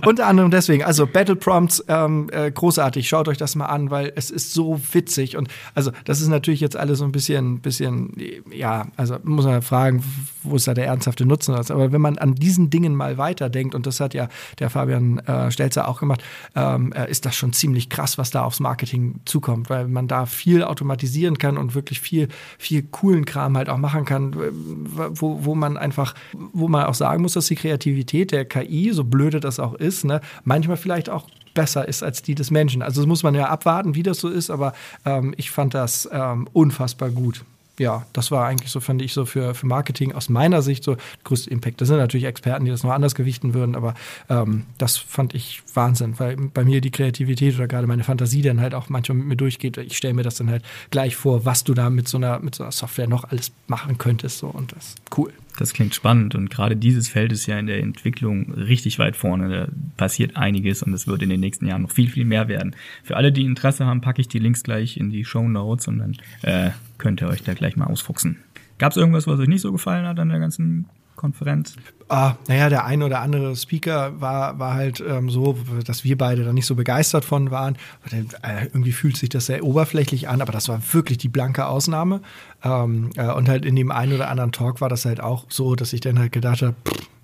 Unter 0.05 0.27
anderem 0.27 0.51
deswegen. 0.51 0.83
Also 0.83 1.07
Battle 1.07 1.35
Prompts, 1.35 1.83
ähm, 1.87 2.29
äh, 2.31 2.51
großartig. 2.51 3.07
Schaut 3.07 3.27
euch 3.27 3.37
das 3.37 3.55
mal 3.55 3.67
an, 3.67 3.91
weil 3.91 4.11
es 4.15 4.29
ist 4.29 4.53
so 4.53 4.79
witzig. 4.91 5.37
Und 5.37 5.49
also 5.73 5.91
das 6.05 6.21
ist 6.21 6.27
natürlich 6.27 6.59
jetzt 6.59 6.75
alles 6.75 6.99
so 6.99 7.05
ein 7.05 7.11
bisschen, 7.11 7.59
bisschen, 7.59 8.13
ja, 8.51 8.87
also 8.97 9.17
muss 9.23 9.45
man 9.45 9.61
fragen, 9.61 10.03
wo 10.43 10.55
ist 10.55 10.67
da 10.67 10.73
der 10.73 10.85
ernsthafte 10.85 11.25
Nutzen? 11.25 11.55
Aber 11.55 11.91
wenn 11.91 12.01
man 12.01 12.17
an 12.17 12.35
diesen 12.35 12.69
Dingen 12.69 12.95
mal 12.95 13.17
weiterdenkt, 13.17 13.75
und 13.75 13.85
das 13.85 13.99
hat 13.99 14.13
ja 14.13 14.29
der 14.59 14.69
Fabian 14.69 15.19
äh, 15.19 15.51
Stelzer 15.51 15.87
auch 15.87 15.99
gemacht, 15.99 16.23
ähm, 16.55 16.93
äh, 16.93 17.09
ist 17.09 17.25
das 17.25 17.35
schon 17.35 17.53
ziemlich 17.53 17.89
krass, 17.89 18.17
was 18.17 18.31
da 18.31 18.43
aufs 18.43 18.59
Marketing 18.59 19.21
zukommt, 19.25 19.69
weil 19.69 19.87
man 19.87 20.07
da 20.07 20.25
viel 20.25 20.63
automatisieren 20.63 21.37
kann 21.37 21.57
und 21.57 21.75
wirklich 21.75 22.01
viel, 22.01 22.27
viel 22.57 22.83
coolen 22.83 23.25
Kram 23.25 23.57
halt 23.57 23.69
auch 23.69 23.77
machen 23.77 24.05
kann, 24.05 24.35
wo, 24.35 25.43
wo 25.43 25.55
man 25.55 25.77
einfach, 25.77 26.15
wo 26.33 26.67
man 26.67 26.85
auch 26.85 26.93
sagen 26.93 27.21
muss, 27.21 27.33
dass 27.33 27.47
die 27.47 27.55
Kreativität 27.55 28.31
der 28.31 28.45
KI, 28.45 28.91
so 28.91 29.03
blöde 29.03 29.39
das 29.39 29.59
auch 29.59 29.73
ist, 29.73 30.05
ne, 30.05 30.21
manchmal 30.43 30.77
vielleicht 30.77 31.09
auch 31.09 31.29
besser 31.53 31.87
ist 31.87 32.03
als 32.03 32.21
die 32.21 32.35
des 32.35 32.51
Menschen. 32.51 32.81
Also 32.81 33.01
das 33.01 33.07
muss 33.07 33.23
man 33.23 33.35
ja 33.35 33.47
abwarten, 33.47 33.95
wie 33.95 34.03
das 34.03 34.19
so 34.19 34.29
ist, 34.29 34.49
aber 34.49 34.73
ähm, 35.05 35.33
ich 35.37 35.51
fand 35.51 35.73
das 35.73 36.07
ähm, 36.11 36.47
unfassbar 36.53 37.09
gut 37.09 37.43
ja, 37.79 38.05
das 38.13 38.31
war 38.31 38.45
eigentlich 38.45 38.71
so, 38.71 38.79
fand 38.79 39.01
ich 39.01 39.13
so 39.13 39.25
für, 39.25 39.55
für 39.55 39.65
Marketing 39.65 40.13
aus 40.13 40.29
meiner 40.29 40.61
Sicht 40.61 40.83
so 40.83 40.97
größte 41.23 41.49
Impact. 41.49 41.81
Das 41.81 41.87
sind 41.87 41.97
natürlich 41.97 42.25
Experten, 42.25 42.65
die 42.65 42.71
das 42.71 42.83
noch 42.83 42.91
anders 42.91 43.15
gewichten 43.15 43.53
würden, 43.53 43.75
aber 43.75 43.95
ähm, 44.29 44.65
das 44.77 44.97
fand 44.97 45.33
ich 45.33 45.63
Wahnsinn, 45.73 46.19
weil 46.19 46.35
bei 46.35 46.63
mir 46.63 46.81
die 46.81 46.91
Kreativität 46.91 47.55
oder 47.55 47.67
gerade 47.67 47.87
meine 47.87 48.03
Fantasie 48.03 48.41
dann 48.41 48.61
halt 48.61 48.75
auch 48.75 48.89
manchmal 48.89 49.17
mit 49.17 49.27
mir 49.27 49.35
durchgeht. 49.35 49.77
Ich 49.77 49.97
stelle 49.97 50.13
mir 50.13 50.23
das 50.23 50.35
dann 50.35 50.49
halt 50.49 50.63
gleich 50.91 51.15
vor, 51.15 51.45
was 51.45 51.63
du 51.63 51.73
da 51.73 51.89
mit 51.89 52.07
so 52.07 52.17
einer, 52.17 52.39
mit 52.39 52.55
so 52.55 52.63
einer 52.63 52.71
Software 52.71 53.07
noch 53.07 53.23
alles 53.25 53.51
machen 53.67 53.97
könntest. 53.97 54.39
So, 54.39 54.47
und 54.47 54.73
das 54.73 54.89
ist 54.89 55.01
cool. 55.17 55.33
Das 55.59 55.73
klingt 55.73 55.93
spannend 55.93 56.35
und 56.35 56.49
gerade 56.49 56.77
dieses 56.77 57.09
Feld 57.09 57.33
ist 57.33 57.45
ja 57.45 57.59
in 57.59 57.67
der 57.67 57.79
Entwicklung 57.79 58.53
richtig 58.53 58.97
weit 58.97 59.17
vorne. 59.17 59.49
Da 59.49 59.67
passiert 59.97 60.37
einiges 60.37 60.83
und 60.83 60.93
es 60.93 61.05
wird 61.05 61.21
in 61.21 61.27
den 61.27 61.41
nächsten 61.41 61.67
Jahren 61.67 61.81
noch 61.81 61.91
viel, 61.91 62.09
viel 62.09 62.23
mehr 62.23 62.47
werden. 62.47 62.77
Für 63.03 63.17
alle, 63.17 63.33
die 63.33 63.43
Interesse 63.43 63.85
haben, 63.85 63.99
packe 63.99 64.21
ich 64.21 64.29
die 64.29 64.39
Links 64.39 64.63
gleich 64.63 64.95
in 64.95 65.09
die 65.09 65.25
Show 65.25 65.49
Notes 65.49 65.89
und 65.89 65.99
dann 65.99 66.15
äh, 66.43 66.69
könnt 66.97 67.21
ihr 67.21 67.27
euch 67.27 67.43
da 67.43 67.53
gleich 67.55 67.75
mal 67.75 67.87
ausfuchsen. 67.87 68.37
Gab 68.77 68.93
es 68.93 68.97
irgendwas, 68.97 69.27
was 69.27 69.37
euch 69.37 69.49
nicht 69.49 69.59
so 69.59 69.73
gefallen 69.73 70.07
hat 70.07 70.17
an 70.17 70.29
der 70.29 70.39
ganzen 70.39 70.85
Konferenz? 71.19 71.75
Ah, 72.07 72.35
naja, 72.47 72.69
der 72.69 72.85
ein 72.85 73.03
oder 73.03 73.19
andere 73.19 73.53
Speaker 73.55 74.19
war, 74.21 74.57
war 74.57 74.73
halt 74.73 75.03
ähm, 75.05 75.29
so, 75.29 75.57
dass 75.85 76.05
wir 76.05 76.17
beide 76.17 76.45
da 76.45 76.53
nicht 76.53 76.65
so 76.65 76.75
begeistert 76.75 77.25
von 77.25 77.51
waren. 77.51 77.77
Äh, 78.09 78.65
irgendwie 78.67 78.93
fühlt 78.93 79.17
sich 79.17 79.27
das 79.27 79.47
sehr 79.47 79.63
oberflächlich 79.63 80.29
an, 80.29 80.41
aber 80.41 80.53
das 80.53 80.69
war 80.69 80.81
wirklich 80.93 81.17
die 81.17 81.27
blanke 81.27 81.67
Ausnahme. 81.67 82.21
Ähm, 82.63 83.11
äh, 83.15 83.31
und 83.31 83.49
halt 83.49 83.65
in 83.65 83.75
dem 83.75 83.91
einen 83.91 84.13
oder 84.13 84.29
anderen 84.29 84.53
Talk 84.53 84.79
war 84.79 84.87
das 84.87 85.03
halt 85.03 85.19
auch 85.19 85.45
so, 85.49 85.75
dass 85.75 85.91
ich 85.91 85.99
dann 85.99 86.17
halt 86.17 86.31
gedacht 86.31 86.61
habe, 86.61 86.75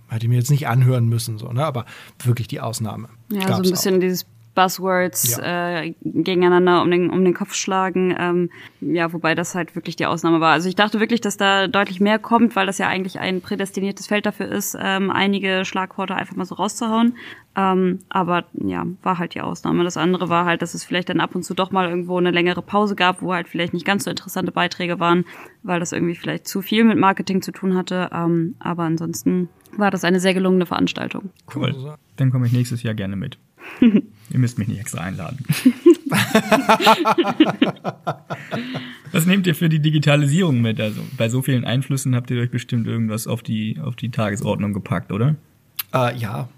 hätte 0.10 0.26
ich 0.26 0.30
mir 0.30 0.38
jetzt 0.38 0.52
nicht 0.52 0.68
anhören 0.68 1.08
müssen, 1.08 1.38
so, 1.38 1.52
ne? 1.52 1.66
aber 1.66 1.86
wirklich 2.24 2.50
die 2.50 2.60
Ausnahme. 2.60 3.08
Ja, 3.32 3.48
so 3.48 3.54
ein 3.54 3.62
bisschen 3.62 3.96
auch. 3.96 4.00
dieses 4.02 4.26
Buzzwords 4.56 5.38
ja. 5.38 5.82
äh, 5.82 5.94
gegeneinander 6.04 6.82
um 6.82 6.90
den, 6.90 7.10
um 7.10 7.24
den 7.24 7.34
Kopf 7.34 7.54
schlagen. 7.54 8.16
Ähm, 8.18 8.50
ja, 8.82 9.14
wobei 9.14 9.36
das 9.36 9.54
halt 9.54 9.76
wirklich 9.76 9.96
die 9.96 10.06
Ausnahme 10.06 10.40
war. 10.40 10.54
Also 10.54 10.68
ich 10.70 10.76
dachte 10.76 11.00
wirklich, 11.00 11.22
dass 11.22 11.38
da 11.38 11.68
deutlich 11.68 12.00
mehr 12.00 12.18
kommt, 12.18 12.56
weil 12.56 12.66
das 12.66 12.78
ja 12.78 12.88
eigentlich 12.88 13.20
ein 13.20 13.42
prädestiniertes 13.42 14.08
Feld 14.08 14.26
dafür 14.26 14.48
ist, 14.48 14.76
ähm, 14.80 15.12
einige 15.12 15.66
Schlagworte 15.66 16.16
einfach 16.16 16.36
mal 16.36 16.46
so 16.46 16.56
rauszuhauen. 16.56 17.16
Ähm, 17.58 18.00
aber 18.10 18.46
ja, 18.54 18.86
war 19.04 19.18
halt 19.18 19.34
die 19.34 19.42
Ausnahme. 19.42 19.84
Das 19.84 19.98
andere 19.98 20.30
war 20.30 20.46
halt, 20.46 20.62
dass 20.62 20.74
es 20.74 20.84
vielleicht 20.84 21.10
dann 21.10 21.20
ab 21.20 21.36
und 21.36 21.44
zu 21.44 21.54
doch 21.54 21.72
mal 21.72 21.90
irgendwo 21.90 22.18
eine 22.18 22.32
längere 22.32 22.62
Pause 22.62 22.96
gab, 22.96 23.22
wo 23.22 23.34
halt 23.34 23.48
vielleicht 23.48 23.74
nicht 23.74 23.86
ganz 23.86 24.06
so 24.06 24.10
interessante 24.10 24.52
Beiträge 24.52 25.00
waren, 25.00 25.26
weil 25.64 25.80
das 25.80 25.92
irgendwie 25.92 26.16
vielleicht 26.16 26.48
zu 26.48 26.62
viel 26.62 26.84
mit 26.84 26.98
Marketing 26.98 27.42
zu 27.42 27.52
tun 27.52 27.76
hatte. 27.76 28.10
Ähm, 28.14 28.56
aber 28.60 28.84
ansonsten 28.84 29.50
war 29.78 29.92
das 29.92 30.04
eine 30.04 30.20
sehr 30.20 30.34
gelungene 30.34 30.66
Veranstaltung. 30.66 31.30
Cool. 31.54 31.98
Dann 32.16 32.32
komme 32.32 32.48
ich 32.48 32.54
nächstes 32.54 32.84
Jahr 32.84 32.94
gerne 32.94 33.16
mit. 33.16 33.38
Ihr 34.32 34.40
müsst 34.40 34.58
mich 34.58 34.68
nicht 34.68 34.80
extra 34.80 35.02
einladen. 35.02 35.46
Was 39.12 39.26
nehmt 39.26 39.48
ihr 39.48 39.56
für 39.56 39.70
die 39.70 39.80
Digitalisierung 39.80 40.62
mit? 40.62 40.80
Also 40.82 41.02
bei 41.16 41.30
so 41.30 41.42
vielen 41.42 41.64
Einflüssen 41.64 42.16
habt 42.16 42.32
ihr 42.32 42.42
euch 42.42 42.52
bestimmt 42.52 42.88
irgendwas 42.88 43.28
auf 43.28 43.44
die, 43.44 43.80
auf 43.82 43.96
die 43.96 44.10
Tagesordnung 44.10 44.74
gepackt, 44.74 45.12
oder? 45.12 45.36
Äh, 45.94 46.18
ja, 46.18 46.50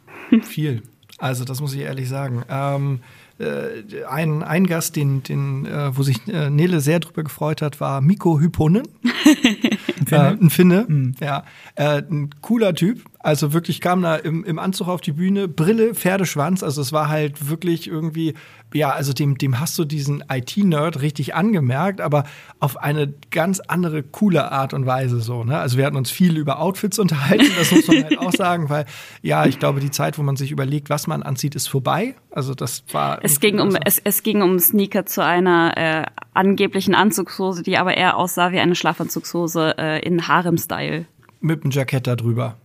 viel. 0.44 0.82
Also 1.18 1.44
das 1.44 1.62
muss 1.62 1.74
ich 1.74 1.82
ehrlich 1.82 2.08
sagen. 2.10 2.44
Ähm, 2.50 3.00
äh, 3.40 4.04
ein, 4.10 4.44
ein 4.44 4.66
Gast, 4.66 4.96
den, 4.96 5.24
den, 5.24 5.66
äh, 5.66 5.96
wo 5.96 6.04
sich 6.04 6.28
äh, 6.28 6.50
Nele 6.50 6.80
sehr 6.80 7.00
drüber 7.00 7.24
gefreut 7.24 7.62
hat, 7.62 7.80
war 7.80 8.02
Miko 8.02 8.40
Hyponen. 8.40 8.88
ein 9.26 10.08
Finne. 10.08 10.26
Äh, 10.26 10.44
ein 10.44 10.50
Finne. 10.50 10.86
Mhm. 10.88 11.16
Ja. 11.20 11.44
Äh, 11.76 12.02
ein 12.10 12.30
cooler 12.42 12.74
Typ. 12.74 13.04
Also 13.28 13.52
wirklich 13.52 13.82
kam 13.82 14.04
da 14.04 14.16
im, 14.16 14.46
im 14.46 14.58
Anzug 14.58 14.88
auf 14.88 15.02
die 15.02 15.12
Bühne, 15.12 15.50
Brille, 15.50 15.94
Pferdeschwanz. 15.94 16.64
Also 16.64 16.80
es 16.80 16.94
war 16.94 17.10
halt 17.10 17.50
wirklich 17.50 17.86
irgendwie, 17.86 18.36
ja, 18.74 18.92
also 18.92 19.12
dem, 19.12 19.38
dem 19.38 19.60
hast 19.60 19.78
du 19.78 19.84
diesen 19.84 20.24
IT-Nerd 20.32 21.02
richtig 21.02 21.36
angemerkt, 21.36 22.00
aber 22.00 22.24
auf 22.62 22.78
eine 22.78 23.14
ganz 23.30 23.60
andere, 23.60 24.02
coole 24.02 24.50
Art 24.54 24.74
und 24.74 24.86
Weise 24.86 25.20
so. 25.20 25.44
Ne? 25.44 25.58
Also 25.58 25.78
wir 25.78 25.86
hatten 25.86 25.98
uns 25.98 26.10
viel 26.10 26.38
über 26.38 26.62
Outfits 26.62 27.00
unterhalten, 27.00 27.52
das 27.58 27.70
muss 27.70 27.90
man 27.90 28.06
halt 28.06 28.18
auch 28.18 28.32
sagen, 28.32 28.70
weil 28.70 28.86
ja, 29.22 29.46
ich 29.46 29.60
glaube, 29.60 29.82
die 29.82 29.92
Zeit, 29.92 30.18
wo 30.18 30.24
man 30.24 30.38
sich 30.38 30.52
überlegt, 30.52 30.90
was 30.90 31.08
man 31.08 31.22
anzieht, 31.22 31.54
ist 31.54 31.68
vorbei. 31.68 32.16
Also 32.32 32.54
das 32.54 32.86
war. 32.94 33.20
Es 33.24 33.42
ging 33.42 33.60
um, 33.60 33.76
es, 33.84 34.00
es 34.02 34.24
ging 34.24 34.42
um 34.42 34.58
Sneaker 34.58 35.06
zu 35.06 35.22
einer 35.22 35.76
äh, 35.76 36.06
angeblichen 36.34 36.96
Anzugshose, 36.96 37.62
die 37.62 37.78
aber 37.78 37.98
eher 37.98 38.16
aussah 38.16 38.54
wie 38.54 38.60
eine 38.60 38.76
Schlafanzugshose 38.76 39.76
äh, 39.78 40.00
in 40.00 40.30
Harem-Style. 40.30 41.08
Mit 41.42 41.66
einem 41.66 41.72
Jackett 41.72 42.08
da 42.08 42.16
drüber 42.16 42.56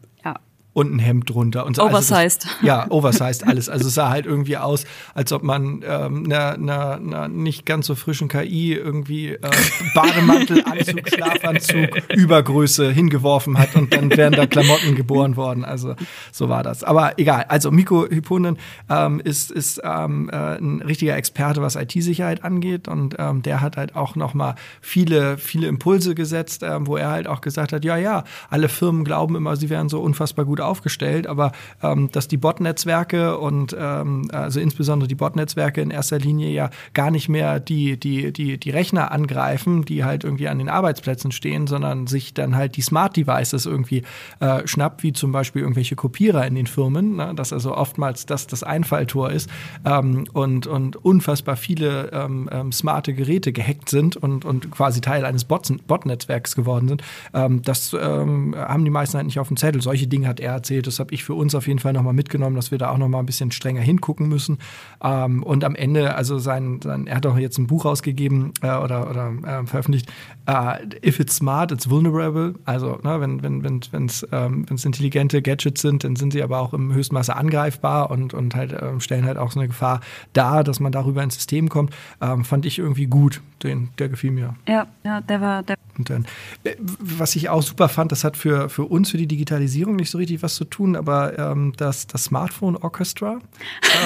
und 0.72 0.94
ein 0.94 0.98
Hemd 0.98 1.28
drunter. 1.28 1.66
Und 1.66 1.76
so. 1.76 1.82
Oversized. 1.82 2.44
Also 2.44 2.56
das, 2.60 2.62
ja, 2.62 2.86
oversized 2.90 3.46
alles. 3.46 3.68
Also 3.68 3.88
es 3.88 3.94
sah 3.94 4.08
halt 4.08 4.26
irgendwie 4.26 4.56
aus, 4.56 4.84
als 5.14 5.32
ob 5.32 5.42
man 5.42 5.82
ähm, 5.86 6.24
einer 6.24 6.56
ne, 6.56 6.98
ne 7.00 7.28
nicht 7.28 7.66
ganz 7.66 7.86
so 7.86 7.94
frischen 7.94 8.28
KI 8.28 8.74
irgendwie 8.74 9.32
äh, 9.32 9.50
Bademantel, 9.94 10.64
Anzug, 10.64 11.08
Schlafanzug, 11.08 12.10
Übergröße 12.14 12.90
hingeworfen 12.90 13.58
hat 13.58 13.74
und 13.76 13.92
dann 13.92 14.16
wären 14.16 14.32
da 14.32 14.46
Klamotten 14.46 14.94
geboren 14.94 15.36
worden. 15.36 15.64
Also 15.64 15.94
so 16.30 16.48
war 16.48 16.62
das. 16.62 16.84
Aber 16.84 17.18
egal. 17.18 17.44
Also 17.48 17.70
Miko 17.70 18.06
Hyponen 18.08 18.58
ähm, 18.88 19.20
ist, 19.20 19.50
ist 19.50 19.80
ähm, 19.84 20.30
äh, 20.32 20.56
ein 20.56 20.80
richtiger 20.80 21.16
Experte, 21.16 21.60
was 21.60 21.76
IT-Sicherheit 21.76 22.44
angeht 22.44 22.88
und 22.88 23.16
ähm, 23.18 23.42
der 23.42 23.60
hat 23.60 23.76
halt 23.76 23.94
auch 23.94 24.16
noch 24.16 24.32
mal 24.32 24.54
viele, 24.80 25.36
viele 25.36 25.66
Impulse 25.66 26.14
gesetzt, 26.14 26.62
ähm, 26.62 26.86
wo 26.86 26.96
er 26.96 27.10
halt 27.10 27.26
auch 27.26 27.42
gesagt 27.42 27.72
hat, 27.72 27.84
ja, 27.84 27.96
ja, 27.98 28.24
alle 28.48 28.68
Firmen 28.68 29.04
glauben 29.04 29.36
immer, 29.36 29.56
sie 29.56 29.68
wären 29.68 29.88
so 29.88 30.00
unfassbar 30.00 30.44
gut 30.44 30.61
aufgestellt, 30.66 31.26
aber 31.26 31.52
ähm, 31.82 32.10
dass 32.12 32.28
die 32.28 32.36
Bot-Netzwerke 32.36 33.38
und 33.38 33.76
ähm, 33.78 34.28
also 34.32 34.60
insbesondere 34.60 35.08
die 35.08 35.14
Bot-Netzwerke 35.14 35.80
in 35.80 35.90
erster 35.90 36.18
Linie 36.18 36.50
ja 36.50 36.70
gar 36.94 37.10
nicht 37.10 37.28
mehr 37.28 37.60
die, 37.60 37.98
die, 37.98 38.32
die, 38.32 38.58
die 38.58 38.70
Rechner 38.70 39.12
angreifen, 39.12 39.84
die 39.84 40.04
halt 40.04 40.24
irgendwie 40.24 40.48
an 40.48 40.58
den 40.58 40.68
Arbeitsplätzen 40.68 41.32
stehen, 41.32 41.66
sondern 41.66 42.06
sich 42.06 42.34
dann 42.34 42.56
halt 42.56 42.76
die 42.76 42.82
Smart 42.82 43.16
Devices 43.16 43.66
irgendwie 43.66 44.02
äh, 44.40 44.66
schnappt, 44.66 45.02
wie 45.02 45.12
zum 45.12 45.32
Beispiel 45.32 45.62
irgendwelche 45.62 45.96
Kopierer 45.96 46.46
in 46.46 46.54
den 46.54 46.66
Firmen, 46.66 47.16
ne? 47.16 47.32
dass 47.34 47.52
also 47.52 47.76
oftmals 47.76 48.26
das 48.26 48.46
das 48.46 48.62
Einfalltor 48.62 49.30
ist 49.30 49.48
ähm, 49.84 50.24
und, 50.32 50.66
und 50.66 50.96
unfassbar 50.96 51.56
viele 51.56 52.10
ähm, 52.12 52.48
ähm, 52.52 52.72
smarte 52.72 53.14
Geräte 53.14 53.52
gehackt 53.52 53.88
sind 53.88 54.16
und, 54.16 54.44
und 54.44 54.70
quasi 54.70 55.00
Teil 55.00 55.24
eines 55.24 55.44
Bot-Netzwerks 55.44 56.54
geworden 56.56 56.88
sind. 56.88 57.02
Ähm, 57.34 57.62
das 57.62 57.92
haben 57.92 58.84
die 58.84 58.90
meisten 58.90 59.16
halt 59.16 59.26
nicht 59.26 59.38
auf 59.38 59.48
dem 59.48 59.56
Zettel. 59.56 59.82
Solche 59.82 60.06
Dinge 60.06 60.28
hat 60.28 60.40
er 60.40 60.51
erzählt. 60.52 60.86
Das 60.86 60.98
habe 60.98 61.12
ich 61.14 61.24
für 61.24 61.34
uns 61.34 61.54
auf 61.54 61.66
jeden 61.66 61.78
Fall 61.78 61.92
nochmal 61.92 62.12
mitgenommen, 62.12 62.56
dass 62.56 62.70
wir 62.70 62.78
da 62.78 62.90
auch 62.90 62.98
nochmal 62.98 63.22
ein 63.22 63.26
bisschen 63.26 63.52
strenger 63.52 63.80
hingucken 63.80 64.28
müssen. 64.28 64.58
Ähm, 65.02 65.42
und 65.42 65.64
am 65.64 65.74
Ende, 65.74 66.14
also 66.14 66.38
sein, 66.38 66.80
sein, 66.82 67.06
er 67.06 67.16
hat 67.16 67.26
auch 67.26 67.38
jetzt 67.38 67.58
ein 67.58 67.66
Buch 67.66 67.84
rausgegeben 67.84 68.52
äh, 68.62 68.76
oder, 68.76 69.10
oder 69.10 69.32
äh, 69.44 69.66
veröffentlicht, 69.66 70.10
äh, 70.46 70.78
If 71.06 71.20
it's 71.20 71.36
smart, 71.36 71.72
it's 71.72 71.88
vulnerable. 71.88 72.54
Also 72.64 72.98
ne, 73.02 73.20
wenn 73.20 73.42
wenn 73.42 73.62
wenn 73.90 74.10
ähm, 74.32 74.66
intelligente 74.68 75.42
Gadgets 75.42 75.82
sind, 75.82 76.04
dann 76.04 76.16
sind 76.16 76.32
sie 76.32 76.42
aber 76.42 76.58
auch 76.58 76.72
im 76.74 76.92
höchsten 76.92 77.14
Maße 77.14 77.34
angreifbar 77.34 78.10
und 78.10 78.34
und 78.34 78.54
halt 78.54 78.72
äh, 78.72 78.98
stellen 79.00 79.24
halt 79.24 79.38
auch 79.38 79.50
so 79.50 79.60
eine 79.60 79.68
Gefahr 79.68 80.00
dar, 80.32 80.64
dass 80.64 80.80
man 80.80 80.92
darüber 80.92 81.22
ins 81.22 81.34
System 81.34 81.68
kommt. 81.68 81.94
Ähm, 82.20 82.44
fand 82.44 82.66
ich 82.66 82.78
irgendwie 82.78 83.06
gut. 83.06 83.40
Den, 83.62 83.90
der 83.98 84.08
gefiel 84.08 84.32
mir. 84.32 84.54
Ja, 84.66 84.86
ja, 85.04 85.20
der 85.20 85.40
war 85.40 85.62
der. 85.62 85.76
Und 85.98 86.10
dann, 86.10 86.26
äh, 86.64 86.76
was 86.78 87.36
ich 87.36 87.48
auch 87.48 87.62
super 87.62 87.88
fand, 87.88 88.12
das 88.12 88.24
hat 88.24 88.36
für 88.36 88.68
für 88.68 88.84
uns 88.84 89.10
für 89.10 89.18
die 89.18 89.26
Digitalisierung 89.26 89.96
nicht 89.96 90.10
so 90.10 90.18
richtig 90.18 90.42
was 90.42 90.54
zu 90.54 90.64
tun, 90.64 90.96
aber 90.96 91.38
ähm, 91.38 91.72
das 91.76 92.06
das 92.06 92.24
Smartphone 92.24 92.76
Orchestra. 92.76 93.38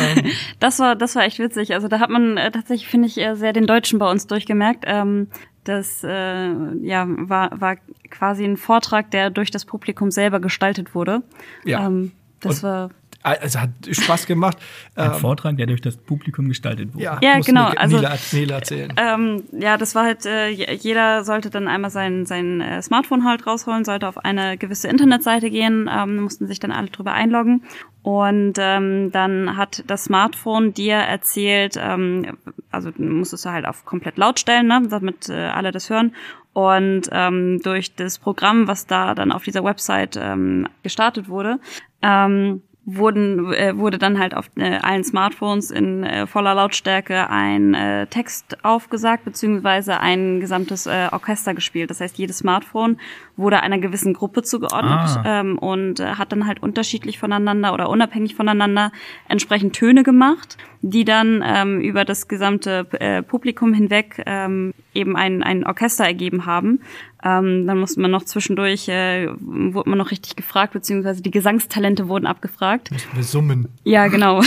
Ähm, 0.01 0.31
das 0.61 0.79
war 0.79 0.97
das 0.97 1.15
war 1.15 1.25
echt 1.25 1.39
witzig. 1.39 1.75
Also 1.75 1.89
da 1.89 2.01
hat 2.01 2.11
man 2.11 2.37
äh, 2.37 2.51
tatsächlich 2.51 2.89
finde 2.89 3.09
ich 3.09 3.15
sehr 3.15 3.53
den 3.53 3.67
Deutschen 3.67 3.99
bei 3.99 4.11
uns 4.11 4.27
durchgemerkt. 4.27 4.85
Ähm, 4.87 5.29
das 5.67 6.05
äh, 6.05 6.53
ja, 6.83 7.07
war, 7.09 7.61
war 7.61 7.77
quasi 8.11 8.45
ein 8.45 8.57
Vortrag, 8.57 9.11
der 9.11 9.31
durch 9.31 9.51
das 9.51 9.65
Publikum 9.65 10.11
selber 10.11 10.39
gestaltet 10.39 10.95
wurde. 10.95 11.23
Ja. 11.65 11.87
Ähm, 11.87 12.13
das 12.41 12.59
Und 12.59 12.63
war 12.63 12.91
also 13.27 13.61
hat 13.61 13.71
Spaß 13.91 14.27
gemacht. 14.27 14.59
Ein 14.95 15.13
ähm, 15.13 15.19
Vortrag, 15.19 15.57
der 15.57 15.67
durch 15.67 15.81
das 15.81 15.97
Publikum 15.97 16.49
gestaltet 16.49 16.95
wurde. 16.95 17.05
Ja, 17.05 17.19
ja 17.23 17.41
genau. 17.41 17.69
Nele, 17.69 17.81
also, 17.81 17.97
Nele 18.33 18.55
erzählen. 18.55 18.93
Ähm, 18.97 19.43
ja, 19.53 19.77
das 19.77 19.95
war 19.95 20.05
halt, 20.05 20.25
äh, 20.27 20.49
jeder 20.49 21.25
sollte 21.25 21.51
dann 21.51 21.69
einmal 21.69 21.91
sein, 21.91 22.27
sein 22.27 22.61
äh, 22.61 22.81
Smartphone 22.83 23.25
halt 23.25 23.47
rausholen, 23.47 23.85
sollte 23.85 24.09
auf 24.09 24.25
eine 24.25 24.57
gewisse 24.57 24.89
Internetseite 24.89 25.51
gehen, 25.51 25.91
ähm, 25.93 26.17
mussten 26.17 26.47
sich 26.47 26.61
dann 26.61 26.71
alle 26.71 26.89
drüber 26.89 27.13
einloggen. 27.13 27.63
Und 28.03 28.55
ähm, 28.59 29.11
dann 29.11 29.57
hat 29.57 29.83
das 29.89 30.05
Smartphone 30.05 30.73
dir 30.73 30.95
erzählt, 30.95 31.77
ähm, 31.77 32.37
also 32.71 32.91
musstest 32.99 33.45
du 33.45 33.51
halt 33.51 33.67
auf 33.67 33.85
komplett 33.85 34.17
laut 34.17 34.39
stellen, 34.39 34.69
ne, 34.69 34.83
damit 34.89 35.29
äh, 35.29 35.49
alle 35.49 35.73
das 35.73 35.91
hören. 35.91 36.15
Und 36.53 37.09
ähm, 37.11 37.61
durch 37.63 37.95
das 37.97 38.19
Programm, 38.19 38.69
was 38.69 38.87
da 38.87 39.15
dann 39.15 39.33
auf 39.33 39.43
dieser 39.43 39.65
Website 39.65 40.17
ähm, 40.19 40.69
gestartet 40.83 41.29
wurde, 41.29 41.59
ähm, 42.01 42.63
wurden, 42.87 43.53
äh, 43.53 43.77
wurde 43.77 43.99
dann 43.99 44.19
halt 44.19 44.35
auf 44.35 44.49
äh, 44.57 44.79
allen 44.79 45.03
Smartphones 45.03 45.73
in 45.73 46.05
äh, 46.05 46.27
voller 46.27 46.55
Lautstärke 46.55 47.29
ein 47.29 47.75
äh, 47.75 48.07
Text 48.07 48.65
aufgesagt, 48.65 49.25
beziehungsweise 49.25 49.99
ein 50.01 50.39
gesamtes 50.39 50.87
äh, 50.87 51.09
Orchester 51.11 51.53
gespielt. 51.53 51.91
Das 51.91 52.01
heißt, 52.01 52.17
jedes 52.17 52.39
Smartphone 52.39 52.99
wurde 53.37 53.61
einer 53.61 53.79
gewissen 53.79 54.15
Gruppe 54.15 54.43
zugeordnet 54.43 54.95
Ah. 55.25 55.41
ähm, 55.41 55.59
und 55.59 56.01
äh, 56.01 56.15
hat 56.15 56.33
dann 56.33 56.47
halt 56.47 56.63
unterschiedlich 56.63 57.19
voneinander 57.19 57.75
oder 57.75 57.89
unabhängig 57.91 58.35
voneinander 58.35 58.93
entsprechend 59.29 59.75
Töne 59.75 60.03
gemacht, 60.03 60.57
die 60.83 61.05
dann 61.05 61.43
ähm, 61.47 61.81
über 61.81 62.05
das 62.05 62.29
gesamte 62.29 62.87
äh, 62.99 63.23
Publikum 63.23 63.75
hinweg 63.75 64.23
ähm, 64.27 64.73
eben 64.95 65.17
ein, 65.17 65.43
ein 65.43 65.67
Orchester 65.67 66.05
ergeben 66.05 66.47
haben. 66.47 66.81
Ähm, 67.23 67.67
dann 67.67 67.79
musste 67.79 68.01
man 68.01 68.11
noch 68.11 68.25
zwischendurch, 68.25 68.89
äh, 68.89 69.29
wurde 69.41 69.91
man 69.91 69.99
noch 69.99 70.11
richtig 70.11 70.37
gefragt, 70.37 70.73
beziehungsweise 70.73 71.23
die 71.23 71.31
Gesangstalente 71.31 72.09
wurden 72.09 72.27
abgefragt. 72.27 72.91
Wir 73.15 73.23
summen. 73.23 73.69
Ja, 73.85 74.07
genau. 74.09 74.41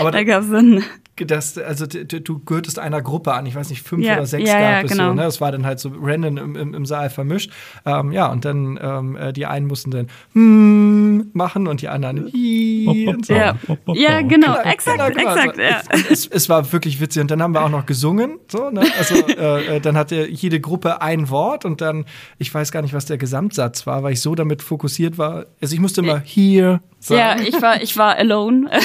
Aber 0.00 0.10
da 0.10 0.18
da- 0.18 0.24
gab's 0.24 0.50
dann. 0.50 0.82
Das, 1.16 1.56
also 1.58 1.86
du 1.86 2.38
gehörtest 2.40 2.78
einer 2.78 3.02
Gruppe 3.02 3.32
an, 3.34 3.46
ich 3.46 3.54
weiß 3.54 3.70
nicht, 3.70 3.82
fünf 3.82 4.04
Ja, 4.04 4.14
oder 4.14 4.26
sechs 4.26 4.48
ja, 4.48 4.58
gab 4.58 4.62
ja, 4.62 4.80
es 4.82 4.90
genau. 4.92 5.08
so, 5.08 5.14
ne? 5.14 5.22
Das 5.22 5.40
war 5.40 5.52
dann 5.52 5.64
halt 5.64 5.80
so 5.80 5.92
random 5.98 6.36
im, 6.36 6.56
im, 6.56 6.74
im 6.74 6.86
Saal 6.86 7.10
vermischt. 7.10 7.50
Ähm, 7.84 8.12
ja, 8.12 8.30
und 8.30 8.44
dann 8.44 8.78
ähm, 8.82 9.16
äh, 9.16 9.32
die 9.32 9.46
einen 9.46 9.66
mussten 9.66 9.90
dann 9.90 10.08
hm 10.32 11.30
machen 11.32 11.66
und 11.66 11.82
die 11.82 11.88
anderen 11.88 12.30
hi 12.32 13.08
und 13.08 13.26
so. 13.26 13.34
Ja, 13.34 13.56
ja 13.94 14.20
genau, 14.22 14.46
Genau, 14.46 14.60
exakt, 14.70 14.98
genau, 14.98 15.10
genau. 15.10 15.34
exakt. 15.34 15.58
Also, 15.58 15.60
Ja. 15.60 15.80
es, 15.90 16.10
es, 16.10 16.26
es 16.26 16.48
war 16.48 16.72
wirklich 16.72 17.00
witzig. 17.00 17.22
Und 17.22 17.30
dann 17.30 17.42
haben 17.42 17.52
wir 17.52 17.64
auch 17.64 17.68
noch 17.70 17.86
gesungen. 17.86 18.38
So, 18.48 18.70
ne? 18.70 18.82
Also 18.98 19.14
äh, 19.28 19.76
äh, 19.76 19.80
dann 19.80 19.96
hatte 19.96 20.26
jede 20.28 20.60
Gruppe 20.60 21.00
ein 21.02 21.30
Wort 21.30 21.64
und 21.64 21.80
dann, 21.80 22.04
ich 22.38 22.52
weiß 22.52 22.72
gar 22.72 22.82
nicht, 22.82 22.94
was 22.94 23.06
der 23.06 23.18
Gesamtsatz 23.18 23.86
war, 23.86 24.02
weil 24.02 24.12
ich 24.12 24.20
so 24.20 24.34
damit 24.34 24.62
fokussiert 24.62 25.18
war. 25.18 25.46
Also 25.60 25.74
ich 25.74 25.80
musste 25.80 26.00
immer 26.00 26.20
hier 26.20 26.80
sagen. 27.00 27.40
Ja, 27.42 27.46
ich 27.48 27.60
war, 27.60 27.82
ich 27.82 27.96
war 27.96 28.16
alone. 28.16 28.70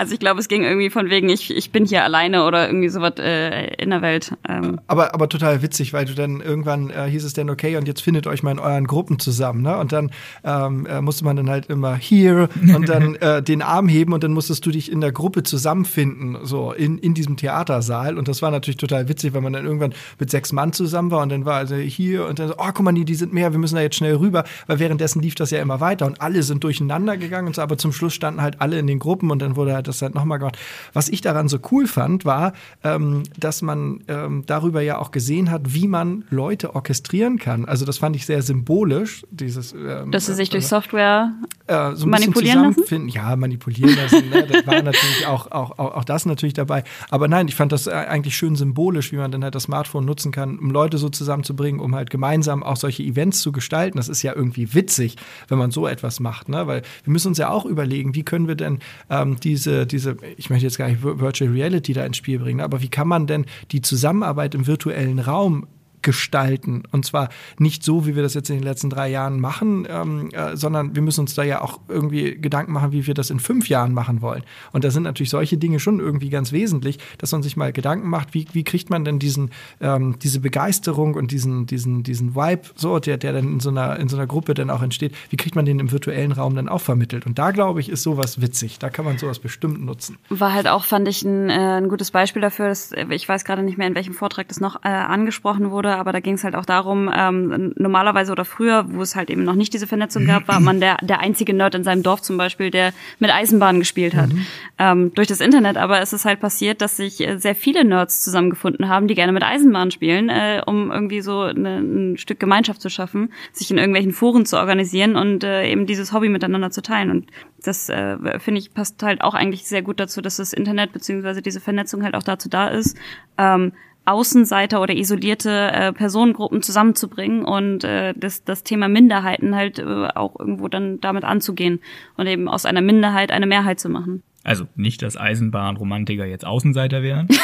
also 0.00 0.14
ich 0.14 0.18
glaube, 0.18 0.40
es 0.40 0.48
ging 0.48 0.62
irgendwie 0.62 0.88
von 0.88 1.10
wegen, 1.10 1.28
ich, 1.28 1.54
ich 1.54 1.72
bin 1.72 1.84
hier 1.84 2.04
alleine 2.04 2.46
oder 2.46 2.66
irgendwie 2.66 2.88
sowas 2.88 3.18
äh, 3.18 3.74
in 3.74 3.90
der 3.90 4.00
Welt. 4.00 4.34
Ähm, 4.48 4.80
Aber, 4.86 5.12
aber 5.12 5.28
total 5.28 5.60
witzig, 5.60 5.92
weil 5.92 6.06
du 6.06 6.14
dann 6.14 6.40
irgendwann 6.40 6.88
äh, 6.88 7.04
hieß 7.04 7.22
es 7.22 7.34
dann, 7.34 7.50
okay, 7.50 7.76
und 7.76 7.86
jetzt 7.86 8.00
findet 8.00 8.26
euch 8.26 8.42
mal 8.42 8.52
in 8.52 8.58
euren 8.58 8.86
Gruppen 8.86 9.18
zusammen. 9.18 9.60
Ne? 9.60 9.76
Und 9.76 9.92
dann 9.92 10.10
ähm, 10.42 10.86
äh, 10.86 11.02
musste 11.02 11.26
man 11.26 11.36
dann 11.36 11.50
halt 11.50 11.66
immer 11.66 11.96
hier 11.96 12.48
und 12.74 12.88
dann 12.88 13.14
äh, 13.16 13.42
den 13.42 13.60
Arm 13.60 13.88
heben 13.88 14.14
und 14.14 14.24
dann 14.24 14.32
musstest 14.32 14.64
du 14.64 14.70
dich 14.70 14.90
in 14.90 15.02
der 15.02 15.12
Gruppe 15.12 15.42
zusammenfinden, 15.42 16.38
so 16.44 16.72
in, 16.72 16.96
in 16.96 17.12
diesem 17.12 17.36
Theatersaal. 17.36 18.16
Und 18.16 18.26
das 18.26 18.40
war 18.40 18.50
natürlich 18.50 18.78
total 18.78 19.06
witzig, 19.10 19.34
weil 19.34 19.42
man 19.42 19.52
dann 19.52 19.66
irgendwann 19.66 19.92
mit 20.18 20.30
sechs 20.30 20.50
Mann 20.50 20.72
zusammen 20.72 21.10
war 21.10 21.22
und 21.22 21.28
dann 21.28 21.44
war 21.44 21.56
also 21.56 21.74
hier 21.76 22.24
und 22.24 22.38
dann 22.38 22.48
so, 22.48 22.54
oh, 22.56 22.70
guck 22.72 22.80
mal, 22.80 22.94
die, 22.94 23.04
die 23.04 23.14
sind 23.16 23.34
mehr, 23.34 23.52
wir 23.52 23.58
müssen 23.58 23.74
da 23.74 23.82
jetzt 23.82 23.96
schnell 23.96 24.14
rüber, 24.16 24.44
weil 24.66 24.78
währenddessen 24.78 25.20
lief 25.20 25.34
das 25.34 25.50
ja 25.50 25.60
immer 25.60 25.80
weiter 25.80 26.06
und 26.06 26.22
alle 26.22 26.42
sind 26.42 26.64
durcheinander 26.64 27.18
gegangen 27.18 27.48
und 27.48 27.56
so, 27.56 27.60
aber 27.60 27.76
zum 27.76 27.92
Schluss 27.92 28.14
standen 28.14 28.40
halt 28.40 28.62
alle 28.62 28.78
in 28.78 28.86
den 28.86 28.98
Gruppen 28.98 29.30
und 29.30 29.42
dann 29.42 29.56
wurde 29.56 29.74
halt 29.74 29.89
das 29.90 30.02
halt 30.02 30.14
nochmal 30.14 30.38
gemacht. 30.38 30.58
Was 30.92 31.08
ich 31.08 31.20
daran 31.20 31.48
so 31.48 31.58
cool 31.70 31.86
fand, 31.86 32.24
war, 32.24 32.52
ähm, 32.84 33.24
dass 33.38 33.62
man 33.62 34.00
ähm, 34.08 34.44
darüber 34.46 34.80
ja 34.80 34.98
auch 34.98 35.10
gesehen 35.10 35.50
hat, 35.50 35.74
wie 35.74 35.88
man 35.88 36.24
Leute 36.30 36.74
orchestrieren 36.74 37.38
kann. 37.38 37.64
Also 37.64 37.84
das 37.84 37.98
fand 37.98 38.16
ich 38.16 38.26
sehr 38.26 38.42
symbolisch, 38.42 39.24
dieses 39.30 39.72
ähm, 39.72 40.10
dass 40.10 40.26
sie 40.26 40.34
sich 40.34 40.50
durch 40.50 40.64
äh, 40.64 40.68
Software 40.68 41.32
äh, 41.66 41.94
so 41.94 42.06
ein 42.06 42.10
Manipulieren 42.10 42.58
zusammenfinden. 42.58 43.08
Ja, 43.08 43.36
manipulieren 43.36 43.96
lassen. 43.96 44.28
ne? 44.28 44.46
Das 44.46 44.66
war 44.66 44.82
natürlich 44.82 45.26
auch, 45.26 45.50
auch, 45.50 45.78
auch, 45.78 45.94
auch 45.94 46.04
das 46.04 46.26
natürlich 46.26 46.54
dabei. 46.54 46.84
Aber 47.10 47.28
nein, 47.28 47.48
ich 47.48 47.54
fand 47.54 47.72
das 47.72 47.86
äh, 47.86 47.92
eigentlich 47.92 48.36
schön 48.36 48.56
symbolisch, 48.56 49.12
wie 49.12 49.16
man 49.16 49.30
dann 49.30 49.44
halt 49.44 49.54
das 49.54 49.64
Smartphone 49.64 50.04
nutzen 50.04 50.32
kann, 50.32 50.58
um 50.58 50.70
Leute 50.70 50.98
so 50.98 51.08
zusammenzubringen, 51.08 51.80
um 51.80 51.94
halt 51.94 52.10
gemeinsam 52.10 52.62
auch 52.62 52.76
solche 52.76 53.02
Events 53.02 53.40
zu 53.40 53.52
gestalten. 53.52 53.96
Das 53.96 54.08
ist 54.08 54.22
ja 54.22 54.34
irgendwie 54.34 54.74
witzig, 54.74 55.16
wenn 55.48 55.58
man 55.58 55.70
so 55.70 55.86
etwas 55.86 56.20
macht, 56.20 56.48
ne? 56.48 56.66
Weil 56.66 56.82
wir 57.04 57.12
müssen 57.12 57.28
uns 57.28 57.38
ja 57.38 57.50
auch 57.50 57.64
überlegen, 57.64 58.14
wie 58.14 58.22
können 58.22 58.48
wir 58.48 58.54
denn 58.54 58.78
ähm, 59.08 59.38
diese, 59.40 59.69
diese, 59.86 60.16
ich 60.36 60.50
möchte 60.50 60.66
jetzt 60.66 60.78
gar 60.78 60.88
nicht 60.88 61.02
Vir- 61.02 61.18
Virtual 61.20 61.50
Reality 61.50 61.92
da 61.92 62.04
ins 62.04 62.16
Spiel 62.16 62.38
bringen, 62.38 62.60
aber 62.60 62.80
wie 62.82 62.88
kann 62.88 63.08
man 63.08 63.26
denn 63.26 63.46
die 63.72 63.80
Zusammenarbeit 63.82 64.54
im 64.54 64.66
virtuellen 64.66 65.18
Raum 65.18 65.66
gestalten. 66.02 66.82
Und 66.92 67.04
zwar 67.04 67.28
nicht 67.58 67.82
so, 67.82 68.06
wie 68.06 68.16
wir 68.16 68.22
das 68.22 68.34
jetzt 68.34 68.50
in 68.50 68.56
den 68.56 68.64
letzten 68.64 68.90
drei 68.90 69.08
Jahren 69.08 69.40
machen, 69.40 69.86
ähm, 69.88 70.30
äh, 70.32 70.56
sondern 70.56 70.94
wir 70.94 71.02
müssen 71.02 71.20
uns 71.20 71.34
da 71.34 71.42
ja 71.42 71.60
auch 71.60 71.80
irgendwie 71.88 72.36
Gedanken 72.36 72.72
machen, 72.72 72.92
wie 72.92 73.06
wir 73.06 73.14
das 73.14 73.30
in 73.30 73.40
fünf 73.40 73.68
Jahren 73.68 73.92
machen 73.92 74.22
wollen. 74.22 74.42
Und 74.72 74.84
da 74.84 74.90
sind 74.90 75.04
natürlich 75.04 75.30
solche 75.30 75.56
Dinge 75.56 75.80
schon 75.80 76.00
irgendwie 76.00 76.30
ganz 76.30 76.52
wesentlich, 76.52 76.98
dass 77.18 77.32
man 77.32 77.42
sich 77.42 77.56
mal 77.56 77.72
Gedanken 77.72 78.08
macht, 78.08 78.34
wie, 78.34 78.46
wie 78.52 78.64
kriegt 78.64 78.90
man 78.90 79.04
denn 79.04 79.18
diesen, 79.18 79.50
ähm, 79.80 80.18
diese 80.22 80.40
Begeisterung 80.40 81.14
und 81.14 81.30
diesen, 81.30 81.66
diesen, 81.66 82.02
diesen 82.02 82.34
Vibe, 82.34 82.62
so, 82.74 82.98
der, 82.98 83.16
der 83.16 83.32
dann 83.32 83.54
in 83.54 83.60
so, 83.60 83.70
einer, 83.70 83.98
in 83.98 84.08
so 84.08 84.16
einer 84.16 84.26
Gruppe 84.26 84.54
dann 84.54 84.70
auch 84.70 84.82
entsteht, 84.82 85.14
wie 85.30 85.36
kriegt 85.36 85.56
man 85.56 85.64
den 85.64 85.78
im 85.78 85.92
virtuellen 85.92 86.32
Raum 86.32 86.54
dann 86.54 86.68
auch 86.68 86.80
vermittelt? 86.80 87.26
Und 87.26 87.38
da, 87.38 87.50
glaube 87.50 87.80
ich, 87.80 87.88
ist 87.88 88.02
sowas 88.02 88.40
witzig. 88.40 88.78
Da 88.78 88.90
kann 88.90 89.04
man 89.04 89.18
sowas 89.18 89.38
bestimmt 89.38 89.84
nutzen. 89.84 90.18
war 90.28 90.52
halt 90.52 90.68
auch, 90.68 90.84
fand 90.84 91.08
ich, 91.08 91.22
ein, 91.22 91.50
äh, 91.50 91.78
ein 91.78 91.88
gutes 91.88 92.10
Beispiel 92.10 92.42
dafür. 92.42 92.68
Dass, 92.68 92.92
ich 93.10 93.28
weiß 93.28 93.44
gerade 93.44 93.62
nicht 93.62 93.78
mehr, 93.78 93.86
in 93.86 93.94
welchem 93.94 94.14
Vortrag 94.14 94.48
das 94.48 94.60
noch 94.60 94.84
äh, 94.84 94.88
angesprochen 94.88 95.70
wurde, 95.70 95.89
aber 95.96 96.12
da 96.12 96.20
ging 96.20 96.34
es 96.34 96.44
halt 96.44 96.54
auch 96.54 96.64
darum, 96.64 97.10
ähm, 97.14 97.72
normalerweise 97.76 98.32
oder 98.32 98.44
früher, 98.44 98.84
wo 98.88 99.02
es 99.02 99.16
halt 99.16 99.30
eben 99.30 99.44
noch 99.44 99.54
nicht 99.54 99.72
diese 99.72 99.86
Vernetzung 99.86 100.26
gab, 100.26 100.48
war 100.48 100.60
man 100.60 100.80
der, 100.80 100.96
der 101.02 101.20
einzige 101.20 101.54
Nerd 101.54 101.74
in 101.74 101.84
seinem 101.84 102.02
Dorf 102.02 102.22
zum 102.22 102.36
Beispiel, 102.36 102.70
der 102.70 102.92
mit 103.18 103.30
Eisenbahn 103.30 103.78
gespielt 103.78 104.14
hat. 104.14 104.30
Ähm, 104.78 105.12
durch 105.14 105.28
das 105.28 105.40
Internet 105.40 105.76
aber 105.76 106.00
ist 106.02 106.12
es 106.12 106.24
halt 106.24 106.40
passiert, 106.40 106.80
dass 106.80 106.96
sich 106.96 107.20
äh, 107.20 107.38
sehr 107.38 107.54
viele 107.54 107.84
Nerds 107.84 108.22
zusammengefunden 108.22 108.88
haben, 108.88 109.08
die 109.08 109.14
gerne 109.14 109.32
mit 109.32 109.42
Eisenbahn 109.42 109.90
spielen, 109.90 110.28
äh, 110.28 110.62
um 110.64 110.90
irgendwie 110.90 111.20
so 111.20 111.42
eine, 111.42 111.78
ein 111.78 112.18
Stück 112.18 112.40
Gemeinschaft 112.40 112.80
zu 112.80 112.90
schaffen, 112.90 113.32
sich 113.52 113.70
in 113.70 113.78
irgendwelchen 113.78 114.12
Foren 114.12 114.46
zu 114.46 114.58
organisieren 114.58 115.16
und 115.16 115.44
äh, 115.44 115.70
eben 115.70 115.86
dieses 115.86 116.12
Hobby 116.12 116.28
miteinander 116.28 116.70
zu 116.70 116.82
teilen. 116.82 117.10
Und 117.10 117.30
das 117.62 117.88
äh, 117.88 118.38
finde 118.38 118.60
ich 118.60 118.72
passt 118.74 119.02
halt 119.02 119.22
auch 119.22 119.34
eigentlich 119.34 119.64
sehr 119.66 119.82
gut 119.82 120.00
dazu, 120.00 120.20
dass 120.20 120.36
das 120.36 120.52
Internet 120.52 120.92
beziehungsweise 120.92 121.42
diese 121.42 121.60
Vernetzung 121.60 122.02
halt 122.02 122.14
auch 122.14 122.22
dazu 122.22 122.48
da 122.48 122.68
ist, 122.68 122.96
ähm, 123.38 123.72
Außenseiter 124.10 124.80
oder 124.80 124.94
isolierte 124.94 125.50
äh, 125.50 125.92
Personengruppen 125.92 126.62
zusammenzubringen 126.62 127.44
und 127.44 127.84
äh, 127.84 128.14
das, 128.16 128.44
das 128.44 128.62
Thema 128.62 128.88
Minderheiten 128.88 129.54
halt 129.54 129.78
äh, 129.78 130.08
auch 130.14 130.38
irgendwo 130.38 130.68
dann 130.68 131.00
damit 131.00 131.24
anzugehen 131.24 131.80
und 132.16 132.26
eben 132.26 132.48
aus 132.48 132.66
einer 132.66 132.82
Minderheit 132.82 133.30
eine 133.30 133.46
Mehrheit 133.46 133.80
zu 133.80 133.88
machen. 133.88 134.22
Also 134.42 134.66
nicht, 134.74 135.02
dass 135.02 135.16
Eisenbahnromantiker 135.16 136.24
jetzt 136.24 136.46
Außenseiter 136.46 137.02
wären. 137.02 137.28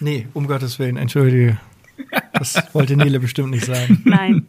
Nee, 0.00 0.28
um 0.32 0.46
Gottes 0.46 0.78
Willen, 0.78 0.96
entschuldige. 0.96 1.58
Das 2.32 2.72
wollte 2.72 2.96
Nele 2.96 3.18
bestimmt 3.18 3.50
nicht 3.50 3.64
sagen. 3.64 4.02
Nein. 4.04 4.46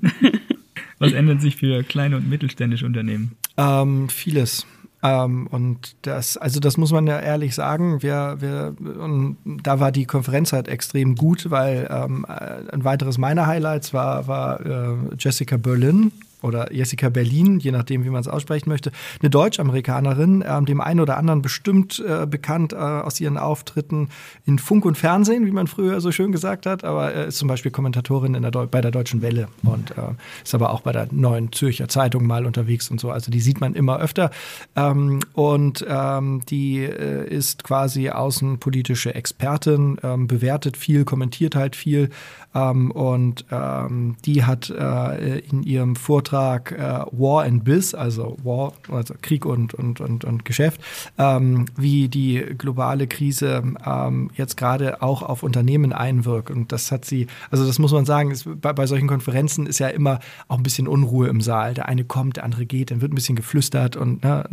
Was 0.99 1.13
ändert 1.13 1.41
sich 1.41 1.55
für 1.55 1.83
kleine 1.83 2.17
und 2.17 2.29
mittelständische 2.29 2.85
Unternehmen? 2.85 3.35
Ähm, 3.57 4.09
vieles. 4.09 4.67
Ähm, 5.01 5.47
und 5.47 5.95
das, 6.01 6.37
also 6.37 6.59
das 6.59 6.77
muss 6.77 6.91
man 6.91 7.07
ja 7.07 7.19
ehrlich 7.19 7.55
sagen. 7.55 8.01
Wir, 8.01 8.37
wir, 8.39 8.75
und 8.79 9.37
da 9.63 9.79
war 9.79 9.91
die 9.91 10.05
Konferenz 10.05 10.51
halt 10.51 10.67
extrem 10.67 11.15
gut, 11.15 11.49
weil 11.49 11.87
ähm, 11.89 12.25
äh, 12.27 12.71
ein 12.73 12.83
weiteres 12.83 13.17
meiner 13.17 13.47
Highlights 13.47 13.93
war, 13.93 14.27
war 14.27 14.65
äh, 14.65 14.95
Jessica 15.17 15.57
Berlin 15.57 16.11
oder 16.41 16.73
Jessica 16.73 17.09
Berlin, 17.09 17.59
je 17.59 17.71
nachdem, 17.71 18.03
wie 18.03 18.09
man 18.09 18.21
es 18.21 18.27
aussprechen 18.27 18.69
möchte, 18.69 18.91
eine 19.21 19.29
Deutsch-Amerikanerin, 19.29 20.43
ähm, 20.47 20.65
dem 20.65 20.81
einen 20.81 20.99
oder 20.99 21.17
anderen 21.17 21.41
bestimmt 21.41 22.03
äh, 22.05 22.25
bekannt 22.25 22.73
äh, 22.73 22.77
aus 22.77 23.19
ihren 23.19 23.37
Auftritten 23.37 24.09
in 24.45 24.59
Funk 24.59 24.85
und 24.85 24.97
Fernsehen, 24.97 25.45
wie 25.45 25.51
man 25.51 25.67
früher 25.67 26.01
so 26.01 26.11
schön 26.11 26.31
gesagt 26.31 26.65
hat, 26.65 26.83
aber 26.83 27.13
äh, 27.13 27.27
ist 27.27 27.37
zum 27.37 27.47
Beispiel 27.47 27.71
Kommentatorin 27.71 28.35
in 28.35 28.43
der 28.43 28.49
bei 28.49 28.81
der 28.81 28.91
Deutschen 28.91 29.21
Welle 29.21 29.47
und 29.63 29.91
äh, 29.91 30.13
ist 30.43 30.55
aber 30.55 30.71
auch 30.71 30.81
bei 30.81 30.91
der 30.91 31.07
Neuen 31.11 31.51
Zürcher 31.51 31.87
Zeitung 31.87 32.25
mal 32.25 32.45
unterwegs 32.45 32.89
und 32.89 32.99
so. 32.99 33.11
Also 33.11 33.31
die 33.31 33.39
sieht 33.39 33.61
man 33.61 33.75
immer 33.75 33.99
öfter 33.99 34.31
ähm, 34.75 35.19
und 35.33 35.85
ähm, 35.87 36.41
die 36.49 36.79
äh, 36.79 37.27
ist 37.27 37.63
quasi 37.63 38.09
außenpolitische 38.09 39.13
Expertin, 39.13 39.97
ähm, 40.03 40.27
bewertet 40.27 40.77
viel, 40.77 41.05
kommentiert 41.05 41.55
halt 41.55 41.75
viel 41.75 42.09
ähm, 42.55 42.91
und 42.91 43.45
ähm, 43.51 44.15
die 44.25 44.43
hat 44.43 44.69
äh, 44.69 45.39
in 45.39 45.63
ihrem 45.63 45.95
Vortrag 45.95 46.71
äh, 46.71 47.05
War 47.11 47.43
and 47.43 47.63
Biz, 47.63 47.93
also 47.93 48.37
War, 48.43 48.73
also 48.91 49.13
Krieg 49.21 49.45
und, 49.45 49.73
und, 49.73 50.01
und, 50.01 50.25
und 50.25 50.45
Geschäft, 50.45 50.81
ähm, 51.17 51.65
wie 51.77 52.07
die 52.07 52.43
globale 52.57 53.07
Krise 53.07 53.61
ähm, 53.85 54.31
jetzt 54.33 54.57
gerade 54.57 55.01
auch 55.03 55.21
auf 55.21 55.43
Unternehmen 55.43 55.93
einwirkt. 55.93 56.49
Und 56.49 56.71
das 56.71 56.91
hat 56.91 57.05
sie, 57.05 57.27
also 57.51 57.67
das 57.67 57.77
muss 57.77 57.91
man 57.91 58.05
sagen, 58.05 58.31
ist, 58.31 58.47
bei, 58.61 58.73
bei 58.73 58.87
solchen 58.87 59.07
Konferenzen 59.07 59.67
ist 59.67 59.79
ja 59.79 59.89
immer 59.89 60.19
auch 60.47 60.57
ein 60.57 60.63
bisschen 60.63 60.87
Unruhe 60.87 61.27
im 61.27 61.41
Saal. 61.41 61.75
Der 61.75 61.87
eine 61.87 62.03
kommt, 62.03 62.37
der 62.37 62.45
andere 62.45 62.65
geht, 62.65 62.89
dann 62.89 63.01
wird 63.01 63.11
ein 63.11 63.15
bisschen 63.15 63.35
geflüstert 63.35 63.95
und 63.95 64.23
ne, 64.23 64.45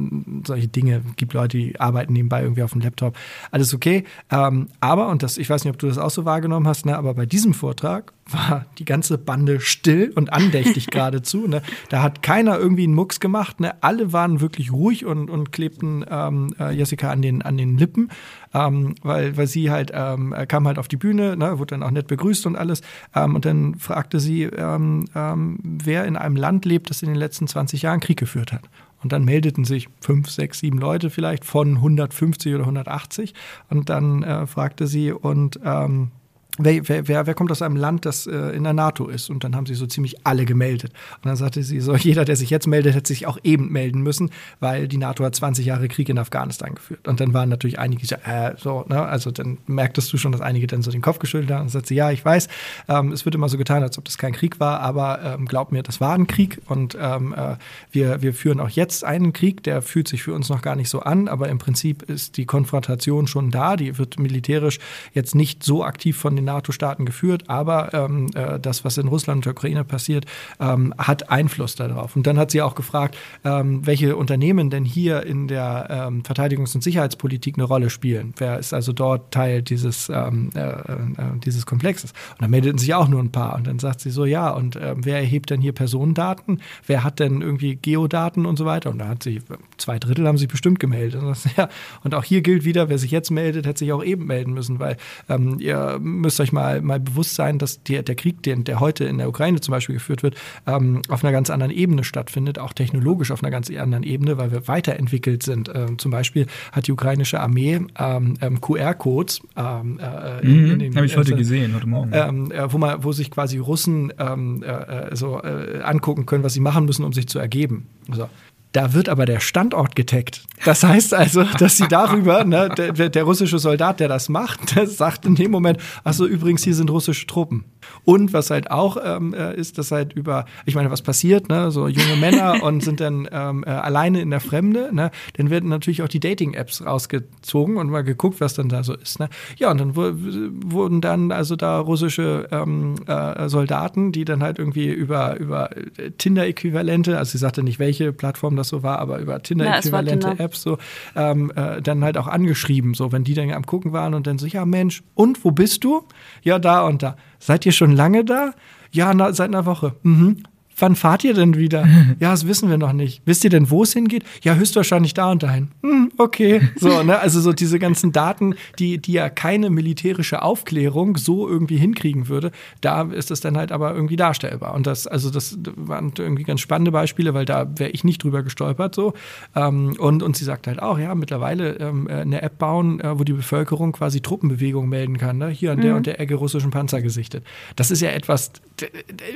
solche 0.45 0.69
Dinge. 0.69 1.03
Gibt 1.17 1.33
Leute, 1.33 1.57
die 1.57 1.81
arbeiten 1.81 2.13
nebenbei 2.13 2.43
irgendwie 2.43 2.63
auf 2.63 2.73
dem 2.73 2.83
Laptop. 2.83 3.17
Alles 3.51 3.73
okay. 3.73 4.05
Ähm, 4.31 4.69
aber, 4.81 5.09
und 5.09 5.23
das, 5.23 5.39
ich 5.39 5.49
weiß 5.49 5.65
nicht, 5.65 5.73
ob 5.73 5.79
du 5.79 5.87
das 5.87 5.97
auch 5.97 6.11
so 6.11 6.27
wahrgenommen 6.27 6.69
hast, 6.69 6.85
ne, 6.85 6.97
aber 6.97 7.15
bei 7.15 7.25
diesem 7.25 7.55
Vortrag 7.55 7.86
war 8.29 8.67
die 8.79 8.85
ganze 8.85 9.19
Bande 9.19 9.61
still 9.61 10.13
und 10.15 10.33
andächtig 10.33 10.87
geradezu. 10.91 11.47
Ne? 11.47 11.63
Da 11.89 12.03
hat 12.03 12.23
keiner 12.23 12.59
irgendwie 12.59 12.85
einen 12.85 12.95
Mucks 12.95 13.21
gemacht. 13.21 13.61
Ne? 13.61 13.75
Alle 13.83 14.13
waren 14.13 14.41
wirklich 14.41 14.73
ruhig 14.73 15.05
und, 15.05 15.31
und 15.31 15.53
klebten 15.53 16.05
ähm, 16.11 16.55
äh, 16.59 16.73
Jessica 16.73 17.11
an 17.11 17.23
den, 17.23 17.43
an 17.43 17.57
den 17.57 17.79
Lippen, 17.79 18.11
ähm, 18.53 18.95
weil, 19.03 19.37
weil 19.37 19.47
sie 19.47 19.71
halt 19.71 19.93
ähm, 19.95 20.35
kam 20.49 20.67
halt 20.67 20.79
auf 20.79 20.89
die 20.89 20.97
Bühne, 20.97 21.37
ne? 21.37 21.59
wurde 21.59 21.75
dann 21.77 21.83
auch 21.83 21.91
nett 21.91 22.09
begrüßt 22.09 22.47
und 22.47 22.57
alles. 22.57 22.83
Ähm, 23.15 23.35
und 23.37 23.45
dann 23.45 23.77
fragte 23.77 24.19
sie, 24.19 24.45
ähm, 24.45 25.05
ähm, 25.15 25.59
wer 25.63 26.05
in 26.05 26.17
einem 26.17 26.37
Land 26.37 26.65
lebt, 26.65 26.91
das 26.91 27.03
in 27.03 27.09
den 27.09 27.19
letzten 27.19 27.47
20 27.47 27.83
Jahren 27.83 28.01
Krieg 28.01 28.19
geführt 28.19 28.53
hat. 28.53 28.69
Und 29.03 29.13
dann 29.13 29.25
meldeten 29.25 29.65
sich 29.65 29.89
fünf, 30.01 30.31
sechs, 30.31 30.59
sieben 30.59 30.79
Leute 30.79 31.11
vielleicht 31.11 31.45
von 31.45 31.77
150 31.77 32.55
oder 32.55 32.65
180. 32.65 33.35
Und 33.69 33.89
dann 33.89 34.23
äh, 34.25 34.47
fragte 34.47 34.87
sie, 34.87 35.13
und 35.13 35.61
ähm, 35.65 36.11
Wer, 36.59 36.89
wer, 36.89 37.27
wer, 37.27 37.35
kommt 37.35 37.53
aus 37.53 37.61
einem 37.61 37.77
Land, 37.77 38.07
das 38.07 38.27
äh, 38.27 38.35
in 38.57 38.65
der 38.65 38.73
NATO 38.73 39.09
ist? 39.09 39.29
Und 39.29 39.45
dann 39.45 39.55
haben 39.55 39.67
sie 39.67 39.75
so 39.75 39.87
ziemlich 39.87 40.27
alle 40.27 40.47
gemeldet. 40.47 40.93
Und 41.17 41.27
dann 41.27 41.37
sagte 41.37 41.63
sie 41.63 41.81
so, 41.81 41.95
jeder, 41.97 42.25
der 42.25 42.37
sich 42.37 42.51
jetzt 42.51 42.67
meldet, 42.67 42.95
hätte 42.95 43.09
sich 43.09 43.27
auch 43.27 43.39
eben 43.43 43.71
melden 43.71 44.03
müssen, 44.03 44.31
weil 44.61 44.89
die 44.89 44.97
NATO 44.97 45.25
hat 45.25 45.35
20 45.35 45.67
Jahre 45.67 45.89
Krieg 45.89 46.09
in 46.09 46.19
Afghanistan 46.19 46.75
geführt. 46.75 47.07
Und 47.07 47.21
dann 47.21 47.35
waren 47.35 47.49
natürlich 47.49 47.79
einige, 47.79 48.07
äh, 48.25 48.55
so, 48.57 48.85
ne, 48.89 49.03
also 49.03 49.31
dann 49.31 49.59
merktest 49.67 50.13
du 50.13 50.17
schon, 50.17 50.33
dass 50.33 50.41
einige 50.41 50.67
dann 50.67 50.83
so 50.83 50.91
den 50.91 51.03
Kopf 51.03 51.19
geschüttelt 51.19 51.51
haben 51.51 51.63
und 51.63 51.69
sagte, 51.69 51.95
ja, 51.95 52.11
ich 52.11 52.25
weiß, 52.25 52.49
ähm, 52.89 53.13
es 53.13 53.25
wird 53.25 53.35
immer 53.35 53.49
so 53.49 53.59
getan, 53.59 53.83
als 53.83 53.99
ob 53.99 54.05
das 54.07 54.17
kein 54.17 54.33
Krieg 54.33 54.59
war, 54.59 54.81
aber 54.81 55.21
ähm, 55.23 55.47
glaub 55.47 55.73
mir, 55.73 55.83
das 55.83 56.01
war 56.01 56.15
ein 56.15 56.27
Krieg 56.27 56.61
und 56.67 56.97
ähm, 56.99 57.35
äh, 57.37 57.57
wir, 57.91 58.23
wir 58.23 58.33
führen 58.33 58.61
auch 58.61 58.71
jetzt 58.71 59.05
einen 59.05 59.33
Krieg, 59.33 59.63
der 59.63 59.83
fühlt 59.83 60.09
sich 60.09 60.23
für 60.23 60.33
uns 60.33 60.49
noch 60.49 60.63
gar 60.63 60.77
nicht 60.77 60.89
so 60.89 61.01
an, 61.01 61.29
aber 61.29 61.49
im 61.49 61.59
Prinzip 61.59 62.03
ist 62.03 62.37
die 62.39 62.47
Konfrontation 62.47 63.27
schon 63.27 63.51
da, 63.51 63.77
die 63.77 63.99
wird 63.99 64.19
militärisch 64.19 64.79
jetzt 65.13 65.35
nicht 65.35 65.63
so 65.63 65.85
aktiv 65.85 66.17
von 66.17 66.35
den 66.35 66.46
NATO-Staaten 66.47 67.05
geführt, 67.05 67.45
aber 67.49 67.93
ähm, 67.93 68.29
äh, 68.35 68.59
das, 68.59 68.85
was 68.85 68.99
in 68.99 69.09
Russland 69.09 69.39
und 69.39 69.45
der 69.45 69.53
Ukraine 69.53 69.85
passiert, 69.85 70.25
ähm, 70.61 70.95
hat 70.97 71.31
Einfluss 71.31 71.75
darauf. 71.75 72.17
Und 72.17 72.27
dann 72.27 72.39
hat 72.39 72.51
sie 72.51 72.63
auch 72.63 72.75
gefragt, 72.75 73.17
ähm, 73.45 73.87
welche 73.87 74.17
Unternehmen 74.17 74.71
denn 74.71 74.85
hier 74.85 75.25
in 75.25 75.49
der 75.49 75.89
ähm, 75.91 76.23
Verteidigungs- 76.23 76.75
und 76.75 76.83
Sicherheitspolitik 76.83 77.57
eine 77.57 77.65
Rolle 77.65 77.91
spielen. 77.91 78.35
Wer 78.39 78.59
ist 78.59 78.73
also 78.73 78.93
dort 78.93 79.33
Teil 79.33 79.63
dieses, 79.63 80.09
ähm, 80.09 80.51
äh, 80.55 80.61
äh, 80.61 81.15
dieses 81.45 81.67
Komplexes? 81.67 82.13
Und 82.33 82.43
dann 82.43 82.51
meldeten 82.51 82.79
sich 82.79 82.95
auch 82.95 83.09
nur 83.09 83.21
ein 83.21 83.33
paar. 83.33 83.55
Und 83.57 83.67
dann 83.67 83.79
sagt 83.79 84.01
sie 84.01 84.11
so, 84.11 84.25
ja, 84.25 84.51
und 84.51 84.77
äh, 84.77 84.95
wer 84.97 85.19
erhebt 85.19 85.51
denn 85.51 85.61
hier 85.61 85.73
Personendaten? 85.73 86.63
Wer 86.87 87.05
hat 87.05 87.19
denn 87.19 87.43
irgendwie 87.43 87.77
Geodaten 87.77 88.47
und 88.47 88.57
so 88.57 88.65
weiter? 88.65 88.91
Und 88.91 88.99
da 88.99 89.09
hat 89.09 89.23
sie, 89.23 89.43
zwei 89.77 89.99
Drittel 89.99 90.27
haben 90.27 90.39
sich 90.39 90.49
bestimmt 90.49 90.81
gemeldet. 90.81 91.21
Und, 91.21 91.29
das, 91.29 91.49
ja, 91.57 91.69
und 92.05 92.15
auch 92.15 92.25
hier 92.25 92.43
gilt 92.43 92.65
wieder, 92.65 92.89
wer 92.89 92.99
sich 92.99 93.11
jetzt 93.11 93.31
meldet, 93.31 93.67
hätte 93.67 93.81
sich 93.81 93.93
auch 93.93 94.05
eben 94.05 94.27
melden 94.27 94.53
müssen, 94.53 94.79
weil 94.79 94.97
ähm, 95.29 95.59
ihr 95.59 95.99
müsst 96.01 96.36
müsst 96.37 96.41
euch 96.41 96.53
mal, 96.53 96.83
mal 96.83 97.01
bewusst 97.01 97.35
sein, 97.35 97.59
dass 97.59 97.83
die, 97.83 98.03
der 98.03 98.15
Krieg, 98.15 98.43
den, 98.43 98.65
der 98.65 98.81
heute 98.81 99.05
in 99.05 99.19
der 99.19 99.29
Ukraine 99.29 99.61
zum 99.61 99.73
Beispiel 99.73 99.95
geführt 99.95 100.23
wird, 100.23 100.37
ähm, 100.67 101.03
auf 101.09 101.25
einer 101.25 101.33
ganz 101.33 101.49
anderen 101.51 101.73
Ebene 101.73 102.05
stattfindet, 102.05 102.59
auch 102.59 102.73
technologisch 102.73 103.31
auf 103.31 103.43
einer 103.43 103.51
ganz 103.51 103.71
anderen 103.71 104.05
Ebene, 104.05 104.37
weil 104.37 104.53
wir 104.53 104.69
weiterentwickelt 104.69 105.43
sind. 105.43 105.71
Ähm, 105.75 105.99
zum 105.99 106.11
Beispiel 106.11 106.47
hat 106.73 106.87
die 106.87 106.93
ukrainische 106.93 107.41
Armee 107.41 107.81
ähm, 107.99 108.35
ähm 108.41 108.61
QR-Codes. 108.61 109.41
Ähm, 109.57 109.99
äh, 109.99 110.47
mhm, 110.47 110.97
Habe 110.97 111.07
ich 111.07 111.17
heute 111.17 111.33
äh, 111.33 111.37
gesehen, 111.37 111.75
heute 111.75 111.89
Morgen. 111.89 112.11
Ähm, 112.13 112.53
äh, 112.53 112.73
wo, 112.73 112.79
man, 112.79 113.03
wo 113.03 113.13
sich 113.13 113.31
quasi 113.31 113.59
Russen 113.59 114.11
äh, 114.11 114.71
äh, 114.71 115.17
so 115.17 115.41
äh, 115.43 115.81
angucken 115.83 116.27
können, 116.27 116.45
was 116.45 116.53
sie 116.53 116.61
machen 116.61 116.85
müssen, 116.85 117.05
um 117.05 117.13
sich 117.13 117.29
zu 117.29 117.39
ergeben. 117.39 117.87
So. 118.13 118.29
Da 118.73 118.93
wird 118.93 119.09
aber 119.09 119.25
der 119.25 119.41
Standort 119.41 119.97
getaggt. 119.97 120.43
Das 120.65 120.83
heißt 120.83 121.15
also, 121.15 121.45
dass 121.45 121.77
sie 121.77 121.89
darüber, 121.89 122.45
ne, 122.45 122.69
der, 122.77 123.09
der, 123.09 123.25
russische 123.25 123.59
Soldat, 123.59 124.01
der 124.01 124.09
das 124.09 124.29
macht, 124.29 124.77
der 124.77 124.87
sagt 124.87 125.25
in 125.25 125.35
dem 125.35 125.51
Moment, 125.51 125.79
ach 126.05 126.13
so, 126.13 126.27
übrigens, 126.27 126.63
hier 126.65 126.75
sind 126.75 126.91
russische 126.91 127.27
Truppen. 127.27 127.65
Und 128.05 128.33
was 128.33 128.51
halt 128.51 128.71
auch 128.71 128.97
ähm, 129.03 129.35
äh, 129.35 129.55
ist, 129.57 129.79
dass 129.79 129.91
halt 129.91 130.13
über, 130.13 130.47
ich 130.65 130.75
meine, 130.75 130.91
was 130.91 131.03
passiert, 131.03 131.49
ne, 131.49 131.71
so 131.71 131.89
junge 131.89 132.17
Männer 132.17 132.63
und 132.63 132.83
sind 132.83 133.01
dann 133.01 133.29
ähm, 133.31 133.65
äh, 133.67 133.71
alleine 133.71 134.21
in 134.21 134.31
der 134.31 134.41
Fremde, 134.41 134.91
ne, 134.93 135.11
dann 135.35 135.51
werden 135.51 135.69
natürlich 135.69 136.03
auch 136.03 136.09
die 136.09 136.21
Dating-Apps 136.21 136.85
rausgezogen 136.85 137.77
und 137.77 137.91
mal 137.91 138.03
geguckt, 138.03 138.41
was 138.41 138.55
dann 138.55 138.69
da 138.69 138.83
so 138.83 138.95
ist. 138.95 139.19
Ne. 139.19 139.29
Ja, 139.59 139.71
und 139.71 139.79
dann 139.79 139.97
wurden 139.97 141.01
dann 141.01 141.33
also 141.33 141.57
da 141.57 141.79
russische 141.79 142.49
ähm, 142.51 142.97
äh, 143.07 143.49
Soldaten, 143.49 144.13
die 144.13 144.25
dann 144.25 144.43
halt 144.43 144.59
irgendwie 144.59 144.89
über, 144.89 145.39
über 145.39 145.71
Tinder-Äquivalente, 146.19 147.19
also 147.19 147.33
sie 147.33 147.39
sagte 147.39 147.63
nicht, 147.63 147.79
welche 147.79 148.13
Plattform 148.13 148.57
das 148.57 148.69
so 148.69 148.83
war, 148.83 148.99
aber 148.99 149.19
über 149.19 149.43
Tinder-äquivalente 149.43 150.39
Apps 150.39 150.63
so, 150.63 150.79
ähm, 151.15 151.53
äh, 151.55 151.83
dann 151.83 152.05
halt 152.05 152.19
auch 152.19 152.27
angeschrieben, 152.27 152.95
so, 152.95 153.13
wenn 153.13 153.25
die 153.25 153.35
dann 153.35 153.51
am 153.53 153.67
Gucken 153.67 153.93
waren 153.93 154.15
und 154.15 154.27
dann 154.27 154.39
so, 154.39 154.47
ja 154.47 154.65
Mensch, 154.65 155.03
und 155.15 155.45
wo 155.45 155.51
bist 155.51 155.85
du? 155.85 156.05
Ja, 156.43 156.59
da 156.59 156.87
und 156.87 157.03
da. 157.03 157.17
Seid 157.39 157.67
ihr 157.67 157.73
schon 157.73 157.93
lange 157.93 158.25
da? 158.25 158.53
Ja, 158.93 159.13
na, 159.15 159.33
seit 159.33 159.49
einer 159.49 159.67
Woche. 159.67 159.97
Mhm 160.03 160.43
wann 160.79 160.95
fahrt 160.97 161.25
ihr 161.25 161.35
denn 161.35 161.57
wieder? 161.57 161.87
ja, 162.21 162.31
das 162.31 162.47
wissen 162.47 162.69
wir 162.69 162.79
noch 162.79 162.93
nicht. 162.93 163.23
Wisst 163.25 163.45
ihr 163.45 163.51
denn, 163.51 163.71
wo 163.71 163.83
es 163.83 163.93
hingeht? 163.93 164.25
Ja, 164.43 164.55
höchstwahrscheinlich 164.55 165.15
da 165.15 165.31
und 165.31 165.43
dahin. 165.43 165.69
Hm, 165.83 166.13
okay. 166.19 166.61
So, 166.77 167.03
ne? 167.03 167.19
Also 167.19 167.41
so 167.41 167.53
diese 167.53 167.79
ganzen 167.79 168.13
Daten, 168.13 168.55
die, 168.79 168.99
die 168.99 169.13
ja 169.13 169.29
keine 169.29 169.71
militärische 169.71 170.43
Aufklärung 170.43 171.17
so 171.17 171.49
irgendwie 171.49 171.77
hinkriegen 171.77 172.29
würde, 172.29 172.53
da 172.81 173.03
ist 173.03 173.31
es 173.31 173.41
dann 173.41 173.57
halt 173.57 173.73
aber 173.73 173.95
irgendwie 173.95 174.17
darstellbar. 174.17 174.75
Und 174.75 174.87
das, 174.87 175.07
also 175.07 175.31
das 175.31 175.59
waren 175.77 176.13
irgendwie 176.19 176.45
ganz 176.45 176.61
spannende 176.61 176.93
Beispiele, 176.93 177.35
weil 177.35 177.45
da 177.45 177.67
wäre 177.79 177.91
ich 177.91 178.05
nicht 178.05 178.23
drüber 178.23 178.43
gestolpert 178.43 178.95
so. 178.95 179.15
Ähm, 179.55 179.97
und, 179.99 180.23
und 180.23 180.37
sie 180.37 180.45
sagt 180.45 180.67
halt 180.67 180.83
auch, 180.83 180.99
ja, 180.99 181.15
mittlerweile 181.15 181.77
ähm, 181.77 182.07
eine 182.09 182.43
App 182.43 182.59
bauen, 182.59 183.01
äh, 183.01 183.19
wo 183.19 183.25
die 183.25 183.33
Bevölkerung 183.33 183.93
quasi 183.93 184.21
Truppenbewegungen 184.21 184.91
melden 184.91 185.19
kann. 185.19 185.39
Ne? 185.39 185.49
Hier 185.49 185.73
an 185.73 185.81
der 185.81 185.93
mhm. 185.93 185.97
und 185.99 186.07
der 186.07 186.21
Ecke 186.21 186.35
russischen 186.35 186.71
Panzer 186.71 187.01
gesichtet. 187.01 187.45
Das 187.77 187.91
ist 187.91 188.03
ja 188.03 188.11
etwas, 188.11 188.53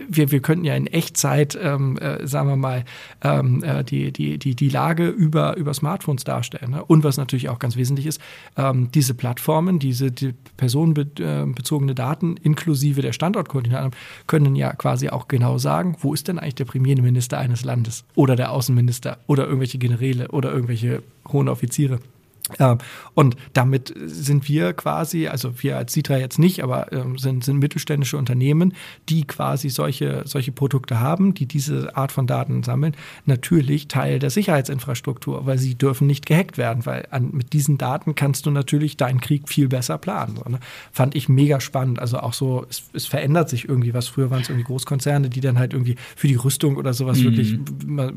wir, 0.09 0.31
wir 0.31 0.41
könnten 0.41 0.65
ja 0.65 0.75
in 0.75 0.87
Echtzeit 0.87 1.30
Zeit, 1.31 1.59
ähm, 1.63 1.97
äh, 1.99 2.27
sagen 2.27 2.49
wir 2.49 2.57
mal, 2.57 2.85
ähm, 3.23 3.63
äh, 3.63 3.85
die, 3.85 4.13
die, 4.13 4.39
die, 4.39 4.57
die 4.57 4.69
Lage 4.69 5.09
über, 5.09 5.57
über 5.57 5.73
Smartphones 5.73 6.25
darstellen. 6.25 6.73
Ne? 6.73 6.85
Und 6.85 7.05
was 7.05 7.19
natürlich 7.19 7.49
auch 7.49 7.61
ganz 7.61 7.77
wesentlich 7.77 8.07
ist, 8.07 8.21
ähm, 8.57 8.91
diese 8.93 9.15
Plattformen, 9.15 9.79
diese 9.79 10.11
die 10.11 10.35
personenbezogene 10.57 11.95
Daten 11.95 12.37
inklusive 12.37 13.01
der 13.01 13.13
Standortkoordinaten 13.13 13.93
können 14.27 14.57
ja 14.57 14.73
quasi 14.73 15.09
auch 15.09 15.29
genau 15.29 15.59
sagen, 15.59 15.97
wo 16.01 16.15
ist 16.15 16.27
denn 16.27 16.39
eigentlich 16.39 16.57
der 16.57 16.65
Premierminister 16.65 17.39
eines 17.39 17.65
Landes 17.65 18.05
oder 18.17 18.35
der 18.35 18.51
Außenminister 18.51 19.19
oder 19.29 19.45
irgendwelche 19.45 19.79
Generäle 19.79 20.29
oder 20.29 20.51
irgendwelche 20.51 21.03
hohen 21.29 21.49
Offiziere. 21.49 22.01
Und 23.15 23.37
damit 23.53 23.95
sind 23.97 24.49
wir 24.49 24.73
quasi, 24.73 25.29
also 25.29 25.63
wir 25.63 25.77
als 25.77 25.93
Citra 25.93 26.17
jetzt 26.17 26.39
nicht, 26.39 26.63
aber 26.63 26.93
ähm, 26.93 27.19
sind, 27.19 27.45
sind 27.45 27.59
mittelständische 27.59 28.17
Unternehmen, 28.17 28.75
die 29.09 29.27
quasi 29.27 29.69
solche, 29.69 30.23
solche 30.25 30.53
Produkte 30.53 31.01
haben, 31.01 31.35
die 31.35 31.47
diese 31.47 31.97
Art 31.97 32.13
von 32.13 32.27
Daten 32.27 32.63
sammeln, 32.63 32.95
natürlich 33.27 33.89
Teil 33.89 34.19
der 34.19 34.31
Sicherheitsinfrastruktur, 34.31 35.47
weil 35.47 35.59
sie 35.59 35.75
dürfen 35.75 36.07
nicht 36.07 36.27
gehackt 36.27 36.59
werden, 36.59 36.87
weil 36.87 37.07
an, 37.11 37.31
mit 37.33 37.53
diesen 37.53 37.79
Daten 37.79 38.15
kannst 38.15 38.47
du 38.47 38.51
natürlich 38.51 38.97
deinen 38.97 39.21
Krieg 39.21 39.49
viel 39.49 39.69
besser 39.69 39.99
planen. 39.99 40.37
So, 40.37 40.51
ne? 40.51 40.61
Fand 40.93 41.15
ich 41.15 41.29
mega 41.29 41.61
spannend. 41.61 41.99
Also 41.99 42.19
auch 42.19 42.33
so, 42.33 42.67
es, 42.69 42.85
es, 42.93 43.07
verändert 43.07 43.49
sich 43.49 43.69
irgendwie 43.69 43.95
was. 43.95 44.09
Früher 44.09 44.31
waren 44.31 44.43
es 44.43 44.49
irgendwie 44.49 44.67
Großkonzerne, 44.67 45.31
die 45.31 45.41
dann 45.41 45.59
halt 45.59 45.73
irgendwie 45.73 45.97
für 46.17 46.29
die 46.29 46.37
Rüstung 46.37 46.77
oder 46.77 46.95
sowas 46.95 47.19
mhm. 47.19 47.25
wirklich 47.25 47.59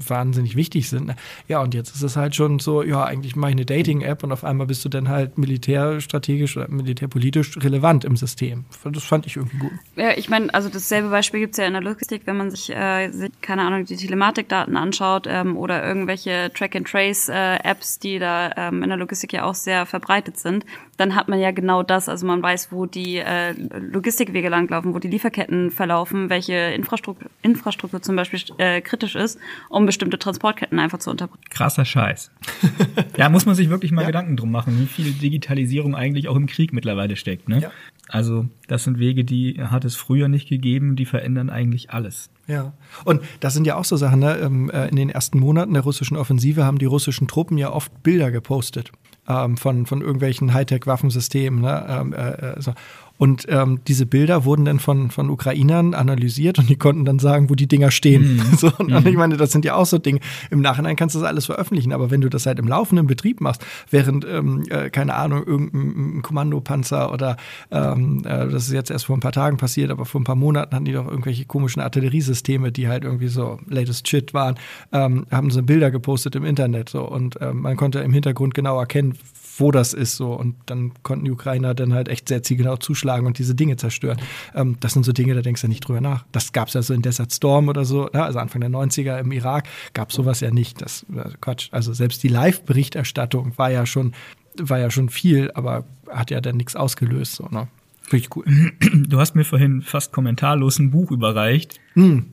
wahnsinnig 0.10 0.56
wichtig 0.56 0.90
sind. 0.90 1.08
Ne? 1.08 1.16
Ja, 1.48 1.62
und 1.62 1.74
jetzt 1.74 1.96
ist 1.96 2.04
es 2.04 2.16
halt 2.16 2.36
schon 2.36 2.60
so, 2.60 2.84
ja, 2.84 3.04
eigentlich 3.04 3.36
mache 3.36 3.52
ich 3.52 3.56
eine 3.56 3.66
Dating-App 3.66 4.23
und 4.24 4.32
auf 4.32 4.44
einmal 4.44 4.68
bist 4.68 4.84
du 4.86 4.90
dann 4.90 5.10
halt 5.10 5.38
militärstrategisch 5.38 6.58
oder 6.58 6.70
militärpolitisch 6.70 7.58
relevant 7.58 8.06
im 8.06 8.16
System. 8.16 8.66
Das 8.84 9.04
fand 9.04 9.26
ich 9.26 9.36
irgendwie 9.36 9.58
gut. 9.58 9.72
Ja, 9.96 10.12
ich 10.16 10.30
meine, 10.30 10.54
also 10.54 10.70
dasselbe 10.70 11.10
Beispiel 11.10 11.42
gibt 11.42 11.54
es 11.54 11.58
ja 11.58 11.66
in 11.66 11.74
der 11.74 11.82
Logistik, 11.82 12.22
wenn 12.26 12.38
man 12.38 12.52
sich, 12.52 12.70
äh, 12.70 13.10
keine 13.42 13.64
Ahnung, 13.64 13.86
die 13.86 13.96
Telematikdaten 13.96 14.78
anschaut 14.78 15.28
ähm, 15.30 15.58
oder 15.58 15.86
irgendwelche 15.86 16.52
Track-and-Trace-Apps, 16.54 17.98
äh, 17.98 18.00
die 18.02 18.20
da 18.20 18.52
ähm, 18.56 18.84
in 18.84 18.90
der 18.90 18.98
Logistik 18.98 19.34
ja 19.34 19.44
auch 19.44 19.56
sehr 19.56 19.86
verbreitet 19.86 20.38
sind, 20.38 20.66
dann 20.98 21.16
hat 21.16 21.28
man 21.28 21.40
ja 21.40 21.52
genau 21.52 21.84
das. 21.84 22.08
Also 22.08 22.26
man 22.26 22.42
weiß, 22.42 22.72
wo 22.72 22.86
die 22.86 23.18
äh, 23.18 23.54
Logistikwege 23.80 24.50
langlaufen, 24.50 24.94
wo 24.94 25.00
die 25.00 25.08
Lieferketten 25.08 25.72
verlaufen, 25.72 26.30
welche 26.30 26.54
Infrastruktur, 26.54 27.30
Infrastruktur 27.42 28.02
zum 28.02 28.16
Beispiel 28.16 28.40
äh, 28.58 28.82
kritisch 28.82 29.16
ist, 29.16 29.40
um 29.70 29.86
bestimmte 29.86 30.20
Transportketten 30.20 30.80
einfach 30.80 31.00
zu 31.00 31.10
unterbrechen. 31.10 31.44
Krasser 31.50 31.86
Scheiß. 31.86 32.32
ja, 33.18 33.30
muss 33.30 33.46
man 33.46 33.56
sich 33.56 33.70
wirklich 33.70 33.92
mal 33.92 34.02
ja. 34.02 34.08
Gedanken 34.08 34.38
drum 34.38 34.52
machen, 34.52 34.80
wie 34.80 34.86
viel 34.86 35.14
Digitalisierung 35.14 35.96
eigentlich 35.96 36.28
auch 36.28 36.36
im 36.36 36.46
Krieg 36.46 36.74
mittlerweile 36.74 37.16
steckt. 37.16 37.50
Ne? 37.50 37.62
Ja. 37.62 37.72
Also 38.10 38.46
das 38.68 38.84
sind 38.84 39.00
Wege, 39.00 39.24
die 39.24 39.60
hat 39.62 39.86
es 39.86 39.96
früher 39.96 40.28
nicht 40.28 40.48
gegeben, 40.48 40.96
die 40.96 41.06
verändern 41.06 41.50
eigentlich 41.50 41.92
alles. 41.92 42.30
Ja, 42.46 42.74
und 43.06 43.22
das 43.40 43.54
sind 43.54 43.66
ja 43.66 43.78
auch 43.78 43.86
so 43.86 43.96
Sachen. 43.96 44.20
Ne? 44.20 44.38
Ähm, 44.38 44.70
äh, 44.70 44.90
in 44.90 44.98
den 44.98 45.10
ersten 45.10 45.40
Monaten 45.40 45.74
der 45.74 45.84
russischen 45.84 46.18
Offensive 46.18 46.66
haben 46.66 46.78
die 46.78 46.86
russischen 46.86 47.28
Truppen 47.28 47.58
ja 47.58 47.72
oft 47.72 48.04
Bilder 48.04 48.32
gepostet 48.32 48.92
ähm, 49.28 49.58
von, 49.58 49.86
von 49.86 50.02
irgendwelchen 50.02 50.54
Hightech-Waffensystemen. 50.54 51.62
Ne? 51.62 51.86
Ähm, 51.90 52.14
äh, 52.14 52.32
äh, 52.32 52.62
so. 52.62 52.74
Und 53.18 53.46
ähm, 53.48 53.80
diese 53.88 54.06
Bilder 54.06 54.44
wurden 54.44 54.66
dann 54.66 54.80
von, 54.80 55.12
von 55.12 55.30
Ukrainern 55.30 55.94
analysiert 55.94 56.58
und 56.58 56.68
die 56.68 56.76
konnten 56.76 57.06
dann 57.06 57.20
sagen, 57.20 57.50
wo 57.50 57.56
die 57.56 57.68
Dinger 57.68 57.92
stehen. 57.92 58.38
Mhm. 58.38 58.44
So, 58.64 58.72
und 58.78 58.92
mhm. 58.92 59.08
ich 59.08 59.16
meine, 59.16 59.36
das 59.36 59.52
sind 59.52 59.66
ja 59.66 59.76
auch 59.76 59.86
so 59.86 59.98
Dinge. 59.98 60.20
Im 60.50 60.62
Nachhinein 60.62 60.96
kannst 60.96 61.16
du 61.16 61.20
das 61.20 61.28
alles 61.28 61.46
veröffentlichen, 61.46 61.92
aber 61.92 62.12
wenn 62.12 62.22
du 62.22 62.30
das 62.30 62.46
halt 62.46 62.60
im 62.60 62.68
laufenden 62.68 63.08
Betrieb 63.08 63.42
machst, 63.42 63.66
während, 63.90 64.26
ähm, 64.26 64.64
äh, 64.70 64.90
keine 64.90 65.16
Ahnung, 65.16 65.44
irgendein 65.46 66.22
Kommandopanzer 66.22 67.12
oder 67.12 67.38
ähm, 67.72 68.24
äh, 68.26 68.48
das 68.50 68.68
ist 68.68 68.74
jetzt 68.74 68.90
erst 68.90 69.06
vor 69.06 69.18
ein 69.18 69.22
paar 69.22 69.32
Tagen 69.32 69.58
passiert, 69.58 69.92
aber 69.92 70.06
vor 70.06 70.22
ein 70.22 70.24
paar 70.24 70.36
Monaten 70.36 70.74
hatten 70.74 70.86
die 70.86 70.94
doch 70.94 71.08
irgendwelche 71.08 71.46
komischen 71.46 71.82
Artilleriesysteme, 71.82 72.72
die 72.72 72.88
halt 72.88 73.04
irgendwie 73.04 73.28
so 73.28 73.60
latest 73.68 74.08
shit 74.08 74.34
waren, 74.34 74.56
ähm, 74.92 75.26
haben 75.30 75.52
sie 75.52 75.62
Bilder 75.62 75.92
gepostet 75.92 76.36
im 76.36 76.46
Internet 76.46 76.90
so 76.90 77.04
und 77.08 77.38
ähm, 77.42 77.62
man 77.62 77.76
konnte 77.76 78.00
im 78.00 78.14
Hintergrund 78.14 78.54
genau 78.54 78.80
erkennen, 78.80 79.18
wo 79.58 79.72
das 79.72 79.94
ist 79.94 80.16
so. 80.16 80.34
Und 80.34 80.56
dann 80.66 80.92
konnten 81.04 81.26
die 81.26 81.32
Ukrainer 81.32 81.74
dann 81.74 81.94
halt 81.94 82.08
echt 82.08 82.28
sehr 82.28 82.44
zielgenau 82.44 82.78
zuschlagen 82.78 83.28
und 83.28 83.38
diese 83.38 83.56
Dinge 83.56 83.78
zerstören. 83.78 84.20
Ähm, 84.56 84.78
das 84.80 84.94
sind 84.94 85.04
so 85.04 85.12
Dinge, 85.12 85.34
da 85.36 85.42
denkst 85.42 85.62
du 85.62 85.68
nicht 85.68 85.88
drüber 85.88 86.02
nach. 86.02 86.26
Das 86.32 86.54
gab 86.54 86.68
es 86.68 86.74
ja 86.74 86.82
so 86.82 86.94
in 86.94 87.02
Desert 87.02 87.34
Storm 87.34 87.68
oder 87.68 87.86
so, 87.86 88.10
ja, 88.14 88.26
also 88.26 88.40
Anfang 88.40 88.62
der 88.62 88.70
90er 88.70 89.20
im 89.20 89.32
Irak 89.32 89.68
gab 89.94 90.10
es 90.10 90.16
sowas 90.16 90.40
ja 90.40 90.52
nicht. 90.52 90.82
Das 90.82 91.06
also 91.16 91.38
Quatsch. 91.42 91.70
Also 91.72 91.94
selbst 91.94 92.24
die 92.24 92.28
Live-Berichterstattung 92.28 93.58
war 93.58 93.72
ja 93.72 93.86
schon, 93.86 94.14
war 94.58 94.80
ja 94.80 94.92
schon 94.92 95.10
viel, 95.10 95.52
aber 95.54 95.86
hat 96.10 96.32
ja 96.32 96.42
dann 96.42 96.58
nichts 96.58 96.76
ausgelöst. 96.76 97.36
So, 97.36 97.48
ne? 97.50 97.68
Richtig 98.12 98.36
cool. 98.36 98.46
Du 99.08 99.20
hast 99.20 99.36
mir 99.36 99.46
vorhin 99.46 99.82
fast 99.82 100.12
kommentarlos 100.12 100.80
ein 100.80 100.92
Buch 100.92 101.12
überreicht. 101.12 101.80
Hm. 101.94 102.26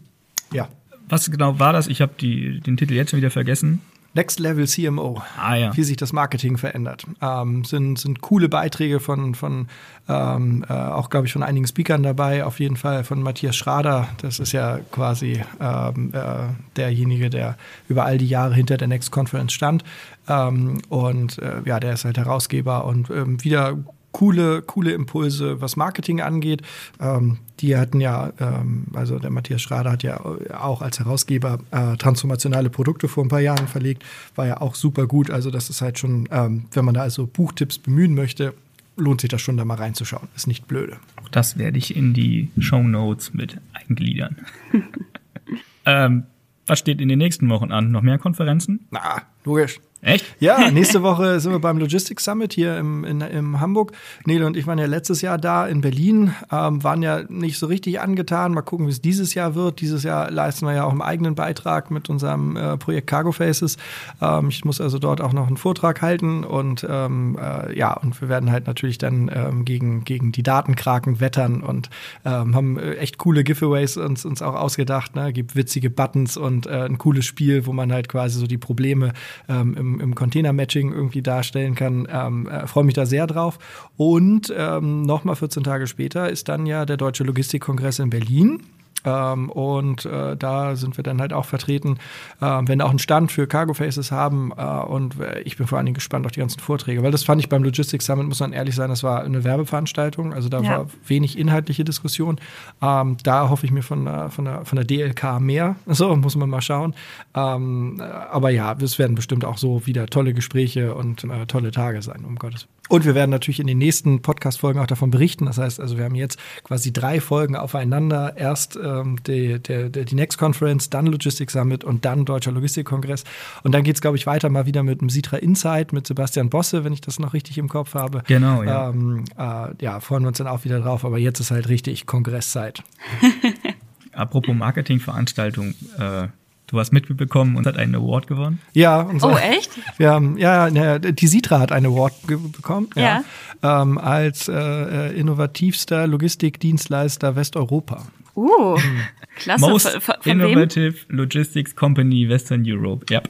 Ja. 0.53 0.69
Was 1.09 1.31
genau 1.31 1.59
war 1.59 1.73
das? 1.73 1.89
Ich 1.89 2.01
habe 2.01 2.13
den 2.19 2.77
Titel 2.77 2.95
jetzt 2.95 3.11
schon 3.11 3.19
wieder 3.19 3.31
vergessen. 3.31 3.81
Next 4.13 4.41
Level 4.41 4.67
CMO, 4.67 5.23
ah, 5.39 5.55
ja. 5.55 5.77
wie 5.77 5.85
sich 5.85 5.97
das 5.97 6.13
Marketing 6.13 6.59
verändert. 6.59 7.07
Ähm, 7.23 7.65
sind, 7.65 7.99
sind 7.99 8.21
coole 8.21 8.49
Beiträge 8.49 8.99
von, 8.99 9.37
von 9.37 9.69
ähm, 10.09 10.65
äh, 10.69 10.73
auch, 10.73 11.11
glaube 11.11 11.27
ich, 11.27 11.33
von 11.33 11.45
einigen 11.45 11.67
Speakern 11.67 12.03
dabei. 12.03 12.45
Auf 12.45 12.59
jeden 12.59 12.77
Fall 12.77 13.05
von 13.05 13.23
Matthias 13.23 13.55
Schrader. 13.55 14.09
Das 14.21 14.41
ist 14.41 14.51
ja 14.51 14.81
quasi 14.91 15.43
ähm, 15.61 16.13
äh, 16.13 16.53
derjenige, 16.77 17.31
der 17.31 17.57
über 17.89 18.05
all 18.05 18.19
die 18.19 18.27
Jahre 18.27 18.55
hinter 18.55 18.77
der 18.77 18.89
Next 18.89 19.13
Conference 19.13 19.53
stand. 19.53 19.85
Ähm, 20.29 20.83
und 20.89 21.39
äh, 21.39 21.63
ja, 21.65 21.79
der 21.79 21.93
ist 21.95 22.05
halt 22.05 22.19
Herausgeber 22.19 22.87
und 22.87 23.11
ähm, 23.11 23.43
wieder 23.45 23.79
coole, 24.13 24.63
coole 24.63 24.93
Impulse, 24.93 25.61
was 25.61 25.77
Marketing 25.77 26.21
angeht. 26.21 26.63
Ähm, 27.01 27.39
die 27.61 27.77
hatten 27.77 28.01
ja, 28.01 28.33
ähm, 28.41 28.87
also 28.95 29.19
der 29.19 29.31
Matthias 29.31 29.63
Schrader 29.63 29.93
hat 29.93 30.03
ja 30.03 30.21
auch 30.21 30.83
als 30.83 30.99
Herausgeber 30.99 31.59
äh, 31.71 31.97
transformationale 31.97 32.71
Produkte 32.71 33.09
vor 33.09 33.25
ein 33.25 33.29
paar 33.29 33.41
Jahren 33.41 33.69
verlegt, 33.69 34.05
war 34.35 34.47
ja 34.47 34.61
auch 34.61 34.75
super 34.75 35.07
gut. 35.07 35.31
Also 35.31 35.51
das 35.51 35.71
ist 35.71 35.83
halt 35.83 35.99
schon, 35.99 36.29
ähm, 36.31 36.67
wenn 36.73 36.85
man 36.85 36.95
da 36.95 37.03
also 37.03 37.27
Buchtipps 37.27 37.79
bemühen 37.79 38.15
möchte, 38.15 38.55
lohnt 38.97 39.21
sich 39.21 39.31
das 39.31 39.41
schon 39.41 39.57
da 39.57 39.65
mal 39.65 39.75
reinzuschauen. 39.75 40.29
Ist 40.37 40.47
nicht 40.47 40.67
blöde. 40.67 40.97
Auch 41.23 41.29
das 41.29 41.59
werde 41.59 41.79
ich 41.79 41.97
in 41.97 42.13
die 42.15 42.51
Show 42.59 42.83
Notes 42.83 43.35
mit 43.35 43.59
eingliedern. 43.73 44.37
ähm, 45.87 46.25
was 46.67 46.79
steht 46.79 47.01
in 47.01 47.09
den 47.09 47.19
nächsten 47.19 47.49
Wochen 47.49 47.73
an? 47.73 47.91
Noch 47.91 48.03
mehr 48.03 48.19
Konferenzen? 48.19 48.87
Na, 48.91 49.23
logisch. 49.45 49.81
Echt? 50.03 50.25
Ja, 50.41 50.71
nächste 50.73 51.03
Woche 51.03 51.41
sind 51.41 51.53
wir 51.53 51.59
beim 51.59 51.79
Logistics 51.79 52.25
Summit 52.25 52.55
hier 52.55 52.79
im, 52.79 53.05
in, 53.05 53.21
im 53.21 53.61
Hamburg. 53.61 53.93
Nele 54.25 54.47
und 54.47 54.57
ich 54.57 54.67
waren 54.67 54.79
ja 54.79 54.87
letztes 54.87 55.21
Jahr 55.21 55.37
da 55.37 55.67
in 55.67 55.83
Berlin, 55.83 56.35
ähm, 56.51 56.83
waren 56.83 57.03
ja 57.03 57.23
nicht 57.29 57.59
so 57.59 57.67
richtig 57.67 58.01
angetan. 58.01 58.53
Mal 58.53 58.63
gucken, 58.63 58.87
wie 58.87 58.91
es 58.91 59.03
dieses 59.03 59.35
Jahr 59.35 59.55
wird. 59.55 59.81
Dieses 59.81 60.03
Jahr 60.03 60.31
leisten 60.31 60.67
wir 60.67 60.75
ja 60.75 60.85
auch 60.85 60.93
einen 60.93 61.03
eigenen 61.03 61.35
Beitrag 61.35 61.91
mit 61.91 62.09
unserem 62.09 62.57
äh, 62.57 62.79
Projekt 62.79 63.09
Cargo 63.09 63.33
Faces. 63.33 63.77
Ähm, 64.23 64.49
ich 64.49 64.65
muss 64.65 64.81
also 64.81 64.99
dort 64.99 65.21
auch 65.21 65.33
noch 65.33 65.49
einen 65.49 65.59
Vortrag 65.59 66.01
halten 66.01 66.45
und 66.45 66.87
ähm, 66.89 67.39
äh, 67.41 67.77
ja, 67.77 67.93
und 67.93 68.19
wir 68.21 68.29
werden 68.29 68.51
halt 68.51 68.67
natürlich 68.67 68.97
dann 68.97 69.31
ähm, 69.35 69.65
gegen, 69.67 70.05
gegen 70.05 70.33
die 70.33 70.43
Datenkraken 70.43 71.21
wettern 71.21 71.63
und 71.63 71.91
ähm, 72.25 72.55
haben 72.55 72.79
äh, 72.79 72.95
echt 72.95 73.19
coole 73.19 73.45
Giveaways 73.45 73.99
uns, 73.99 74.25
uns 74.25 74.41
auch 74.41 74.55
ausgedacht. 74.55 75.15
Ne? 75.15 75.33
Gibt 75.33 75.57
witzige 75.57 75.91
Buttons 75.91 76.39
und 76.39 76.67
äh, 76.67 76.85
ein 76.85 76.97
cooles 76.97 77.27
Spiel, 77.27 77.67
wo 77.67 77.73
man 77.75 77.93
halt 77.93 78.09
quasi 78.09 78.39
so 78.39 78.47
die 78.47 78.59
Probleme 78.59 79.13
ähm, 79.49 79.90
im 79.99 80.15
Container-Matching 80.15 80.93
irgendwie 80.93 81.23
darstellen 81.23 81.75
kann. 81.75 82.07
Ähm, 82.11 82.47
äh, 82.47 82.67
Freue 82.67 82.85
mich 82.85 82.95
da 82.95 83.07
sehr 83.07 83.27
drauf. 83.27 83.59
Und 83.97 84.53
ähm, 84.57 85.03
nochmal 85.03 85.35
14 85.37 85.65
Tage 85.65 85.87
später 85.87 86.29
ist 86.29 86.49
dann 86.49 86.67
ja 86.67 86.85
der 86.85 86.97
Deutsche 86.99 87.25
Logistikkongress 87.25 87.99
in 87.99 88.11
Berlin. 88.11 88.63
Ähm, 89.05 89.51
und 89.51 90.05
äh, 90.05 90.37
da 90.37 90.77
sind 90.77 90.97
wir 90.97 91.05
dann 91.05 91.21
halt 91.21 91.33
auch 91.33 91.45
vertreten, 91.45 91.99
äh, 92.41 92.47
wenn 92.65 92.81
auch 92.81 92.91
einen 92.91 92.99
Stand 92.99 93.33
für 93.33 93.47
Cargo 93.47 93.75
Faces 93.75 94.13
haben. 94.13 94.53
Äh, 94.57 94.63
und 94.63 95.21
äh, 95.21 95.41
ich 95.41 95.57
bin 95.57 95.67
vor 95.67 95.79
allen 95.79 95.87
Dingen 95.87 95.95
gespannt 95.95 96.27
auf 96.27 96.33
die 96.33 96.41
ganzen 96.41 96.61
Vorträge, 96.61 97.03
weil 97.03 97.11
das 97.11 97.25
fand 97.25 97.41
ich 97.41 97.49
beim 97.49 97.63
Logistics 97.63 98.05
Summit, 98.05 98.27
muss 98.27 98.41
man 98.41 98.53
ehrlich 98.53 98.75
sein, 98.75 98.91
das 98.91 99.03
war 99.03 99.23
eine 99.23 99.45
Werbeveranstaltung. 99.45 100.33
Also 100.35 100.49
da 100.49 100.61
ja. 100.61 100.71
war 100.71 100.87
wenig 101.07 101.39
inhaltliche 101.39 101.85
Diskussion. 101.85 102.41
Ähm, 102.83 103.17
da 103.23 103.49
hoffe 103.49 103.67
ich 103.67 103.73
mir 103.73 103.83
von, 103.83 104.31
von, 104.31 104.45
der, 104.45 104.65
von 104.65 104.77
der 104.77 104.85
DLK 104.85 105.41
mehr. 105.41 105.77
So, 106.01 106.17
muss 106.17 106.35
man 106.35 106.49
mal 106.49 106.63
schauen. 106.63 106.95
Ähm, 107.35 108.01
aber 108.31 108.51
ja, 108.51 108.75
es 108.81 108.99
werden 108.99 109.17
bestimmt 109.17 109.45
auch 109.45 109.59
so 109.59 109.87
wieder 109.87 110.07
tolle 110.07 110.33
Gespräche 110.33 110.95
und 110.95 111.25
äh, 111.25 111.47
tolle 111.47 111.73
Tage 111.73 112.01
sein, 112.01 112.25
um 112.25 112.37
Gottes 112.37 112.63
Willen. 112.63 112.81
Und 112.91 113.05
wir 113.05 113.15
werden 113.15 113.31
natürlich 113.31 113.61
in 113.61 113.69
den 113.69 113.79
nächsten 113.79 114.21
Podcast-Folgen 114.21 114.81
auch 114.81 114.87
davon 114.89 115.13
berichten. 115.13 115.47
Das 115.47 115.59
heißt, 115.59 115.79
also 115.79 115.97
wir 115.97 116.05
haben 116.05 116.17
jetzt 116.17 116.41
quasi 116.65 116.93
drei 116.93 117.21
Folgen 117.21 117.55
aufeinander. 117.55 118.37
Erst 118.37 118.75
ähm, 118.91 119.17
die, 119.27 119.59
die, 119.61 119.91
die 119.91 120.15
Next 120.15 120.39
Conference, 120.39 120.91
dann 120.91 121.07
Logistics 121.07 121.53
Summit 121.53 121.85
und 121.85 122.05
dann 122.05 122.25
Deutscher 122.25 122.53
Logistikkongress. 122.53 123.25
Und 123.63 123.73
dann 123.73 123.85
geht 123.85 123.97
es, 123.97 124.01
glaube 124.01 124.17
ich, 124.17 124.27
weiter 124.27 124.49
mal 124.49 124.67
wieder 124.67 124.83
mit 124.83 125.01
dem 125.01 125.11
Sitra 125.11 125.37
Insight 125.37 125.93
mit 125.93 126.07
Sebastian 126.07 126.51
Bosse, 126.51 126.85
wenn 126.85 126.93
ich 126.93 127.01
das 127.01 127.19
noch 127.19 127.33
richtig 127.33 127.59
im 127.59 127.69
Kopf 127.69 127.95
habe. 127.95 128.23
Genau, 128.27 128.63
ja. 128.63 128.91
Ähm, 128.91 129.25
äh, 129.39 129.69
ja, 129.83 130.01
freuen 130.01 130.25
wir 130.25 130.29
uns 130.29 130.39
dann 130.39 130.47
auch 130.47 130.65
wieder 130.65 130.81
drauf. 130.81 131.05
Aber 131.05 131.19
jetzt 131.19 131.41
ist 131.41 131.51
halt 131.51 131.69
richtig 131.69 132.07
Kongresszeit. 132.07 132.83
Apropos 134.13 134.55
Marketingveranstaltung, 134.55 135.75
äh, 135.99 136.29
Du 136.67 136.79
hast 136.79 136.93
mitbekommen 136.93 137.57
und 137.57 137.67
hat 137.67 137.77
einen 137.77 137.97
Award 137.97 138.29
gewonnen? 138.29 138.61
Ja. 138.75 139.01
Und 139.01 139.21
oh, 139.25 139.37
echt? 139.37 139.73
Wir 139.97 140.11
haben, 140.13 140.39
ja, 140.39 141.01
die 141.01 141.27
Sitra 141.27 141.59
hat 141.59 141.73
einen 141.73 141.87
Award 141.87 142.13
bekommen. 142.29 142.91
Ja. 142.95 143.03
ja 143.03 143.83
ähm, 143.83 143.99
als 143.99 144.49
äh, 144.49 145.13
innovativster 145.19 146.07
Logistikdienstleister 146.07 147.37
Westeuropa. 147.37 148.07
Uh, 148.41 148.79
klasse. 149.37 149.69
Most 149.69 149.89
von, 149.89 150.15
von 150.21 150.33
Innovative 150.33 150.95
wem? 151.09 151.19
Logistics 151.19 151.77
Company 151.77 152.27
Western 152.27 152.63
Europe. 152.67 153.05
Ja. 153.11 153.21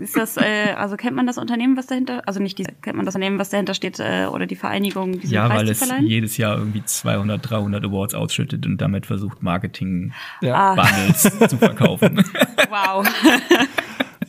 Ist 0.00 0.16
das, 0.16 0.38
äh, 0.38 0.72
also 0.74 0.96
kennt 0.96 1.14
man 1.14 1.26
das 1.26 1.36
Unternehmen, 1.36 1.76
was 1.76 1.86
dahinter, 1.86 2.22
also 2.26 2.40
nicht 2.40 2.58
die, 2.58 2.64
kennt 2.80 2.96
man 2.96 3.04
das 3.04 3.14
Unternehmen, 3.14 3.38
was 3.38 3.50
dahinter 3.50 3.74
steht, 3.74 4.00
äh, 4.00 4.26
oder 4.32 4.46
die 4.46 4.56
Vereinigung, 4.56 5.20
diesen 5.20 5.34
Ja, 5.34 5.48
Preis 5.48 5.58
weil 5.58 5.68
es 5.68 6.08
jedes 6.08 6.38
Jahr 6.38 6.56
irgendwie 6.56 6.82
200, 6.82 7.50
300 7.50 7.84
Awards 7.84 8.14
ausschüttet 8.14 8.64
und 8.64 8.78
damit 8.78 9.04
versucht, 9.04 9.42
Marketing-Bundles 9.42 11.24
ja. 11.40 11.48
zu 11.48 11.58
verkaufen. 11.58 12.24
Wow. 12.70 13.06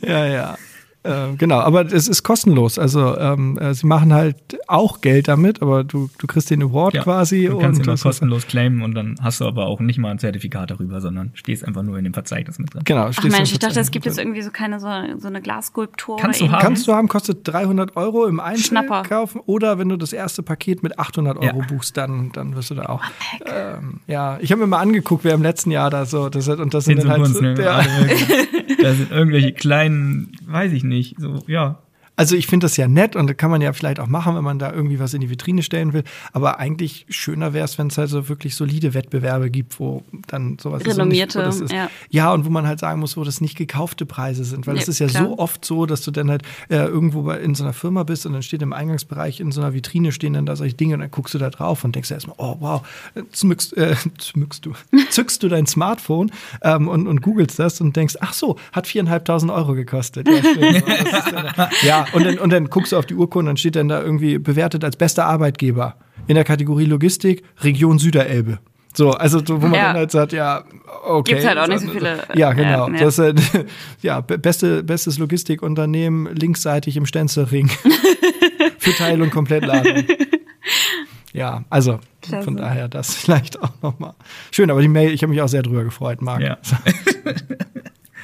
ja, 0.02 0.26
ja. 0.26 0.58
Äh, 1.04 1.36
genau, 1.36 1.60
aber 1.60 1.92
es 1.92 2.08
ist 2.08 2.22
kostenlos. 2.22 2.78
Also 2.78 3.16
ähm, 3.18 3.58
äh, 3.58 3.74
sie 3.74 3.86
machen 3.86 4.12
halt 4.12 4.36
auch 4.66 5.02
Geld 5.02 5.28
damit, 5.28 5.60
aber 5.60 5.84
du, 5.84 6.08
du 6.18 6.26
kriegst 6.26 6.50
den 6.50 6.62
Award 6.62 6.94
ja, 6.94 7.02
quasi. 7.02 7.46
Du 7.46 7.58
kannst 7.58 7.86
und 7.86 7.94
ihn 7.94 7.98
kostenlos 7.98 8.46
claimen 8.46 8.82
und 8.82 8.94
dann 8.94 9.16
hast 9.20 9.40
du 9.40 9.44
aber 9.44 9.66
auch 9.66 9.80
nicht 9.80 9.98
mal 9.98 10.10
ein 10.10 10.18
Zertifikat 10.18 10.70
darüber, 10.70 11.02
sondern 11.02 11.30
stehst 11.34 11.64
einfach 11.64 11.82
nur 11.82 11.98
in 11.98 12.04
dem 12.04 12.14
Verzeichnis 12.14 12.58
mit 12.58 12.72
drin. 12.72 12.82
Genau. 12.84 13.10
Ach 13.14 13.22
Mensch, 13.22 13.52
ich 13.52 13.58
dachte, 13.58 13.80
es 13.80 13.90
gibt 13.90 14.06
jetzt 14.06 14.18
irgendwie 14.18 14.40
so 14.40 14.50
keine 14.50 14.80
so, 14.80 14.88
so 15.18 15.28
eine 15.28 15.42
Glasskulptur. 15.42 16.16
Kannst 16.16 16.40
du 16.40 16.50
haben. 16.50 16.62
Kannst 16.62 16.88
du 16.88 16.94
haben, 16.94 17.08
kostet 17.08 17.46
300 17.46 17.96
Euro 17.96 18.26
im 18.26 18.40
Einzelnen 18.40 18.88
kaufen 19.04 19.40
oder 19.44 19.78
wenn 19.78 19.90
du 19.90 19.96
das 19.96 20.14
erste 20.14 20.42
Paket 20.42 20.82
mit 20.82 20.98
800 20.98 21.36
Euro 21.36 21.58
ja. 21.60 21.66
buchst, 21.66 21.98
dann, 21.98 22.32
dann 22.32 22.56
wirst 22.56 22.70
du 22.70 22.76
da 22.76 22.86
auch. 22.86 23.02
Ähm, 23.44 24.00
ja, 24.06 24.38
ich 24.40 24.50
habe 24.52 24.62
mir 24.62 24.68
mal 24.68 24.78
angeguckt, 24.78 25.24
wer 25.24 25.34
im 25.34 25.42
letzten 25.42 25.70
Jahr 25.70 25.90
da 25.90 26.06
so, 26.06 26.30
das, 26.30 26.48
und 26.48 26.72
das 26.72 26.86
sind 26.86 26.98
dann 26.98 27.10
halt 27.10 27.26
so, 27.26 27.40
ne? 27.40 27.54
ja. 27.62 27.82
da 28.82 28.94
sind 28.94 29.10
irgendwelche 29.10 29.52
kleinen, 29.52 30.32
weiß 30.54 30.72
ich 30.72 30.84
nicht. 30.84 31.18
So, 31.18 31.40
ja, 31.48 31.82
also 32.16 32.36
ich 32.36 32.46
finde 32.46 32.64
das 32.64 32.76
ja 32.76 32.86
nett 32.86 33.16
und 33.16 33.26
das 33.28 33.36
kann 33.36 33.50
man 33.50 33.60
ja 33.60 33.72
vielleicht 33.72 33.98
auch 33.98 34.06
machen, 34.06 34.36
wenn 34.36 34.44
man 34.44 34.58
da 34.58 34.72
irgendwie 34.72 35.00
was 35.00 35.14
in 35.14 35.20
die 35.20 35.30
Vitrine 35.30 35.62
stellen 35.62 35.92
will. 35.92 36.04
Aber 36.32 36.58
eigentlich 36.58 37.06
schöner 37.08 37.52
wäre 37.52 37.64
es, 37.64 37.76
wenn 37.78 37.88
es 37.88 37.98
halt 37.98 38.08
so 38.08 38.28
wirklich 38.28 38.54
solide 38.54 38.94
Wettbewerbe 38.94 39.50
gibt, 39.50 39.80
wo 39.80 40.04
dann 40.28 40.58
sowas 40.60 40.84
Renommierte, 40.86 41.40
ist, 41.42 41.60
ist. 41.60 41.72
Ja. 41.72 41.90
ja, 42.10 42.32
und 42.32 42.44
wo 42.44 42.50
man 42.50 42.66
halt 42.66 42.78
sagen 42.78 43.00
muss, 43.00 43.16
wo 43.16 43.24
das 43.24 43.40
nicht 43.40 43.56
gekaufte 43.56 44.06
Preise 44.06 44.44
sind. 44.44 44.66
Weil 44.66 44.76
es 44.76 44.88
ist 44.88 45.00
ja 45.00 45.08
klar. 45.08 45.24
so 45.24 45.38
oft 45.38 45.64
so, 45.64 45.86
dass 45.86 46.02
du 46.02 46.10
dann 46.10 46.30
halt 46.30 46.42
äh, 46.68 46.76
irgendwo 46.76 47.22
bei, 47.22 47.40
in 47.40 47.54
so 47.54 47.64
einer 47.64 47.72
Firma 47.72 48.04
bist 48.04 48.26
und 48.26 48.32
dann 48.32 48.42
steht 48.42 48.62
im 48.62 48.72
Eingangsbereich 48.72 49.40
in 49.40 49.50
so 49.50 49.60
einer 49.60 49.74
Vitrine 49.74 50.12
stehen 50.12 50.34
dann 50.34 50.46
da 50.46 50.54
solche 50.54 50.74
Dinge 50.74 50.94
und 50.94 51.00
dann 51.00 51.10
guckst 51.10 51.34
du 51.34 51.38
da 51.38 51.50
drauf 51.50 51.84
und 51.84 51.94
denkst 51.94 52.10
erstmal, 52.10 52.36
oh 52.38 52.56
wow, 52.60 52.82
zmückst, 53.32 53.76
äh, 53.76 53.96
zmückst 54.18 54.64
du, 54.64 54.72
zückst 55.10 55.42
du 55.42 55.48
dein 55.48 55.66
Smartphone 55.66 56.30
ähm, 56.62 56.88
und, 56.88 57.08
und 57.08 57.22
googelst 57.22 57.58
das 57.58 57.80
und 57.80 57.96
denkst, 57.96 58.16
ach 58.20 58.34
so, 58.34 58.56
hat 58.72 58.86
viereinhalbtausend 58.86 59.50
Euro 59.50 59.74
gekostet. 59.74 60.28
Ja, 60.28 60.42
schön. 60.42 60.82
ja 62.06 62.14
und 62.14 62.24
dann, 62.24 62.38
und 62.38 62.52
dann 62.52 62.70
guckst 62.70 62.92
du 62.92 62.96
auf 62.96 63.06
die 63.06 63.14
Urkunde, 63.14 63.50
dann 63.50 63.56
steht 63.56 63.76
dann 63.76 63.88
da 63.88 64.02
irgendwie 64.02 64.38
bewertet 64.38 64.84
als 64.84 64.96
bester 64.96 65.26
Arbeitgeber 65.26 65.96
in 66.26 66.34
der 66.34 66.44
Kategorie 66.44 66.86
Logistik, 66.86 67.42
Region 67.62 67.98
Süderelbe. 67.98 68.58
So, 68.96 69.10
also 69.10 69.40
wo 69.48 69.54
man 69.66 69.74
ja. 69.74 69.86
dann 69.88 69.96
halt 69.96 70.12
sagt, 70.12 70.32
ja, 70.32 70.62
okay. 71.04 71.34
Gibt 71.34 71.46
halt 71.46 71.58
auch 71.58 71.66
nicht 71.66 71.80
so 71.80 71.88
viele. 71.88 72.22
Ja, 72.34 72.52
genau. 72.52 72.88
Ja, 72.88 72.94
ja. 72.94 73.04
Das, 73.04 73.18
äh, 73.18 73.34
ja 74.02 74.20
beste, 74.20 74.84
bestes 74.84 75.18
Logistikunternehmen 75.18 76.34
linksseitig 76.34 76.96
im 76.96 77.04
Stenzelring 77.04 77.68
für 78.78 78.92
Teil- 78.92 79.20
und 79.20 79.30
Komplettladung. 79.30 80.04
ja, 81.32 81.64
also 81.70 81.98
Klasse. 82.22 82.44
von 82.44 82.56
daher 82.56 82.88
das 82.88 83.14
vielleicht 83.14 83.60
auch 83.60 83.72
nochmal. 83.82 84.14
Schön, 84.52 84.70
aber 84.70 84.80
die 84.80 84.88
Mail, 84.88 85.12
ich 85.12 85.22
habe 85.22 85.32
mich 85.32 85.42
auch 85.42 85.48
sehr 85.48 85.62
drüber 85.62 85.82
gefreut, 85.82 86.22
Marc. 86.22 86.40
Ja. 86.40 86.58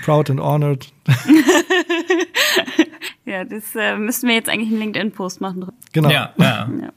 Proud 0.05 0.31
and 0.31 0.41
honored. 0.41 0.87
Ja, 3.31 3.45
das 3.45 3.76
äh, 3.76 3.97
müssten 3.97 4.26
wir 4.26 4.35
jetzt 4.35 4.49
eigentlich 4.49 4.70
einen 4.70 4.81
LinkedIn-Post 4.81 5.41
machen. 5.41 5.64
Genau. 5.93 6.11
Ja, 6.11 6.35
ja. 6.37 6.68
Ja. 6.81 6.93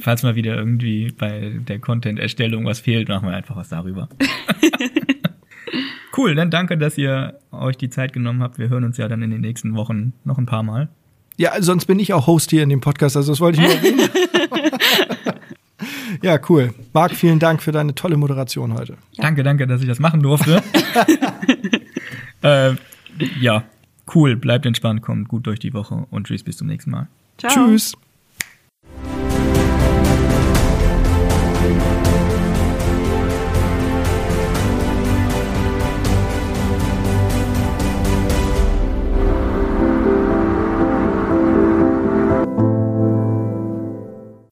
Falls 0.00 0.22
mal 0.22 0.36
wieder 0.36 0.56
irgendwie 0.56 1.10
bei 1.10 1.52
der 1.66 1.80
Content-Erstellung 1.80 2.64
was 2.64 2.80
fehlt, 2.80 3.08
machen 3.08 3.28
wir 3.28 3.36
einfach 3.36 3.56
was 3.56 3.68
darüber. 3.68 4.08
cool, 6.16 6.36
dann 6.36 6.50
danke, 6.50 6.78
dass 6.78 6.96
ihr 6.96 7.38
euch 7.50 7.76
die 7.76 7.90
Zeit 7.90 8.12
genommen 8.12 8.42
habt. 8.42 8.58
Wir 8.58 8.68
hören 8.68 8.84
uns 8.84 8.96
ja 8.96 9.08
dann 9.08 9.22
in 9.22 9.30
den 9.30 9.40
nächsten 9.40 9.74
Wochen 9.74 10.12
noch 10.24 10.38
ein 10.38 10.46
paar 10.46 10.62
Mal. 10.62 10.88
Ja, 11.36 11.60
sonst 11.60 11.86
bin 11.86 11.98
ich 11.98 12.12
auch 12.12 12.28
Host 12.28 12.50
hier 12.50 12.62
in 12.62 12.68
dem 12.68 12.80
Podcast, 12.80 13.16
also 13.16 13.32
das 13.32 13.40
wollte 13.40 13.60
ich 13.60 13.66
nur 13.66 13.74
erwähnen. 13.74 14.08
ja, 16.22 16.38
cool. 16.48 16.72
Marc, 16.92 17.12
vielen 17.12 17.40
Dank 17.40 17.60
für 17.60 17.72
deine 17.72 17.94
tolle 17.94 18.16
Moderation 18.16 18.74
heute. 18.74 18.96
Danke, 19.16 19.42
danke, 19.42 19.66
dass 19.66 19.80
ich 19.82 19.88
das 19.88 19.98
machen 19.98 20.22
durfte. 20.22 20.62
äh, 22.42 22.74
ja, 23.40 23.64
cool. 24.14 24.36
Bleibt 24.36 24.66
entspannt, 24.66 25.02
kommt 25.02 25.28
gut 25.28 25.46
durch 25.46 25.58
die 25.58 25.74
Woche 25.74 26.06
und 26.10 26.26
tschüss, 26.26 26.42
bis 26.42 26.56
zum 26.56 26.66
nächsten 26.66 26.90
Mal. 26.90 27.08
Ciao. 27.38 27.52
Tschüss. 27.52 27.94